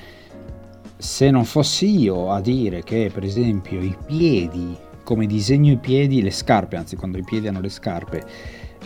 se 0.95 1.29
non 1.29 1.43
fossi 1.43 1.99
io 1.99 2.31
a 2.31 2.39
dire 2.39 2.83
che 2.83 3.09
per 3.13 3.23
esempio 3.23 3.81
i 3.81 3.95
piedi 4.05 4.77
come 5.09 5.25
disegno 5.25 5.71
i 5.71 5.77
piedi, 5.77 6.21
le 6.21 6.29
scarpe, 6.29 6.75
anzi 6.75 6.95
quando 6.95 7.17
i 7.17 7.23
piedi 7.23 7.47
hanno 7.47 7.61
le 7.61 7.69
scarpe 7.69 8.23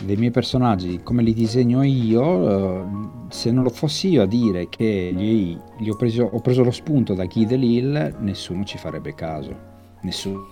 dei 0.04 0.16
miei 0.16 0.30
personaggi, 0.30 1.00
come 1.02 1.22
li 1.22 1.32
disegno 1.32 1.82
io, 1.82 2.48
eh, 2.48 2.84
se 3.28 3.50
non 3.50 3.64
lo 3.64 3.70
fossi 3.70 4.10
io 4.10 4.22
a 4.22 4.26
dire 4.26 4.68
che 4.68 5.12
gli, 5.14 5.56
gli 5.78 5.88
ho, 5.88 5.96
preso, 5.96 6.28
ho, 6.30 6.40
preso, 6.40 6.62
lo 6.62 6.70
spunto 6.70 7.14
da 7.14 7.24
Guy 7.24 7.46
Delisle, 7.46 8.16
nessuno 8.20 8.64
ci 8.64 8.78
farebbe 8.78 9.14
caso. 9.14 9.72
Nessuno. 10.02 10.46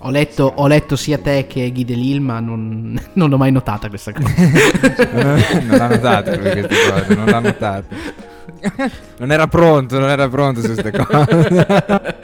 Ho 0.00 0.10
letto, 0.10 0.52
ho 0.56 0.66
letto 0.66 0.94
sia 0.94 1.18
te 1.18 1.46
che 1.46 1.70
Guy 1.72 1.84
Delisle, 1.84 2.20
ma 2.20 2.40
non, 2.40 3.00
non 3.14 3.30
l'ho 3.30 3.38
mai 3.38 3.52
notata 3.52 3.88
questa 3.88 4.12
cosa. 4.12 4.28
non 5.12 5.76
l'ha 5.76 5.88
notata 5.88 6.38
queste 6.38 6.68
cose, 6.68 7.14
non 7.14 7.26
l'ha 7.26 7.40
notata. 7.40 8.28
Non 9.18 9.30
era 9.30 9.46
pronto, 9.46 9.98
non 9.98 10.08
era 10.08 10.28
pronto 10.28 10.60
su 10.60 10.74
queste 10.74 10.90
cose. 10.90 12.18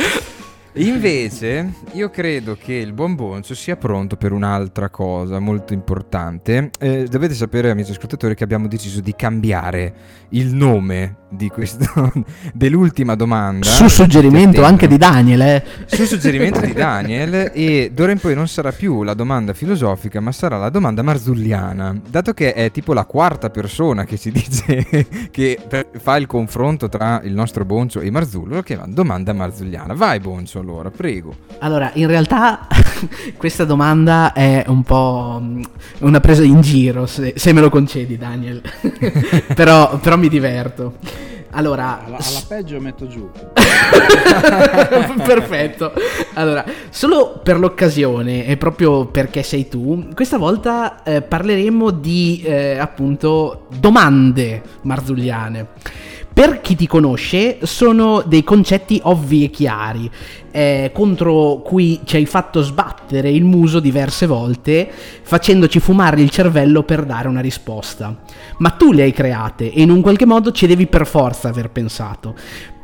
Invece, 0.79 1.73
io 1.93 2.11
credo 2.11 2.55
che 2.55 2.75
il 2.75 2.93
buon 2.93 3.15
Boncio 3.15 3.55
sia 3.55 3.77
pronto 3.77 4.17
per 4.17 4.33
un'altra 4.33 4.91
cosa 4.91 5.39
molto 5.39 5.73
importante. 5.73 6.71
Eh, 6.79 7.07
dovete 7.09 7.33
sapere, 7.33 7.71
amici 7.71 7.93
ascoltatori, 7.93 8.35
che 8.35 8.45
abbiamo 8.45 8.69
deciso 8.69 9.01
di 9.01 9.15
cambiare 9.17 9.95
il 10.31 10.53
nome 10.55 11.25
di 11.31 11.49
questo, 11.49 12.13
dell'ultima 12.53 13.15
domanda. 13.15 13.67
Su 13.67 13.89
suggerimento 13.89 14.65
anche 14.65 14.87
di 14.87 14.99
Daniel, 14.99 15.41
eh. 15.41 15.65
Su 15.87 16.05
suggerimento 16.05 16.61
di 16.61 16.75
Daniel, 16.75 17.53
e 17.55 17.91
d'ora 17.95 18.13
in 18.13 18.19
poi 18.19 18.35
non 18.35 18.47
sarà 18.47 18.71
più 18.71 19.03
la 19.03 19.15
domanda 19.15 19.55
filosofica, 19.55 20.21
ma 20.21 20.31
sarà 20.31 20.59
la 20.59 20.69
domanda 20.69 21.01
marzulliana. 21.01 21.99
Dato 22.07 22.35
che 22.35 22.53
è 22.53 22.71
tipo 22.71 22.93
la 22.93 23.07
quarta 23.07 23.49
persona 23.49 24.05
che 24.05 24.19
ci 24.19 24.31
dice 24.33 25.07
che 25.31 25.59
fa 25.97 26.17
il 26.17 26.27
confronto 26.27 26.91
tra 26.91 27.23
il 27.25 27.33
nostro 27.33 27.65
Boncio 27.65 28.01
e 28.01 28.11
Marzullo, 28.11 28.57
lo 28.57 28.63
chiama 28.63 28.85
domanda 28.87 29.33
marzulliana. 29.33 29.95
Vai, 29.95 30.21
Boncio 30.21 30.65
allora, 30.67 30.91
prego. 30.91 31.33
Allora, 31.61 31.93
in 31.95 32.09
realtà 32.09 32.67
questa 33.39 33.65
domanda 33.65 34.33
è 34.33 34.65
un 34.67 34.83
po' 34.83 35.39
mm, 35.41 35.63
una 36.01 36.19
presa 36.19 36.43
in 36.43 36.61
giro, 36.61 37.07
se, 37.07 37.35
se 37.37 37.53
me 37.53 37.61
lo 37.61 37.71
concedi 37.71 38.19
Daniel, 38.19 38.61
però, 39.55 39.97
però 39.99 40.17
mi 40.17 40.29
diverto. 40.29 40.95
Allora, 41.51 42.05
alla, 42.05 42.17
alla 42.17 42.43
peggio 42.49 42.81
metto 42.81 43.07
giù. 43.07 43.31
Perfetto. 45.25 45.93
Allora, 46.35 46.65
solo 46.91 47.41
per 47.43 47.61
l'occasione 47.61 48.45
e 48.45 48.57
proprio 48.57 49.07
perché 49.07 49.45
sei 49.45 49.69
tu, 49.69 50.09
questa 50.15 50.37
volta 50.37 51.05
eh, 51.05 51.23
parleremo 51.23 51.93
di 51.93 52.43
eh, 52.45 52.77
appunto 52.77 53.69
domande 53.79 54.63
marzulliane 54.83 55.67
per 56.37 56.61
chi 56.61 56.77
ti 56.77 56.87
conosce 56.87 57.61
sono 57.63 58.23
dei 58.27 58.45
concetti 58.45 59.01
ovvi 59.05 59.45
e 59.45 59.49
chiari, 59.49 60.11
eh, 60.51 60.91
contro 60.93 61.63
cui 61.65 62.01
ci 62.05 62.17
hai 62.17 62.27
fatto 62.27 62.61
sbattere 62.61 63.31
il 63.31 63.43
muso 63.43 63.81
diverse 63.81 64.27
volte, 64.27 64.87
facendoci 65.23 65.81
fumare 65.81 66.21
il 66.21 66.29
cervello 66.29 66.83
per 66.83 67.07
dare 67.07 67.29
una 67.29 67.41
risposta. 67.41 68.15
Ma 68.59 68.69
tu 68.69 68.93
le 68.93 69.05
hai 69.05 69.13
create 69.13 69.73
e 69.73 69.81
in 69.81 69.89
un 69.89 70.03
qualche 70.03 70.27
modo 70.27 70.53
ci 70.53 70.67
devi 70.67 70.87
per 70.87 71.07
forza 71.07 71.49
aver 71.49 71.71
pensato. 71.71 72.35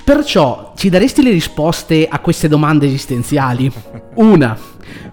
Perciò 0.03 0.73
ci 0.75 0.89
daresti 0.89 1.23
le 1.23 1.31
risposte 1.31 2.09
a 2.09 2.21
queste 2.21 2.49
domande 2.49 2.87
esistenziali? 2.87 3.71
Una, 4.17 4.59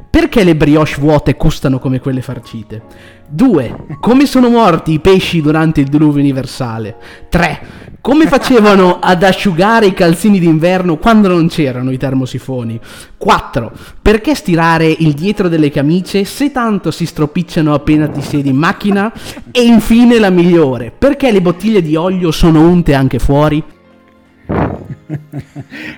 perché 0.10 0.46
le 0.46 0.56
brioche 0.56 0.96
vuote 0.98 1.36
costano 1.36 1.78
come 1.78 2.00
quelle 2.00 2.22
farcite? 2.22 2.84
2. 3.28 3.98
Come 4.00 4.26
sono 4.26 4.50
morti 4.50 4.94
i 4.94 5.00
pesci 5.00 5.42
durante 5.42 5.82
il 5.82 5.88
diluvio 5.90 6.22
universale? 6.22 6.96
3. 7.28 7.89
Come 8.02 8.28
facevano 8.28 9.00
ad 9.02 9.24
asciugare 9.24 9.88
i 9.88 9.94
calzini 9.94 10.40
d'inverno 10.40 10.96
quando 10.96 11.28
non 11.28 11.50
c'erano 11.50 11.92
i 11.92 11.98
termosifoni? 11.98 12.80
4. 13.18 13.72
Perché 14.02 14.36
stirare 14.36 14.88
il 14.88 15.12
dietro 15.14 15.50
delle 15.50 15.70
camicie 15.70 16.24
se 16.24 16.50
tanto 16.52 16.92
si 16.92 17.06
stropicciano 17.06 17.74
appena 17.74 18.08
ti 18.08 18.22
siedi 18.22 18.50
in 18.50 18.56
macchina? 18.56 19.12
E 19.52 19.64
infine 19.64 20.18
la 20.18 20.30
migliore, 20.30 20.94
perché 20.98 21.30
le 21.30 21.42
bottiglie 21.42 21.82
di 21.82 21.98
olio 21.98 22.32
sono 22.32 22.62
unte 22.62 22.94
anche 22.94 23.20
fuori? 23.20 23.62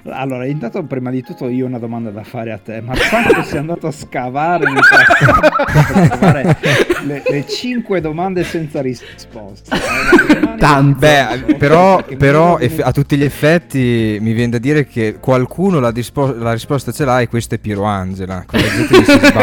allora, 0.09 0.45
intanto 0.45 0.83
prima 0.83 1.11
di 1.11 1.21
tutto 1.21 1.47
io 1.49 1.65
ho 1.65 1.67
una 1.67 1.79
domanda 1.79 2.09
da 2.09 2.23
fare 2.23 2.51
a 2.51 2.57
te, 2.57 2.81
ma 2.81 2.93
quanto 3.09 3.43
sei 3.43 3.59
andato 3.59 3.87
a 3.87 3.91
scavare 3.91 4.65
per 4.65 6.07
trovare 6.09 6.57
le, 7.05 7.23
le 7.27 7.45
cinque 7.47 8.01
domande 8.01 8.43
senza 8.43 8.81
risposta. 8.81 9.77
Tanto. 10.57 10.99
Beh, 10.99 11.55
però, 11.57 12.03
però 12.17 12.57
eff- 12.59 12.81
a 12.83 12.91
tutti 12.91 13.17
gli 13.17 13.23
effetti 13.23 14.17
mi 14.21 14.33
viene 14.33 14.51
da 14.51 14.57
dire 14.57 14.85
che 14.85 15.17
qualcuno 15.19 15.79
la, 15.79 15.91
dispo- 15.91 16.33
la 16.33 16.51
risposta 16.53 16.91
ce 16.91 17.05
l'ha 17.05 17.21
e 17.21 17.27
questo 17.27 17.55
è 17.55 17.57
Piero 17.57 17.83
Angela. 17.83 18.45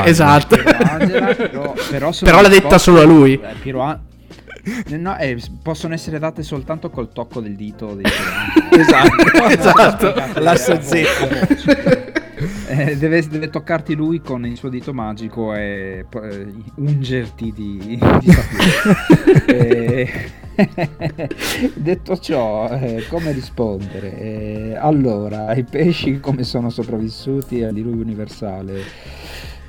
Esatto. 0.05 0.57
Angela, 0.91 1.35
però, 1.35 1.75
però, 1.91 2.11
Però 2.21 2.41
l'ha 2.41 2.49
detta 2.49 2.79
solo 2.79 3.01
a 3.01 3.05
lui. 3.05 3.35
Eh, 3.35 3.55
Piero 3.61 3.81
An- 3.81 4.01
No, 4.89 5.17
eh, 5.17 5.39
possono 5.63 5.95
essere 5.95 6.19
date 6.19 6.43
soltanto 6.43 6.91
col 6.91 7.11
tocco 7.13 7.41
del 7.41 7.55
dito 7.57 7.95
dei 7.95 8.03
Piero 8.03 8.85
Angela. 8.87 9.49
Esatto. 9.59 10.41
L'asso 10.41 10.79
Eh, 12.69 12.97
deve, 12.97 13.27
deve 13.27 13.49
toccarti 13.49 13.95
lui 13.95 14.21
con 14.21 14.45
il 14.45 14.57
suo 14.57 14.69
dito 14.69 14.93
magico 14.93 15.55
e 15.55 16.05
eh, 16.09 16.47
ungerti 16.77 17.53
di, 17.53 17.99
di 18.21 18.31
sapore. 18.31 19.47
Eh, 19.47 20.31
detto 21.75 22.19
ciò, 22.19 22.69
eh, 22.69 23.05
come 23.09 23.33
rispondere? 23.33 24.19
Eh, 24.19 24.77
allora, 24.77 25.55
i 25.55 25.65
pesci 25.65 26.21
come 26.21 26.43
sono 26.43 26.69
sopravvissuti 26.71 27.63
al 27.63 27.73
diluvio 27.73 28.03
universale? 28.03 28.83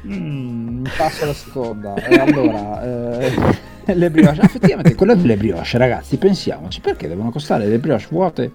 Mm, 0.07 0.85
passo 0.97 1.23
alla 1.23 1.33
seconda. 1.33 1.93
E 1.95 2.15
allora, 2.15 2.83
eh, 2.83 3.93
le 3.93 4.09
brioche. 4.09 4.41
Effettivamente, 4.41 4.95
quelle 4.95 5.15
delle 5.15 5.37
brioche, 5.37 5.77
ragazzi, 5.77 6.17
pensiamoci 6.17 6.79
perché 6.79 7.07
devono 7.07 7.31
costare 7.31 7.67
le 7.67 7.79
brioche 7.79 8.07
vuote 8.09 8.51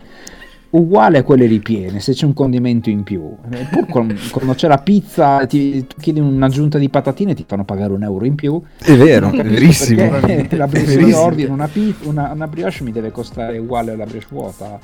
uguale 0.75 1.18
a 1.18 1.22
quelle 1.22 1.47
ripiene 1.47 2.01
se 2.01 2.12
c'è 2.12 2.25
un 2.27 2.33
condimento 2.33 2.91
in 2.91 3.03
più. 3.05 3.35
Pur 3.70 3.87
con- 3.89 4.18
quando 4.31 4.55
c'è 4.55 4.66
la 4.68 4.79
pizza, 4.79 5.47
ti, 5.47 5.87
tu 5.87 5.97
chiedi 6.01 6.18
un'aggiunta 6.20 6.79
di 6.79 6.89
patatine 6.89 7.35
ti 7.35 7.45
fanno 7.47 7.64
pagare 7.64 7.93
un 7.93 8.03
euro 8.03 8.25
in 8.25 8.35
più. 8.35 8.61
È 8.79 8.93
vero, 8.97 9.31
è 9.33 9.43
verissimo. 9.45 10.09
perché 10.09 10.57
La 10.57 10.66
brioche 10.66 11.14
ordino 11.14 11.53
una, 11.55 11.70
una, 12.03 12.33
una 12.33 12.49
brioche 12.49 12.83
mi 12.83 12.91
deve 12.93 13.11
costare 13.12 13.59
uguale 13.59 13.93
alla 13.93 14.05
brioche 14.05 14.27
vuota. 14.31 14.79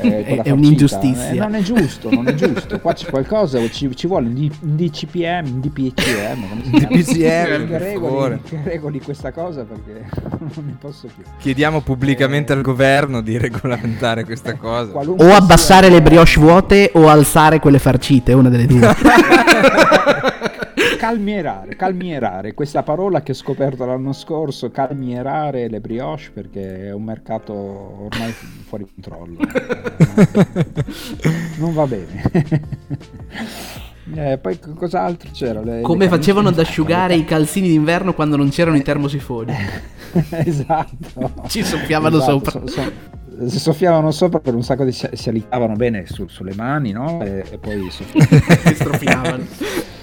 eh, 0.00 0.24
È- 0.24 0.42
è 0.42 0.50
un'ingiustizia. 0.50 1.30
Eh, 1.30 1.34
non 1.38 1.54
è 1.54 1.62
giusto, 1.62 2.10
non 2.10 2.28
è 2.28 2.34
giusto. 2.34 2.78
Qua 2.80 2.92
c'è 2.92 3.10
qualcosa, 3.10 3.58
ci, 3.70 3.94
ci 3.96 4.06
vuole 4.06 4.28
un, 4.28 4.50
DCPM, 4.60 5.46
un 5.52 5.60
DPCM. 5.60 6.70
DPCM, 6.78 7.66
che, 7.66 7.78
regoli, 7.78 8.40
che 8.42 8.60
regoli 8.62 9.00
questa 9.00 9.32
cosa 9.32 9.64
perché 9.64 10.06
non 10.38 10.64
ne 10.64 10.76
posso 10.78 11.08
più. 11.12 11.24
Chiediamo 11.38 11.80
pubblicamente 11.80 12.52
Eh. 12.52 12.56
al 12.56 12.62
governo 12.62 13.20
di 13.20 13.36
regolamentare 13.36 14.24
questa 14.24 14.54
cosa. 14.54 14.92
Qualunque 14.92 15.06
O 15.16 15.32
abbassare 15.34 15.88
le 15.88 16.02
brioche 16.02 16.40
vuote 16.40 16.90
o 16.94 17.08
alzare 17.08 17.60
quelle 17.60 17.78
farcite, 17.78 18.32
una 18.32 18.48
delle 18.48 18.66
due. 18.66 18.94
calmierare, 20.98 21.76
calmierare, 21.76 22.54
questa 22.54 22.82
parola 22.82 23.22
che 23.22 23.32
ho 23.32 23.34
scoperto 23.34 23.84
l'anno 23.86 24.12
scorso, 24.12 24.70
calmierare 24.70 25.68
le 25.68 25.80
brioche 25.80 26.30
perché 26.32 26.88
è 26.88 26.92
un 26.92 27.04
mercato 27.04 27.52
ormai 27.52 28.34
fuori 28.66 28.86
controllo. 28.92 29.38
non 31.58 31.72
va 31.72 31.86
bene. 31.86 32.22
Eh, 34.14 34.38
poi 34.38 34.58
cos'altro 34.58 35.28
c'era? 35.32 35.60
Le- 35.60 35.76
le 35.76 35.80
Come 35.82 36.06
camicie- 36.06 36.16
facevano 36.16 36.48
ad 36.48 36.58
asciugare 36.58 37.14
i 37.14 37.24
calzini 37.24 37.68
d'inverno 37.68 38.14
quando 38.14 38.36
non 38.36 38.48
c'erano 38.48 38.76
i 38.76 38.82
termosifoni. 38.82 39.54
esatto. 40.30 41.32
Ci 41.46 41.62
soffiavano 41.62 42.18
sopra. 42.20 42.50
so- 42.50 42.66
so- 42.66 43.16
si 43.46 43.58
soffiavano 43.58 44.10
sopra 44.10 44.40
per 44.40 44.54
un 44.54 44.62
sacco 44.62 44.84
di 44.84 44.92
si, 44.92 45.28
alitavano 45.28 45.74
bene 45.74 46.04
su- 46.06 46.26
sulle 46.28 46.54
mani, 46.54 46.92
no? 46.92 47.20
E, 47.22 47.44
e 47.50 47.58
poi. 47.58 47.88
Si 47.90 48.04
strofinavano. 48.74 49.46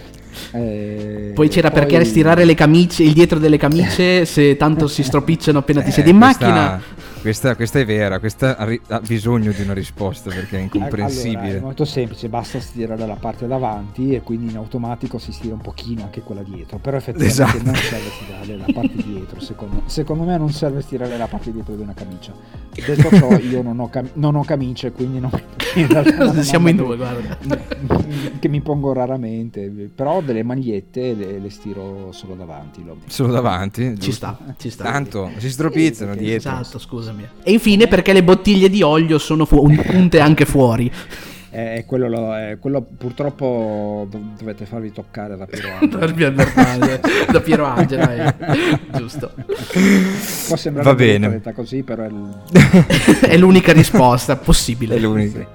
Eh, 0.52 1.32
Poi 1.34 1.50
c'era 1.50 1.70
poi- 1.70 1.82
perché 1.82 2.06
stirare 2.06 2.46
le 2.46 2.54
camicie, 2.56 3.04
il 3.04 3.12
dietro 3.14 3.40
delle 3.40 3.58
camicie, 3.58 4.24
se 4.26 4.56
tanto 4.56 4.88
si 4.88 5.04
stropicciano 5.04 5.60
appena 5.60 5.82
ti 5.82 5.90
Eh, 5.90 5.92
siedi 5.92 6.12
in 6.12 6.20
questa- 6.20 6.46
macchina. 6.48 6.82
Questa, 7.26 7.56
questa 7.56 7.80
è 7.80 7.86
vera, 7.88 8.20
questa 8.20 8.56
ha, 8.56 9.00
bisogno 9.00 9.52
di 9.52 9.64
una 9.64 9.74
risposta 9.74 10.30
perché 10.30 10.58
è 10.58 10.60
Allora, 10.60 10.76
incomprensibile. 10.76 11.58
è 11.58 11.60
molto 11.60 11.84
semplice, 11.84 12.30
basta 12.30 12.60
stirare 12.60 13.04
la 13.08 13.16
parte 13.16 13.48
davanti 13.48 14.14
e 14.14 14.22
quindi 14.22 14.52
in 14.52 14.58
automatico 14.58 15.18
si 15.18 15.32
stira 15.32 15.56
un 15.56 15.60
pochino 15.62 16.04
anche 16.04 16.22
quella 16.22 16.44
dietro, 16.44 16.78
però 16.78 16.98
effettivamente 16.98 17.42
Esatto. 17.44 17.64
non 17.64 17.74
serve 17.74 18.10
stirare 18.12 18.58
la 18.58 18.72
parte 18.72 19.04
dietro, 19.04 19.40
secondo, 19.40 19.82
secondo 19.88 20.24
me 20.24 20.38
non 20.38 20.52
serve 20.52 20.82
stirare 20.82 21.18
la 21.18 21.26
parte 21.26 21.52
dietro 21.52 21.74
di 21.74 21.82
una 21.82 21.96
camicia. 21.96 22.32
Detto 22.72 23.10
ciò, 23.16 23.36
io 23.40 23.64
non 23.64 23.80
ho, 23.80 23.90
cam- 23.90 24.10
non 24.14 24.36
ho 24.36 24.44
camicie, 24.44 24.92
quindi 24.92 25.20
non, 25.20 25.32
in 25.76 25.88
realtà 25.88 26.44
Siamo 26.44 26.70
in 26.70 26.78
che- 26.78 26.84
due, 26.84 26.96
guarda. 26.96 27.38
che 28.40 28.48
mi 28.50 28.62
pongo 28.62 28.94
raramente, 28.94 29.90
però 29.96 30.22
delle 30.22 30.44
magliette 30.44 31.16
le, 31.16 31.40
le 31.40 31.50
stiro 31.50 32.12
solo 32.12 32.36
davanti. 32.36 32.86
Solo 33.08 33.32
davanti. 33.34 33.82
Ci 33.82 33.94
giusto? 33.96 34.12
sta, 34.12 34.38
ci 34.58 34.70
sta. 34.70 34.84
Tanto 34.84 35.32
si 35.38 35.50
stropizzano 35.50 36.14
Sì, 36.14 36.20
dietro. 36.20 36.52
Esatto, 36.52 36.78
scusami. 37.16 37.28
E 37.44 37.52
infine 37.52 37.88
perché 37.88 38.14
le 38.14 38.24
bottiglie 38.24 38.70
di 38.70 38.82
olio 38.82 39.18
sono 39.18 39.46
fu- 39.46 39.68
punte 39.86 40.20
anche 40.20 40.46
fuori. 40.46 40.92
Eh, 41.52 41.86
quello, 41.88 42.10
lo- 42.10 42.36
eh, 42.36 42.58
quello 42.60 42.82
purtroppo 42.82 44.06
dov- 44.10 44.38
dovete 44.38 44.66
farvi 44.66 44.92
toccare 44.92 45.38
da 45.38 45.46
Piero 45.46 45.70
via 46.14 46.30
verbale, 46.30 47.00
da 47.32 47.40
Piero 47.40 47.64
Angela, 47.64 48.14
eh. 48.14 48.80
giusto. 48.98 49.32
Può 50.48 50.58
sembrare 50.58 50.90
Va 50.90 50.96
bene. 50.96 51.42
così, 51.54 51.84
però 51.84 52.04
è 52.04 52.08
il... 52.08 52.44
È 53.30 53.38
l'unica 53.38 53.72
risposta 53.72 54.36
possibile. 54.36 54.96
È 54.96 55.00
l'unica. 55.00 55.48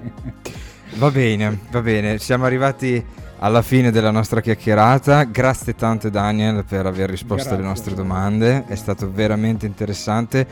Va 0.95 1.11
bene, 1.11 1.59
va 1.71 1.81
bene. 1.83 2.19
Siamo 2.19 2.47
arrivati 2.47 3.05
alla 3.41 3.61
fine 3.61 3.91
della 3.91 4.11
nostra 4.11 4.41
chiacchierata. 4.41 5.25
Grazie 5.25 5.75
tante 5.75 6.11
Daniel 6.11 6.65
per 6.67 6.87
aver 6.87 7.11
risposto 7.11 7.49
alle 7.51 7.59
Grazie. 7.63 7.69
nostre 7.69 7.95
domande. 7.95 8.65
È 8.67 8.75
stato 8.75 9.11
veramente 9.13 9.67
interessante. 9.67 10.47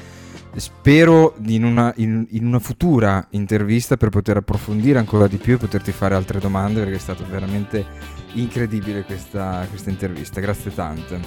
Spero 0.57 1.35
in 1.47 1.65
una, 1.65 1.93
in- 1.97 2.27
in 2.31 2.47
una 2.47 2.59
futura 2.59 3.27
intervista 3.31 3.97
per 3.97 4.09
poter 4.09 4.39
approfondire 4.39 4.99
ancora 4.99 5.27
di 5.29 5.37
più 5.37 5.55
e 5.55 5.59
poterti 5.59 5.93
fare 5.93 6.15
altre 6.15 6.41
domande 6.41 6.81
perché 6.81 6.97
è 6.97 7.01
stato 7.01 7.25
veramente 7.29 7.85
incredibile 8.33 9.05
questa, 9.05 9.65
questa 9.69 9.91
intervista. 9.91 10.41
Grazie 10.41 10.75
tante. 10.75 11.21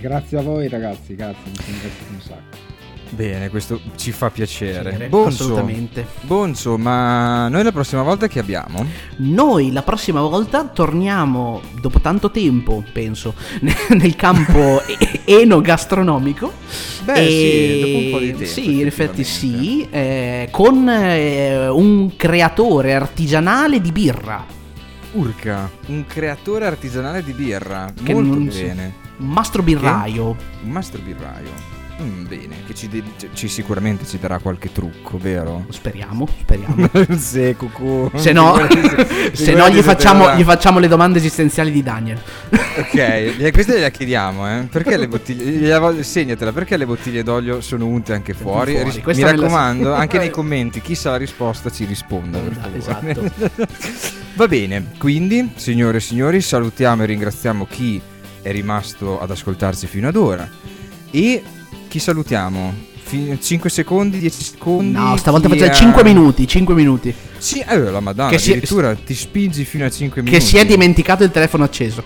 Grazie 0.00 0.38
a 0.38 0.42
voi 0.42 0.68
ragazzi, 0.68 1.14
grazie, 1.14 1.50
mi 1.50 1.56
sono 1.56 1.76
divertito 1.76 2.12
un 2.12 2.20
sacco. 2.20 2.65
Bene, 3.08 3.48
questo 3.50 3.80
ci 3.96 4.10
fa 4.12 4.30
piacere. 4.30 4.82
Piacere, 4.82 5.08
Bonzo, 5.08 5.44
assolutamente. 5.44 6.06
Bonzo, 6.22 6.76
ma 6.76 7.48
noi 7.48 7.62
la 7.62 7.72
prossima 7.72 8.02
volta 8.02 8.26
che 8.26 8.38
abbiamo? 8.40 8.84
Noi 9.18 9.70
la 9.72 9.82
prossima 9.82 10.20
volta 10.20 10.64
torniamo 10.66 11.60
dopo 11.80 12.00
tanto 12.00 12.30
tempo, 12.30 12.82
penso, 12.92 13.34
nel 13.90 14.16
campo 14.16 14.82
enogastronomico. 15.24 16.52
Beh, 17.04 17.14
E- 17.24 17.28
sì, 17.30 17.80
dopo 17.80 18.04
un 18.04 18.10
po' 18.10 18.18
di 18.18 18.30
tempo. 18.32 18.44
Sì, 18.44 18.80
in 18.80 18.86
effetti 18.86 19.24
sì, 19.24 19.86
eh, 19.90 20.48
con 20.50 20.88
eh, 20.88 21.68
un 21.68 22.16
creatore 22.16 22.94
artigianale 22.94 23.80
di 23.80 23.92
birra, 23.92 24.44
Urca, 25.12 25.70
un 25.86 26.04
creatore 26.06 26.66
artigianale 26.66 27.22
di 27.22 27.32
birra. 27.32 27.90
Che 28.02 28.12
Molto 28.12 28.28
non 28.34 28.46
bene. 28.48 28.94
un 29.18 29.28
mastro 29.28 29.62
birraio. 29.62 30.36
Un 30.64 30.70
master 30.70 31.00
birraio. 31.00 31.75
Mm, 32.02 32.26
bene, 32.26 32.56
che 32.66 32.74
ci, 32.74 33.02
ci- 33.32 33.48
sicuramente 33.48 34.04
ci 34.04 34.18
darà 34.18 34.38
qualche 34.38 34.70
trucco, 34.70 35.16
vero? 35.16 35.64
Speriamo, 35.70 36.28
speriamo. 36.40 36.90
sì, 37.16 37.54
cucù. 37.56 38.10
Se 38.16 38.32
no, 38.32 38.54
se 39.32 39.54
no 39.54 39.68
gli, 39.70 39.80
facciamo, 39.80 40.34
gli 40.34 40.42
facciamo 40.44 40.78
le 40.78 40.88
domande 40.88 41.16
esistenziali 41.18 41.70
di 41.70 41.82
Daniel. 41.82 42.20
Ok, 42.50 42.94
eh, 43.38 43.50
queste 43.50 43.76
gliela 43.76 43.88
chiediamo, 43.88 44.46
eh. 44.58 44.62
Perché 44.70 44.98
le 44.98 45.08
bottiglie... 45.08 45.78
voglio- 45.78 46.02
Segnatela, 46.02 46.52
perché 46.52 46.76
le 46.76 46.84
bottiglie 46.84 47.22
d'olio 47.22 47.62
sono 47.62 47.86
unte 47.86 48.12
anche 48.12 48.34
fuori? 48.34 48.72
fuori, 48.74 48.90
Ris- 48.90 49.02
questa 49.02 49.24
Mi 49.24 49.30
me 49.30 49.36
la- 49.36 49.42
raccomando, 49.42 49.94
anche 49.94 50.18
nei 50.18 50.30
commenti, 50.30 50.82
chi 50.82 50.94
sa 50.94 51.12
la 51.12 51.16
risposta 51.16 51.70
ci 51.70 51.86
risponda, 51.86 52.38
favore. 52.38 52.76
Esatto. 52.76 53.30
Va 54.34 54.46
bene, 54.48 54.90
quindi, 54.98 55.52
signore 55.56 55.96
e 55.96 56.00
signori, 56.00 56.42
salutiamo 56.42 57.04
e 57.04 57.06
ringraziamo 57.06 57.66
chi 57.66 57.98
è 58.42 58.50
rimasto 58.52 59.18
ad 59.18 59.30
ascoltarci 59.30 59.86
fino 59.86 60.08
ad 60.08 60.16
ora. 60.16 60.46
E 61.10 61.42
chi 61.96 62.02
salutiamo? 62.02 62.74
5 63.40 63.70
secondi, 63.70 64.18
10 64.18 64.42
secondi? 64.44 64.90
No, 64.92 65.16
stavolta 65.16 65.48
facciamo 65.48 65.70
ha- 65.70 65.74
5 65.74 66.02
minuti, 66.04 66.46
5 66.46 66.74
minuti. 66.74 67.14
Sì, 67.38 67.60
eh, 67.66 67.78
la 67.78 68.00
madonna, 68.00 68.28
Che 68.30 68.38
si 68.38 68.50
addirittura 68.50 68.94
ti 68.94 69.14
spingi 69.14 69.64
fino 69.64 69.86
a 69.86 69.90
5 69.90 70.20
minuti. 70.20 70.38
Che 70.38 70.44
si 70.44 70.58
è 70.58 70.66
dimenticato 70.66 71.24
il 71.24 71.30
telefono 71.30 71.64
acceso. 71.64 72.04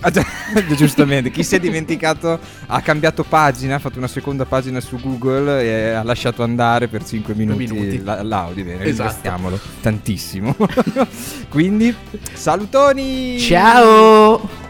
Ah, 0.00 0.10
già, 0.10 0.24
giustamente, 0.76 1.30
chi 1.30 1.42
si 1.42 1.54
è 1.54 1.60
dimenticato 1.60 2.38
ha 2.66 2.80
cambiato 2.82 3.22
pagina, 3.22 3.76
ha 3.76 3.78
fatto 3.78 3.96
una 3.98 4.08
seconda 4.08 4.44
pagina 4.44 4.80
su 4.80 4.98
Google 5.00 5.62
e 5.62 5.90
ha 5.92 6.02
lasciato 6.02 6.42
andare 6.42 6.88
per 6.88 7.02
5 7.04 7.34
minuti, 7.34 7.66
minuti. 7.72 8.02
la- 8.02 8.22
l'audio, 8.22 8.64
bene, 8.64 8.84
Esatto. 8.84 9.58
tantissimo. 9.80 10.54
Quindi, 11.48 11.94
salutoni! 12.34 13.38
Ciao! 13.38 14.69